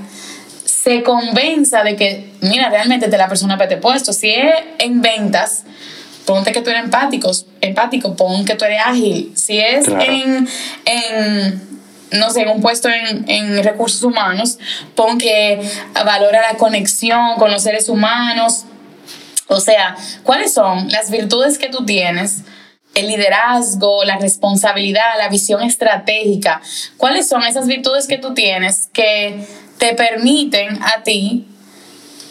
se 0.66 1.02
convenza 1.02 1.84
de 1.84 1.96
que, 1.96 2.32
mira, 2.42 2.70
realmente 2.70 3.08
te 3.08 3.18
la 3.18 3.28
persona 3.28 3.58
te 3.58 3.78
puesto. 3.78 4.14
Si 4.14 4.30
es 4.30 4.54
en 4.78 5.02
ventas, 5.02 5.64
ponte 6.28 6.52
que 6.52 6.62
tú 6.62 6.70
eres 6.70 6.84
empático, 6.84 7.32
empático, 7.62 8.16
pon 8.16 8.46
que 8.46 8.56
tú 8.56 8.66
eres 8.66 8.82
ágil. 8.86 9.32
Si 9.36 9.58
es 9.58 9.88
en, 9.88 10.48
en, 10.86 11.80
no 12.12 12.30
sé, 12.30 12.42
en 12.42 12.50
un 12.50 12.62
puesto 12.62 12.90
en, 12.90 13.28
en 13.30 13.64
recursos 13.64 14.04
humanos, 14.04 14.60
pon 14.94 15.18
que 15.18 15.60
valora 16.06 16.42
la 16.52 16.58
conexión 16.58 17.36
con 17.38 17.50
los 17.50 17.64
seres 17.64 17.88
humanos. 17.88 18.66
O 19.48 19.62
sea, 19.62 19.96
¿cuáles 20.24 20.54
son 20.54 20.90
las 20.90 21.10
virtudes 21.10 21.58
que 21.58 21.70
tú 21.70 21.86
tienes? 21.86 22.42
El 22.94 23.08
liderazgo, 23.08 24.04
la 24.04 24.18
responsabilidad, 24.18 25.18
la 25.18 25.30
visión 25.30 25.62
estratégica. 25.62 26.62
¿Cuáles 26.98 27.30
son 27.30 27.44
esas 27.44 27.68
virtudes 27.68 28.06
que 28.06 28.18
tú 28.18 28.34
tienes 28.34 28.90
que 28.92 29.48
te 29.78 29.94
permiten 29.94 30.84
a 30.84 31.04
ti 31.04 31.48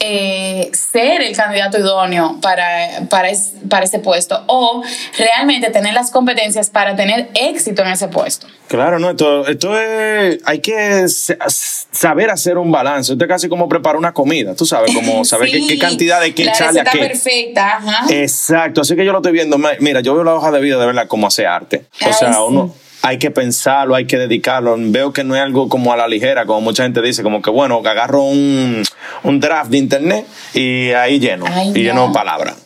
eh, 0.01 0.71
ser 0.73 1.23
el 1.23 1.35
candidato 1.37 1.79
idóneo 1.79 2.39
para, 2.41 3.07
para, 3.09 3.29
para, 3.69 3.85
ese 3.85 3.99
puesto 3.99 4.43
o 4.47 4.83
realmente 5.19 5.71
tener 5.71 5.95
las 5.95 6.11
competencias 6.11 6.71
para 6.71 6.97
tener 6.97 7.31
éxito 7.35 7.83
en 7.83 7.89
ese 7.89 8.09
puesto. 8.09 8.47
Claro, 8.69 8.99
no, 8.99 9.11
esto, 9.11 9.47
esto 9.47 9.79
es, 9.79 10.41
hay 10.45 10.59
que 10.61 11.07
saber 11.09 12.31
hacer 12.31 12.59
un 12.59 12.73
balance. 12.73 13.13
Esto 13.13 13.25
es 13.25 13.29
casi 13.29 13.49
como 13.49 13.69
preparar 13.69 13.97
una 13.97 14.13
comida, 14.13 14.55
tú 14.55 14.67
sabes, 14.67 14.95
como 14.95 15.25
saber 15.27 15.51
qué, 15.51 15.79
cantidad 15.79 16.21
de 16.21 16.35
qué 16.35 16.45
echarle 16.45 16.81
a 16.81 16.85
qué. 16.85 16.99
perfecta, 16.99 17.77
ajá. 17.77 18.07
Exacto, 18.11 18.81
así 18.81 18.97
que 18.97 19.05
yo 19.05 19.13
lo 19.13 19.19
estoy 19.19 19.33
viendo. 19.33 19.59
Mira, 19.81 20.01
yo 20.01 20.15
veo 20.15 20.25
la 20.25 20.35
hoja 20.35 20.51
de 20.51 20.61
vida 20.61 20.79
de 20.79 20.87
verdad 20.87 21.07
como 21.07 21.27
hace 21.27 21.47
arte. 21.47 21.85
O 22.07 22.13
sea, 22.13 22.43
uno 22.43 22.75
hay 23.07 23.19
que 23.19 23.31
pensarlo, 23.31 23.95
hay 23.95 24.07
que 24.07 24.19
dedicarlo. 24.19 24.75
Veo 24.79 25.13
que 25.13 25.23
no 25.23 25.37
es 25.37 25.43
algo 25.43 25.69
como 25.69 25.93
a 25.93 25.97
la 25.97 26.09
ligera, 26.09 26.45
como 26.45 26.61
mucha 26.61 26.83
gente 26.83 27.01
dice, 27.01 27.23
como 27.23 27.41
que 27.41 27.51
bueno, 27.51 27.83
que 27.83 27.89
agarro 27.89 28.25
un, 28.25 28.85
draft 29.25 29.71
de 29.71 29.79
internet 29.79 30.27
y 30.55 30.91
ahí 30.91 31.21
lleno, 31.21 31.47
y 31.75 31.83
lleno 31.83 32.13
palabras. 32.13 32.57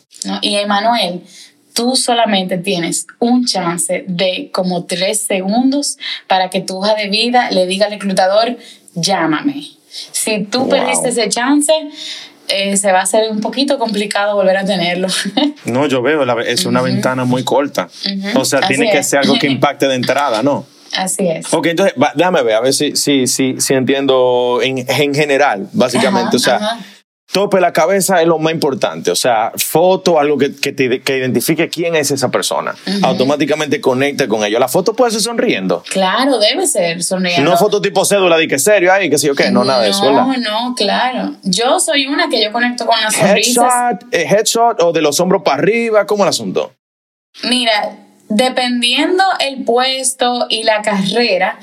y 0.41 0.55
Emanuel, 0.55 1.21
tú 1.73 1.95
solamente 1.95 2.57
tienes 2.57 3.05
un 3.19 3.45
chance 3.45 4.03
de 4.07 4.49
como 4.51 4.85
tres 4.85 5.21
segundos 5.21 5.97
para 6.27 6.49
que 6.49 6.61
tu 6.61 6.77
hoja 6.77 6.95
de 6.95 7.09
vida 7.09 7.51
le 7.51 7.67
diga 7.67 7.85
al 7.85 7.91
reclutador, 7.91 8.57
llámame. 8.95 9.63
Si 9.89 10.43
tú 10.45 10.69
perdiste 10.69 11.09
ese 11.09 11.27
chance, 11.29 11.73
eh, 12.47 12.77
se 12.77 12.91
va 12.91 12.99
a 12.99 13.03
hacer 13.03 13.31
un 13.31 13.39
poquito 13.41 13.77
complicado 13.77 14.35
volver 14.35 14.57
a 14.57 14.65
tenerlo. 14.65 15.07
no, 15.65 15.87
yo 15.87 16.01
veo, 16.01 16.23
es 16.41 16.65
una 16.65 16.81
ventana 16.81 17.25
muy 17.25 17.43
corta. 17.43 17.89
O 18.35 18.45
sea, 18.45 18.61
tiene 18.61 18.89
que 18.91 19.03
ser 19.03 19.19
algo 19.19 19.37
que 19.39 19.47
impacte 19.51 19.87
de 19.87 19.95
entrada, 19.95 20.43
¿no? 20.43 20.65
Así 20.93 21.27
es. 21.27 21.53
Ok, 21.53 21.67
entonces, 21.67 21.95
déjame 22.15 22.43
ver, 22.43 22.55
a 22.55 22.61
ver 22.61 22.73
si, 22.73 22.95
si, 22.95 23.25
si, 23.25 23.55
si 23.59 23.73
entiendo 23.73 24.59
en, 24.61 24.85
en 24.89 25.15
general, 25.15 25.69
básicamente. 25.71 26.35
o 26.35 26.39
sea, 26.39 26.79
tope 27.31 27.59
la 27.59 27.73
cabeza 27.73 28.21
es 28.21 28.27
lo 28.27 28.37
más 28.39 28.53
importante. 28.53 29.11
O 29.11 29.15
sea, 29.15 29.51
foto, 29.55 30.19
algo 30.19 30.37
que, 30.37 30.55
que, 30.55 31.01
que 31.01 31.17
identifique 31.17 31.69
quién 31.69 31.95
es 31.95 32.11
esa 32.11 32.29
persona. 32.29 32.75
Automáticamente 33.03 33.79
conecte 33.81 34.27
con 34.27 34.43
ello. 34.43 34.59
La 34.59 34.67
foto 34.67 34.93
puede 34.93 35.11
ser 35.11 35.21
sonriendo. 35.21 35.83
Claro, 35.89 36.37
debe 36.37 36.67
ser 36.67 37.03
sonriendo. 37.03 37.49
No 37.49 37.57
foto 37.57 37.81
tipo 37.81 38.05
cédula 38.05 38.37
de 38.37 38.47
que 38.47 38.59
serio, 38.59 38.91
ay, 38.91 39.09
que 39.09 39.17
sé 39.17 39.27
yo 39.27 39.35
qué. 39.35 39.51
No, 39.51 39.63
nada 39.63 39.83
de 39.83 39.89
eso, 39.89 40.11
No, 40.11 40.35
no, 40.37 40.75
claro. 40.75 41.35
Yo 41.43 41.79
soy 41.79 42.07
una 42.07 42.29
que 42.29 42.43
yo 42.43 42.51
conecto 42.51 42.85
con 42.85 42.99
las 42.99 43.15
sonrisas. 43.15 43.65
Headshot, 43.65 44.13
eh, 44.13 44.27
headshot 44.29 44.81
o 44.81 44.91
de 44.91 45.01
los 45.01 45.19
hombros 45.19 45.41
para 45.43 45.57
arriba. 45.57 46.05
¿Cómo 46.05 46.23
el 46.23 46.29
asunto? 46.29 46.73
Mira, 47.43 47.97
Dependiendo 48.33 49.25
el 49.39 49.65
puesto 49.65 50.45
y 50.47 50.63
la 50.63 50.81
carrera, 50.81 51.59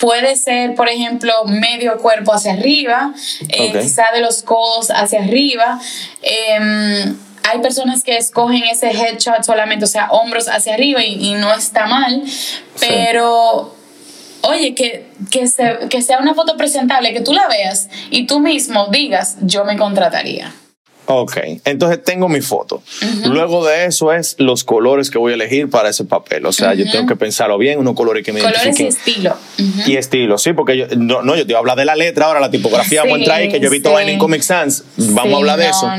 puede 0.00 0.34
ser, 0.36 0.74
por 0.74 0.88
ejemplo, 0.88 1.32
medio 1.44 1.98
cuerpo 1.98 2.32
hacia 2.32 2.54
arriba, 2.54 3.12
eh, 3.48 3.72
quizá 3.80 4.10
de 4.12 4.20
los 4.20 4.42
codos 4.42 4.90
hacia 4.90 5.20
arriba. 5.20 5.78
Em, 6.22 7.16
hay 7.48 7.58
personas 7.60 8.02
que 8.02 8.16
escogen 8.16 8.64
ese 8.64 8.88
headshot 8.90 9.44
solamente, 9.44 9.84
o 9.84 9.88
sea, 9.88 10.10
hombros 10.10 10.48
hacia 10.48 10.74
arriba 10.74 11.04
y, 11.04 11.34
no 11.34 11.54
está 11.54 11.86
mal, 11.86 12.22
pero... 12.80 13.76
Oye, 14.42 14.74
que, 14.74 15.06
que, 15.30 15.46
que 15.90 16.00
sea 16.00 16.18
una 16.18 16.32
foto 16.32 16.56
presentable, 16.56 17.12
que 17.12 17.20
tú 17.20 17.34
la 17.34 17.46
veas 17.46 17.90
y 18.10 18.26
tú 18.26 18.40
mismo 18.40 18.86
digas, 18.86 19.36
yo 19.42 19.66
me 19.66 19.76
contrataría. 19.76 20.50
Ok, 21.06 21.38
entonces 21.64 22.02
tengo 22.04 22.28
mi 22.28 22.40
foto. 22.40 22.82
Luego 23.24 23.66
de 23.66 23.86
eso 23.86 24.12
es 24.12 24.36
los 24.38 24.62
colores 24.62 25.10
que 25.10 25.18
voy 25.18 25.32
a 25.32 25.34
elegir 25.34 25.68
para 25.68 25.88
ese 25.88 26.04
papel. 26.04 26.46
O 26.46 26.52
sea, 26.52 26.74
yo 26.74 26.88
tengo 26.90 27.06
que 27.06 27.16
pensarlo 27.16 27.58
bien, 27.58 27.78
unos 27.78 27.94
colores 27.94 28.24
que 28.24 28.32
me 28.32 28.40
Colores 28.40 28.78
y 28.78 28.86
estilo. 28.86 29.34
Y 29.86 29.96
estilo, 29.96 30.38
sí, 30.38 30.52
porque 30.52 30.76
yo, 30.76 30.86
no, 30.96 31.34
yo 31.34 31.46
te 31.46 31.52
voy 31.52 31.54
a 31.54 31.58
hablar 31.58 31.76
de 31.76 31.84
la 31.84 31.96
letra 31.96 32.26
ahora, 32.26 32.40
la 32.40 32.50
tipografía, 32.50 33.02
vamos 33.02 33.16
a 33.16 33.18
entrar 33.18 33.38
ahí, 33.38 33.48
que 33.48 33.58
yo 33.58 33.68
he 33.68 33.70
visto 33.70 33.98
en 33.98 34.18
Comic 34.18 34.42
Sans, 34.42 34.84
vamos 34.96 35.34
a 35.34 35.36
hablar 35.36 35.58
de 35.58 35.68
eso. 35.68 35.90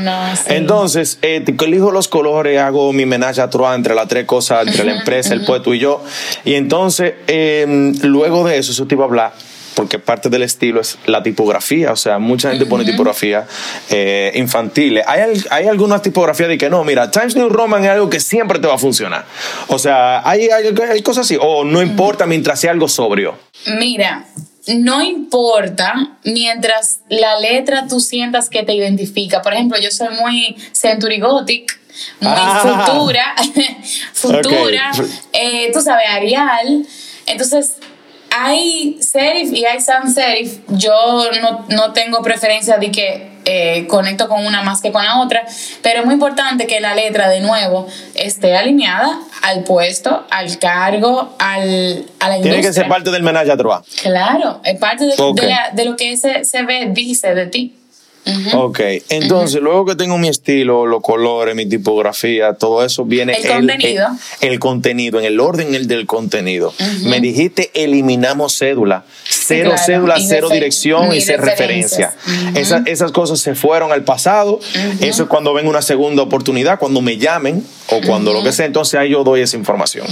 Entonces, 0.46 1.18
eh, 1.22 1.44
elijo 1.62 1.90
los 1.90 2.08
colores, 2.08 2.58
hago 2.58 2.92
mi 2.92 3.06
menage 3.06 3.40
a 3.40 3.50
trois 3.50 3.76
entre 3.76 3.94
las 3.94 4.08
tres 4.08 4.24
cosas, 4.24 4.66
entre 4.66 4.84
la 4.84 4.96
empresa, 4.96 5.34
el 5.34 5.44
puesto 5.44 5.74
y 5.74 5.78
yo. 5.78 6.02
Y 6.44 6.54
entonces, 6.54 7.14
em, 7.26 7.94
luego 8.02 8.46
de 8.46 8.58
eso, 8.58 8.72
eso 8.72 8.86
te 8.86 8.94
iba 8.94 9.04
a 9.04 9.08
hablar 9.08 9.32
porque 9.74 9.98
parte 9.98 10.28
del 10.28 10.42
estilo 10.42 10.80
es 10.80 10.98
la 11.06 11.22
tipografía, 11.22 11.92
o 11.92 11.96
sea, 11.96 12.18
mucha 12.18 12.50
gente 12.50 12.66
pone 12.66 12.84
tipografía 12.84 13.46
eh, 13.90 14.32
infantil. 14.34 15.00
Hay, 15.06 15.42
hay 15.50 15.66
algunas 15.66 16.02
tipografías 16.02 16.48
de 16.48 16.58
que 16.58 16.70
no, 16.70 16.84
mira, 16.84 17.10
Times 17.10 17.36
New 17.36 17.48
Roman 17.48 17.84
es 17.84 17.90
algo 17.90 18.10
que 18.10 18.20
siempre 18.20 18.58
te 18.58 18.66
va 18.66 18.74
a 18.74 18.78
funcionar. 18.78 19.24
O 19.68 19.78
sea, 19.78 20.28
hay, 20.28 20.48
hay, 20.48 21.02
cosas 21.02 21.26
así, 21.26 21.36
o 21.40 21.64
no 21.64 21.82
importa 21.82 22.26
mientras 22.26 22.60
sea 22.60 22.70
algo 22.70 22.88
sobrio. 22.88 23.38
Mira, 23.78 24.26
no 24.68 25.02
importa 25.02 26.16
mientras 26.24 27.00
la 27.08 27.38
letra 27.40 27.86
tú 27.88 28.00
sientas 28.00 28.48
que 28.48 28.62
te 28.62 28.74
identifica. 28.74 29.42
Por 29.42 29.54
ejemplo, 29.54 29.78
yo 29.80 29.90
soy 29.90 30.08
muy 30.20 30.56
Century 30.72 31.20
Gothic, 31.20 31.78
muy 32.20 32.32
ah. 32.34 32.84
futura, 32.86 33.34
futura, 34.12 34.92
eh, 35.32 35.70
tú 35.72 35.80
sabes, 35.80 36.06
Arial. 36.08 36.86
Entonces, 37.26 37.76
hay 38.34 38.96
serif 39.00 39.52
y 39.52 39.64
hay 39.66 39.80
sans 39.80 40.14
serif. 40.14 40.60
Yo 40.68 41.24
no, 41.68 41.92
tengo 41.92 42.22
preferencia 42.22 42.78
de 42.78 42.90
que 42.90 43.30
eh, 43.44 43.86
conecto 43.88 44.28
con 44.28 44.46
una 44.46 44.62
más 44.62 44.80
que 44.80 44.90
con 44.90 45.04
la 45.04 45.20
otra, 45.20 45.44
pero 45.82 46.00
es 46.00 46.06
muy 46.06 46.14
importante 46.14 46.66
que 46.66 46.80
la 46.80 46.94
letra, 46.94 47.28
de 47.28 47.40
nuevo, 47.40 47.86
esté 48.14 48.56
alineada 48.56 49.18
al 49.42 49.64
puesto, 49.64 50.26
al 50.30 50.58
cargo, 50.58 51.34
al, 51.38 52.06
a 52.20 52.28
la 52.28 52.36
industria. 52.36 52.40
Tiene 52.40 52.60
que 52.62 52.72
ser 52.72 52.88
parte 52.88 53.10
del 53.10 53.22
menage 53.22 53.52
a 53.52 53.56
Claro, 54.02 54.60
es 54.64 54.78
parte 54.78 55.04
de, 55.04 55.14
de 55.72 55.84
lo 55.84 55.96
que 55.96 56.12
ese 56.12 56.44
CV 56.44 56.90
dice 56.92 57.34
de 57.34 57.46
ti. 57.46 57.81
Ok, 58.54 58.80
entonces 59.08 59.60
luego 59.60 59.84
que 59.84 59.96
tengo 59.96 60.16
mi 60.16 60.28
estilo, 60.28 60.86
los 60.86 61.02
colores, 61.02 61.56
mi 61.56 61.66
tipografía, 61.66 62.54
todo 62.54 62.84
eso 62.84 63.04
viene 63.04 63.32
el, 63.32 63.48
contenido. 63.48 64.08
El, 64.40 64.58
contenido, 64.60 65.18
en 65.18 65.24
el 65.24 65.40
orden 65.40 65.74
el 65.74 65.88
del 65.88 66.06
contenido. 66.06 66.72
Me 67.02 67.20
dijiste 67.20 67.70
eliminamos 67.74 68.56
cédula, 68.56 69.04
cero 69.24 69.74
cédula, 69.76 70.16
cero 70.20 70.48
dirección 70.50 71.12
y 71.12 71.20
cero 71.20 71.42
referencia. 71.44 72.14
esas, 72.54 73.10
cosas 73.12 73.40
se 73.40 73.56
fueron 73.56 73.90
al 73.90 74.04
pasado. 74.04 74.60
Eso 75.00 75.24
es 75.24 75.28
cuando 75.28 75.52
ven 75.52 75.66
una 75.66 75.82
segunda 75.82 76.22
oportunidad, 76.22 76.78
cuando 76.78 77.02
me 77.02 77.18
llamen 77.18 77.64
o 77.88 78.00
cuando 78.06 78.32
lo 78.32 78.44
que 78.44 78.52
sea, 78.52 78.66
entonces 78.66 78.94
ahí 79.00 79.10
yo 79.10 79.24
doy 79.24 79.40
esa 79.40 79.56
información. 79.56 80.06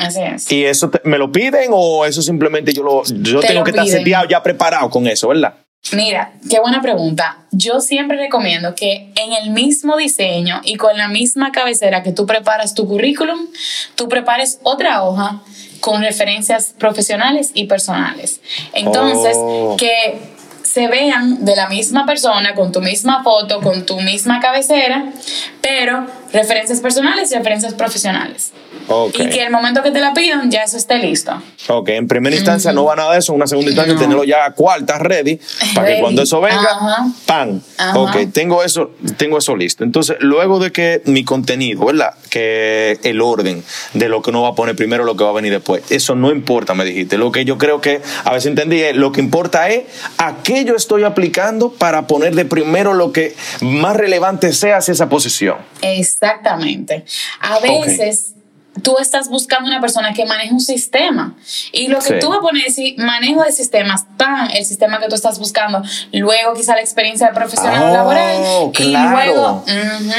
Así 0.00 0.20
es. 0.20 0.52
¿Y 0.52 0.64
eso 0.64 0.90
me 1.04 1.16
lo 1.16 1.32
piden 1.32 1.70
o 1.72 2.04
eso 2.04 2.20
simplemente 2.20 2.74
yo, 2.74 2.82
lo, 2.82 3.02
yo 3.04 3.40
tengo 3.40 3.64
que 3.64 3.70
estar 3.70 3.86
seteado 3.86 4.28
ya 4.28 4.42
preparado 4.42 4.90
con 4.90 5.06
eso, 5.06 5.28
verdad? 5.28 5.54
Mira, 5.92 6.32
qué 6.48 6.60
buena 6.60 6.80
pregunta. 6.80 7.38
Yo 7.50 7.80
siempre 7.80 8.16
recomiendo 8.16 8.74
que 8.74 9.12
en 9.16 9.32
el 9.32 9.50
mismo 9.50 9.96
diseño 9.96 10.60
y 10.64 10.76
con 10.76 10.96
la 10.96 11.08
misma 11.08 11.52
cabecera 11.52 12.02
que 12.02 12.12
tú 12.12 12.26
preparas 12.26 12.74
tu 12.74 12.88
currículum, 12.88 13.38
tú 13.94 14.08
prepares 14.08 14.60
otra 14.62 15.04
hoja 15.04 15.42
con 15.80 16.00
referencias 16.00 16.74
profesionales 16.78 17.50
y 17.54 17.64
personales. 17.64 18.40
Entonces, 18.72 19.36
oh. 19.38 19.76
que 19.78 20.18
se 20.62 20.88
vean 20.88 21.44
de 21.44 21.54
la 21.54 21.68
misma 21.68 22.06
persona, 22.06 22.54
con 22.54 22.72
tu 22.72 22.80
misma 22.80 23.22
foto, 23.22 23.60
con 23.60 23.84
tu 23.84 24.00
misma 24.00 24.40
cabecera, 24.40 25.12
pero 25.60 26.06
referencias 26.34 26.80
personales 26.80 27.30
y 27.32 27.36
referencias 27.36 27.72
profesionales. 27.74 28.52
Y 29.14 29.28
que 29.30 29.44
el 29.44 29.50
momento 29.50 29.82
que 29.82 29.90
te 29.90 30.00
la 30.00 30.12
pidan, 30.12 30.50
ya 30.50 30.64
eso 30.64 30.76
esté 30.76 30.98
listo. 30.98 31.32
Ok, 31.68 31.90
en 31.90 32.06
primera 32.06 32.36
instancia 32.36 32.72
no 32.72 32.84
va 32.84 32.96
nada 32.96 33.12
de 33.12 33.20
eso, 33.20 33.32
en 33.32 33.36
una 33.36 33.46
segunda 33.46 33.70
instancia 33.70 33.96
tenerlo 33.96 34.24
ya 34.24 34.44
a 34.44 34.50
cuarta 34.52 34.98
ready, 34.98 35.40
para 35.74 35.86
que 35.86 36.00
cuando 36.00 36.22
eso 36.22 36.40
venga, 36.40 36.68
¡pam! 37.24 37.60
Ok, 37.94 38.16
tengo 38.32 38.62
eso, 38.62 38.90
tengo 39.16 39.38
eso 39.38 39.56
listo. 39.56 39.84
Entonces, 39.84 40.16
luego 40.20 40.58
de 40.58 40.72
que 40.72 41.00
mi 41.06 41.24
contenido, 41.24 41.86
¿verdad? 41.86 42.14
Que 42.28 42.98
el 43.04 43.22
orden 43.22 43.64
de 43.94 44.08
lo 44.08 44.20
que 44.20 44.30
uno 44.30 44.42
va 44.42 44.50
a 44.50 44.54
poner 44.54 44.76
primero, 44.76 45.04
lo 45.04 45.16
que 45.16 45.24
va 45.24 45.30
a 45.30 45.34
venir 45.34 45.52
después, 45.52 45.82
eso 45.90 46.14
no 46.14 46.30
importa, 46.30 46.74
me 46.74 46.84
dijiste. 46.84 47.16
Lo 47.16 47.32
que 47.32 47.44
yo 47.44 47.56
creo 47.56 47.80
que 47.80 48.02
a 48.24 48.32
veces 48.32 48.46
entendí 48.46 48.82
es, 48.82 48.96
lo 48.96 49.12
que 49.12 49.20
importa 49.20 49.70
es 49.70 49.84
a 50.18 50.36
qué 50.42 50.64
yo 50.64 50.74
estoy 50.74 51.04
aplicando 51.04 51.70
para 51.70 52.06
poner 52.06 52.34
de 52.34 52.44
primero 52.44 52.92
lo 52.92 53.12
que 53.12 53.34
más 53.60 53.96
relevante 53.96 54.52
sea 54.52 54.78
hacia 54.78 54.92
esa 54.92 55.08
posición. 55.08 55.56
Exactamente. 56.24 57.04
A 57.40 57.60
veces 57.60 58.34
tú 58.82 58.96
estás 58.98 59.28
buscando 59.28 59.68
una 59.68 59.80
persona 59.80 60.12
que 60.12 60.24
maneje 60.26 60.52
un 60.52 60.60
sistema. 60.60 61.34
Y 61.72 61.88
lo 61.88 62.00
que 62.00 62.14
tú 62.14 62.28
vas 62.28 62.38
a 62.38 62.42
poner 62.42 62.64
es 62.66 62.78
manejo 62.96 63.42
de 63.42 63.52
sistemas, 63.52 64.04
tan 64.16 64.50
el 64.50 64.64
sistema 64.64 64.98
que 65.00 65.08
tú 65.08 65.14
estás 65.14 65.38
buscando, 65.38 65.82
luego 66.12 66.54
quizá 66.54 66.74
la 66.74 66.80
experiencia 66.80 67.32
profesional 67.32 67.90
oh, 67.90 67.92
laboral. 67.92 68.72
Y 68.78 68.96
luego. 68.96 69.64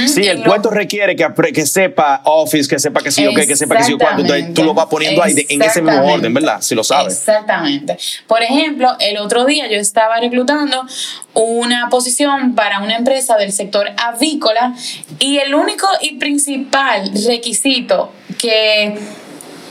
sí, 0.08 0.26
el 0.28 0.44
puesto 0.44 0.70
requiere 0.70 1.16
que, 1.16 1.28
que 1.54 1.66
sepa 1.66 2.22
Office, 2.26 2.70
que 2.70 2.80
sepa 2.80 3.02
que 3.02 3.12
sí, 3.12 3.28
okay, 3.28 3.46
que 3.46 3.56
sepa 3.56 3.78
que 3.78 3.84
sí, 3.84 3.98
cuánto. 4.00 4.22
Entonces 4.22 4.54
tú 4.54 4.64
lo 4.64 4.74
vas 4.74 4.88
poniendo 4.88 5.22
ahí 5.22 5.36
en 5.50 5.62
ese 5.62 5.82
mismo 5.82 6.14
orden, 6.14 6.34
¿verdad? 6.34 6.62
Si 6.62 6.76
lo 6.76 6.84
sabes. 6.84 7.14
Exactamente. 7.14 7.98
Por 8.28 8.42
ejemplo, 8.42 8.96
el 9.00 9.18
otro 9.18 9.46
día 9.46 9.68
yo 9.68 9.78
estaba 9.78 10.20
reclutando 10.20 10.86
una 11.34 11.90
posición 11.90 12.56
para 12.56 12.80
una 12.80 12.96
empresa 12.96 13.36
del 13.38 13.52
sector 13.52 13.92
avícola 13.98 14.74
y 15.20 15.38
el 15.38 15.54
único 15.54 15.88
y 16.02 16.16
principal 16.16 17.12
requisito 17.28 18.12
que, 18.38 19.00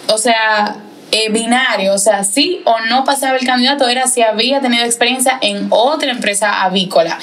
o 0.09 0.19
sea, 0.19 0.77
eh, 1.17 1.31
binario, 1.31 1.95
o 1.95 1.99
sea, 1.99 2.25
sí 2.25 2.61
o 2.65 2.81
no 2.91 3.05
pasaba 3.05 3.37
el 3.37 3.47
candidato 3.47 3.87
era 3.89 4.09
si 4.09 4.23
había 4.23 4.61
tenido 4.61 4.85
experiencia 4.85 5.39
en 5.43 5.69
otra 5.71 6.11
empresa 6.11 6.65
avícola. 6.65 7.19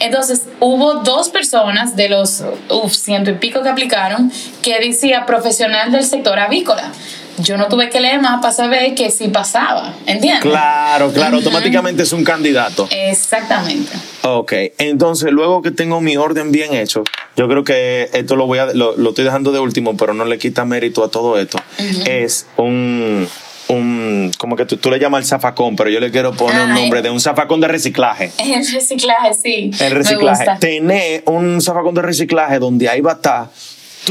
Entonces, 0.00 0.48
hubo 0.58 0.94
dos 0.94 1.28
personas 1.28 1.94
de 1.94 2.08
los 2.08 2.42
uf, 2.70 2.92
ciento 2.92 3.30
y 3.30 3.34
pico 3.34 3.62
que 3.62 3.68
aplicaron 3.68 4.32
que 4.62 4.80
decía 4.80 5.26
profesional 5.26 5.92
del 5.92 6.02
sector 6.02 6.40
avícola 6.40 6.90
yo 7.38 7.56
no 7.56 7.68
tuve 7.68 7.90
que 7.90 8.00
leer 8.00 8.20
más 8.20 8.40
para 8.40 8.52
saber 8.52 8.94
que 8.94 9.10
sí 9.10 9.28
pasaba, 9.28 9.94
¿entiendes? 10.06 10.42
Claro, 10.42 11.12
claro, 11.12 11.36
automáticamente 11.36 12.02
es 12.02 12.12
un 12.12 12.24
candidato. 12.24 12.88
Exactamente. 12.90 13.92
Ok, 14.22 14.52
entonces 14.78 15.30
luego 15.30 15.62
que 15.62 15.70
tengo 15.70 16.00
mi 16.00 16.16
orden 16.16 16.52
bien 16.52 16.74
hecho, 16.74 17.04
yo 17.36 17.48
creo 17.48 17.64
que 17.64 18.10
esto 18.12 18.36
lo 18.36 18.46
voy 18.46 18.58
a, 18.58 18.66
lo, 18.66 18.96
estoy 19.08 19.24
dejando 19.24 19.52
de 19.52 19.60
último, 19.60 19.96
pero 19.96 20.14
no 20.14 20.24
le 20.24 20.38
quita 20.38 20.64
mérito 20.64 21.04
a 21.04 21.10
todo 21.10 21.38
esto. 21.38 21.58
Es 22.04 22.46
un 22.56 23.28
un, 23.68 24.30
como 24.38 24.56
que 24.56 24.64
tú, 24.64 24.90
le 24.90 24.98
llamas 24.98 25.22
el 25.22 25.26
zafacón, 25.26 25.76
pero 25.76 25.90
yo 25.90 26.00
le 26.00 26.10
quiero 26.10 26.32
poner 26.32 26.62
un 26.62 26.74
nombre 26.74 27.02
de 27.02 27.10
un 27.10 27.20
zafacón 27.20 27.60
de 27.60 27.68
reciclaje. 27.68 28.30
El 28.38 28.66
reciclaje, 28.72 29.34
sí. 29.34 29.70
El 29.80 29.90
reciclaje. 29.92 30.46
Tener 30.60 31.22
un 31.26 31.60
zafacón 31.60 31.94
de 31.94 32.02
reciclaje 32.02 32.58
donde 32.58 32.88
ahí 32.88 33.00
va 33.00 33.12
a 33.12 33.14
estar 33.14 33.48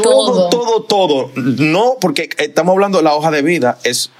todo, 0.03 0.49
todo, 0.49 0.83
todo. 0.83 1.31
No, 1.35 1.97
porque 1.99 2.29
estamos 2.37 2.73
hablando 2.73 2.97
de 2.99 3.03
la 3.03 3.15
hoja 3.15 3.31
de 3.31 3.41
vida. 3.41 3.77
Es, 3.83 4.11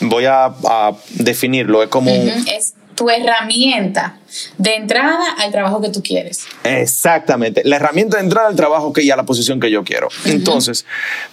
voy 0.00 0.24
a, 0.26 0.52
definirlo. 1.10 1.82
Es 1.82 1.88
como. 1.88 2.10
Es 2.10 2.74
tu 2.94 3.10
herramienta 3.10 4.18
de 4.56 4.74
entrada 4.74 5.34
al 5.38 5.52
trabajo 5.52 5.80
que 5.82 5.90
tú 5.90 6.02
quieres. 6.02 6.46
Exactamente, 6.64 7.62
la 7.64 7.76
herramienta 7.76 8.16
de 8.16 8.24
entrada 8.24 8.48
al 8.48 8.56
trabajo 8.56 8.92
que 8.92 9.04
ya 9.04 9.16
la 9.16 9.24
posición 9.24 9.60
que 9.60 9.70
yo 9.70 9.84
quiero. 9.84 10.08
Entonces, 10.24 10.86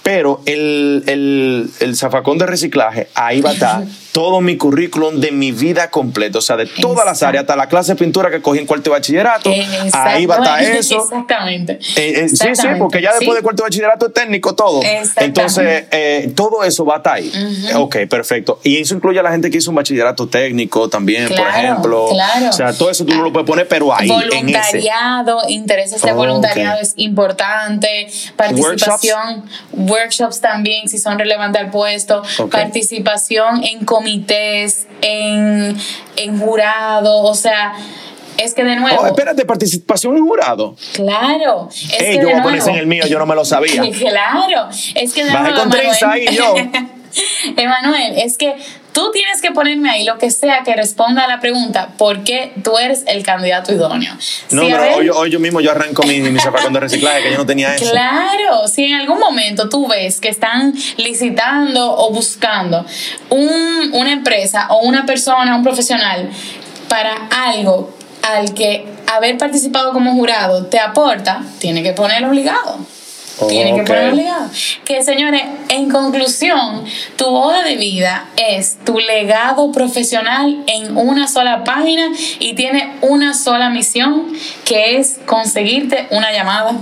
pero 0.03 0.41
el, 0.45 1.03
el, 1.07 1.71
el, 1.80 1.95
zafacón 1.95 2.38
de 2.38 2.47
reciclaje, 2.47 3.07
ahí 3.15 3.39
va 3.39 3.51
a 3.51 3.53
estar 3.53 3.84
todo 4.14 4.41
mi 4.41 4.57
currículum 4.57 5.20
de 5.20 5.32
mi 5.32 5.51
vida 5.51 5.89
completa, 5.89 6.38
o 6.38 6.41
sea, 6.41 6.55
de 6.55 6.68
todas 6.68 7.03
las 7.03 7.24
áreas, 7.24 7.41
hasta 7.41 7.55
la 7.55 7.68
clase 7.68 7.93
de 7.93 7.95
pintura 7.97 8.30
que 8.30 8.43
cogí 8.43 8.59
en 8.59 8.68
cuarto 8.68 8.84
de 8.84 8.89
bachillerato, 8.91 9.49
ahí 9.91 10.28
va 10.28 10.36
a 10.36 10.38
estar 10.38 10.61
eso. 10.61 11.03
Exactamente. 11.03 11.80
Eh, 11.95 12.24
eh, 12.26 12.30
sí, 12.30 12.47
sí, 12.53 12.68
porque 12.80 13.01
ya 13.01 13.14
después 13.14 13.36
de 13.36 13.41
cuarto 13.41 13.64
de 13.64 13.68
bachillerato 13.68 14.07
es 14.07 14.14
técnico 14.14 14.55
todo. 14.55 14.82
Entonces, 15.18 15.86
eh, 15.91 16.32
todo 16.36 16.64
eso 16.64 16.86
va 16.86 16.95
a 16.95 16.97
estar 16.97 17.14
ahí. 17.16 17.32
Ok, 17.76 17.97
perfecto. 18.09 18.59
Y 18.64 18.78
eso 18.78 18.95
incluye 18.95 19.20
a 19.20 19.24
la 19.24 19.32
gente 19.32 19.49
que 19.49 19.57
hizo 19.57 19.72
un 19.72 19.76
bachillerato 19.76 20.28
técnico 20.28 20.89
también, 20.89 21.28
por 21.28 21.47
ejemplo. 21.47 22.07
Claro. 22.09 22.49
O 22.49 22.53
sea, 22.53 22.74
todo 22.74 22.89
eso 22.89 23.05
tú 23.05 23.16
no 23.16 23.24
lo 23.24 23.34
puedes 23.34 23.47
poner, 23.47 23.68
pero 23.68 23.93
ahí. 23.93 24.07
Voluntariado, 24.07 25.41
en 25.43 25.47
ese. 25.47 25.53
intereses 25.53 26.01
de 26.01 26.11
voluntariado 26.14 26.82
es 26.82 26.93
importante. 26.97 28.07
Participación, 28.36 29.43
workshops, 29.72 30.39
también, 30.39 30.88
si 30.88 30.97
son 30.97 31.18
relevantes 31.18 31.61
al 31.61 31.72
puesto. 31.72 32.24
Participación 32.51 33.64
en 33.64 33.86
comités, 34.04 34.88
en, 35.01 35.78
en 36.18 36.39
jurado, 36.39 37.22
o 37.22 37.36
sea. 37.36 37.74
Es 38.38 38.56
que 38.56 38.64
de 38.64 38.76
nuevo. 38.76 38.99
Oh, 38.99 39.06
espérate, 39.06 39.45
participación 39.45 40.18
en 40.18 40.26
jurado. 40.26 40.76
Claro. 40.93 41.70
Es 41.70 41.97
que 41.97 42.16
yo 42.16 42.24
voy 42.24 42.34
a 42.34 42.43
ponerse 42.43 42.72
en 42.72 42.78
el 42.78 42.88
mío, 42.88 43.06
yo 43.08 43.20
no 43.20 43.26
me 43.26 43.36
lo 43.36 43.45
sabía. 43.45 43.82
claro. 43.99 44.70
Es 44.95 45.14
que 45.14 45.24
de 45.24 45.32
Bajé 45.32 45.54
con 45.54 45.72
ahí 46.10 46.26
yo. 46.36 46.56
Emanuel, 47.58 48.16
es 48.18 48.38
que 48.39 48.56
tú 48.93 49.11
tienes 49.11 49.41
que 49.41 49.51
ponerme 49.51 49.89
ahí 49.89 50.05
lo 50.05 50.17
que 50.17 50.31
sea 50.31 50.61
que 50.63 50.75
responda 50.75 51.25
a 51.25 51.27
la 51.27 51.39
pregunta, 51.39 51.89
¿por 51.97 52.23
qué 52.23 52.53
tú 52.63 52.77
eres 52.77 53.03
el 53.07 53.23
candidato 53.23 53.73
idóneo? 53.73 54.13
No, 54.51 54.63
pero 54.63 55.17
hoy, 55.17 55.29
yo 55.29 55.39
mismo 55.39 55.59
yo 55.59 55.71
arranco 55.71 56.03
mi, 56.03 56.21
mi 56.21 56.39
de 56.39 56.79
reciclaje, 56.79 57.23
que 57.23 57.31
yo 57.31 57.37
no 57.37 57.45
tenía 57.45 57.75
eso. 57.75 57.91
Claro, 57.91 58.67
si 58.67 58.85
en 58.85 58.95
algún 58.95 59.19
momento 59.19 59.67
tú 59.67 59.87
ves 59.87 60.19
que 60.19 60.29
están 60.29 60.73
licitando 60.97 61.97
o 61.97 62.11
buscando 62.11 62.85
un, 63.29 63.91
una 63.93 64.11
empresa 64.11 64.67
o 64.69 64.79
una 64.87 65.05
persona, 65.05 65.55
un 65.55 65.63
profesional, 65.63 66.29
para 66.87 67.27
algo 67.29 67.95
al 68.21 68.53
que 68.53 68.85
haber 69.11 69.37
participado 69.37 69.91
como 69.91 70.13
jurado 70.13 70.67
te 70.67 70.79
aporta, 70.79 71.43
tiene 71.59 71.83
que 71.83 71.93
ponerlo 71.93 72.29
obligado. 72.29 72.79
Tiene 73.47 73.75
que 73.75 73.84
poner 73.84 74.13
legado. 74.13 74.49
Que 74.86 75.03
señores, 75.03 75.41
en 75.69 75.89
conclusión, 75.89 76.86
tu 77.17 77.25
hoja 77.25 77.63
de 77.63 77.77
vida 77.77 78.27
es 78.38 78.77
tu 78.86 78.99
legado 78.99 79.71
profesional 79.71 80.63
en 80.67 80.95
una 80.95 81.27
sola 81.27 81.63
página 81.63 82.09
y 82.39 82.53
tiene 82.53 82.93
una 83.01 83.34
sola 83.34 83.69
misión, 83.69 84.34
que 84.65 84.97
es 84.97 85.19
conseguirte 85.25 86.07
una 86.11 86.31
llamada. 86.31 86.75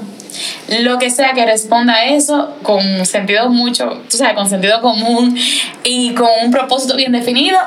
Lo 0.80 0.98
que 0.98 1.10
sea 1.10 1.34
que 1.34 1.46
responda 1.46 1.94
a 1.94 2.06
eso 2.06 2.56
con 2.64 3.06
sentido 3.06 3.50
mucho, 3.50 4.02
tú 4.10 4.18
sabes, 4.18 4.34
con 4.34 4.50
sentido 4.50 4.82
común 4.82 5.38
y 5.84 6.14
con 6.14 6.30
un 6.44 6.52
propósito 6.52 6.96
bien 6.96 7.12
definido, 7.12 7.60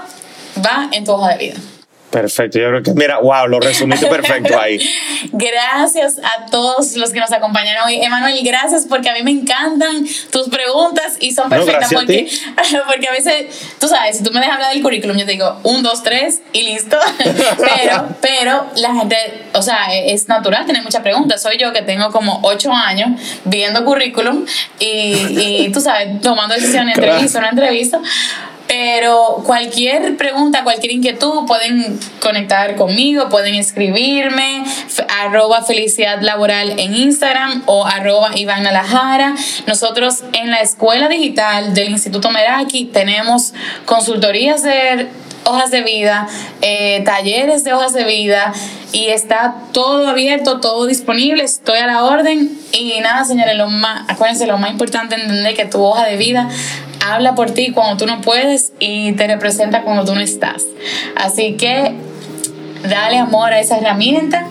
va 0.64 0.89
en 0.93 1.05
tu 1.05 1.12
hoja 1.12 1.30
de 1.30 1.39
vida. 1.39 1.74
Perfecto, 2.15 2.61
yo 2.61 2.69
creo 2.69 2.83
que, 2.85 2.93
mira, 2.93 3.19
wow, 3.19 3.49
lo 3.49 3.59
resumiste 3.59 4.07
perfecto 4.07 4.57
ahí. 4.57 4.79
gracias 5.33 6.19
a 6.19 6.47
todos 6.47 6.95
los 6.95 7.11
que 7.11 7.19
nos 7.19 7.33
acompañaron 7.33 7.89
hoy. 7.89 7.97
Emanuel, 7.97 8.39
gracias 8.45 8.87
porque 8.89 9.11
a 9.11 9.15
mí 9.15 9.25
me 9.25 9.33
encantan 9.33 10.07
tus 10.31 10.49
preguntas 10.49 11.17
y 11.19 11.33
son 11.33 11.49
perfectas 11.51 11.93
porque, 11.93 12.31
a 12.57 12.87
porque 12.87 13.09
a 13.09 13.11
veces, 13.11 13.75
tú 13.81 13.89
sabes, 13.89 14.19
si 14.19 14.23
tú 14.23 14.31
me 14.31 14.39
dejas 14.39 14.55
hablar 14.55 14.73
del 14.73 14.81
currículum, 14.81 15.17
yo 15.17 15.27
te 15.27 15.33
digo 15.33 15.59
un, 15.65 15.83
dos, 15.83 16.05
tres 16.05 16.41
y 16.53 16.62
listo. 16.62 16.97
pero, 17.19 18.09
pero 18.21 18.67
la 18.77 18.95
gente, 18.95 19.17
o 19.53 19.62
sea, 19.62 19.93
es 19.93 20.29
natural 20.29 20.67
tener 20.67 20.85
muchas 20.85 21.03
preguntas. 21.03 21.43
Soy 21.43 21.59
yo 21.59 21.73
que 21.73 21.83
tengo 21.83 22.12
como 22.12 22.39
ocho 22.45 22.73
años 22.73 23.21
viendo 23.45 23.85
currículum 23.85 24.47
y, 24.79 25.65
y 25.65 25.73
tú 25.73 25.81
sabes, 25.81 26.21
tomando 26.21 26.55
decisiones, 26.55 26.97
entrevista, 26.97 27.41
una 27.41 27.49
entrevista. 27.49 28.01
Pero 28.77 29.41
cualquier 29.47 30.16
pregunta, 30.16 30.64
cualquier 30.64 30.95
inquietud, 30.95 31.47
pueden 31.47 31.97
conectar 32.20 32.75
conmigo, 32.75 33.29
pueden 33.29 33.55
escribirme, 33.55 34.64
arroba 35.20 35.62
felicidad 35.62 36.20
laboral 36.22 36.81
en 36.81 36.93
Instagram 36.93 37.62
o 37.66 37.87
arroba 37.87 38.37
Iván 38.37 38.66
Alajara. 38.66 39.37
Nosotros 39.68 40.25
en 40.33 40.51
la 40.51 40.57
Escuela 40.57 41.09
Digital 41.09 41.72
del 41.72 41.91
Instituto 41.91 42.33
Meraki 42.33 42.87
tenemos 42.87 43.55
consultorías 43.87 44.64
de 44.64 45.09
hojas 45.45 45.70
de 45.70 45.83
vida, 45.83 46.27
eh, 46.61 47.03
talleres 47.05 47.62
de 47.62 47.75
hojas 47.75 47.93
de 47.93 48.03
vida 48.03 48.53
y 48.91 49.07
está 49.07 49.55
todo 49.72 50.09
abierto, 50.09 50.59
todo 50.59 50.87
disponible, 50.87 51.45
estoy 51.45 51.79
a 51.79 51.87
la 51.87 52.03
orden 52.03 52.51
y 52.72 52.99
nada, 53.01 53.25
señores, 53.25 53.57
lo 53.57 53.68
más, 53.68 54.09
acuérdense, 54.09 54.47
lo 54.47 54.59
más 54.59 54.70
importante 54.70 55.14
entender 55.14 55.55
que 55.55 55.64
tu 55.64 55.81
hoja 55.81 56.07
de 56.07 56.16
vida 56.16 56.49
habla 57.05 57.35
por 57.35 57.51
ti 57.51 57.73
cuando 57.73 57.97
tú 57.97 58.07
no 58.07 58.21
puedes 58.21 58.73
y 58.79 59.13
te 59.13 59.27
representa 59.27 59.83
cuando 59.83 60.05
tú 60.05 60.15
no 60.15 60.21
estás. 60.21 60.65
Así 61.17 61.55
que 61.57 61.95
dale 62.89 63.19
amor 63.19 63.53
a 63.53 63.61
esa 63.61 63.79
herramienta, 63.79 64.47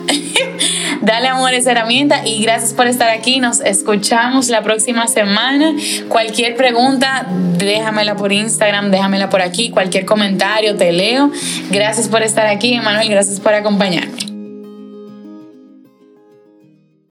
dale 1.00 1.28
amor 1.28 1.50
a 1.52 1.56
esa 1.56 1.72
herramienta 1.72 2.26
y 2.26 2.42
gracias 2.42 2.72
por 2.72 2.86
estar 2.86 3.10
aquí. 3.10 3.40
Nos 3.40 3.60
escuchamos 3.60 4.48
la 4.48 4.62
próxima 4.62 5.06
semana. 5.06 5.74
Cualquier 6.08 6.56
pregunta, 6.56 7.26
déjamela 7.58 8.16
por 8.16 8.32
Instagram, 8.32 8.90
déjamela 8.90 9.30
por 9.30 9.42
aquí. 9.42 9.70
Cualquier 9.70 10.04
comentario, 10.04 10.76
te 10.76 10.92
leo. 10.92 11.30
Gracias 11.70 12.08
por 12.08 12.22
estar 12.22 12.46
aquí, 12.46 12.74
Emanuel. 12.74 13.08
Gracias 13.08 13.40
por 13.40 13.54
acompañarme. 13.54 14.33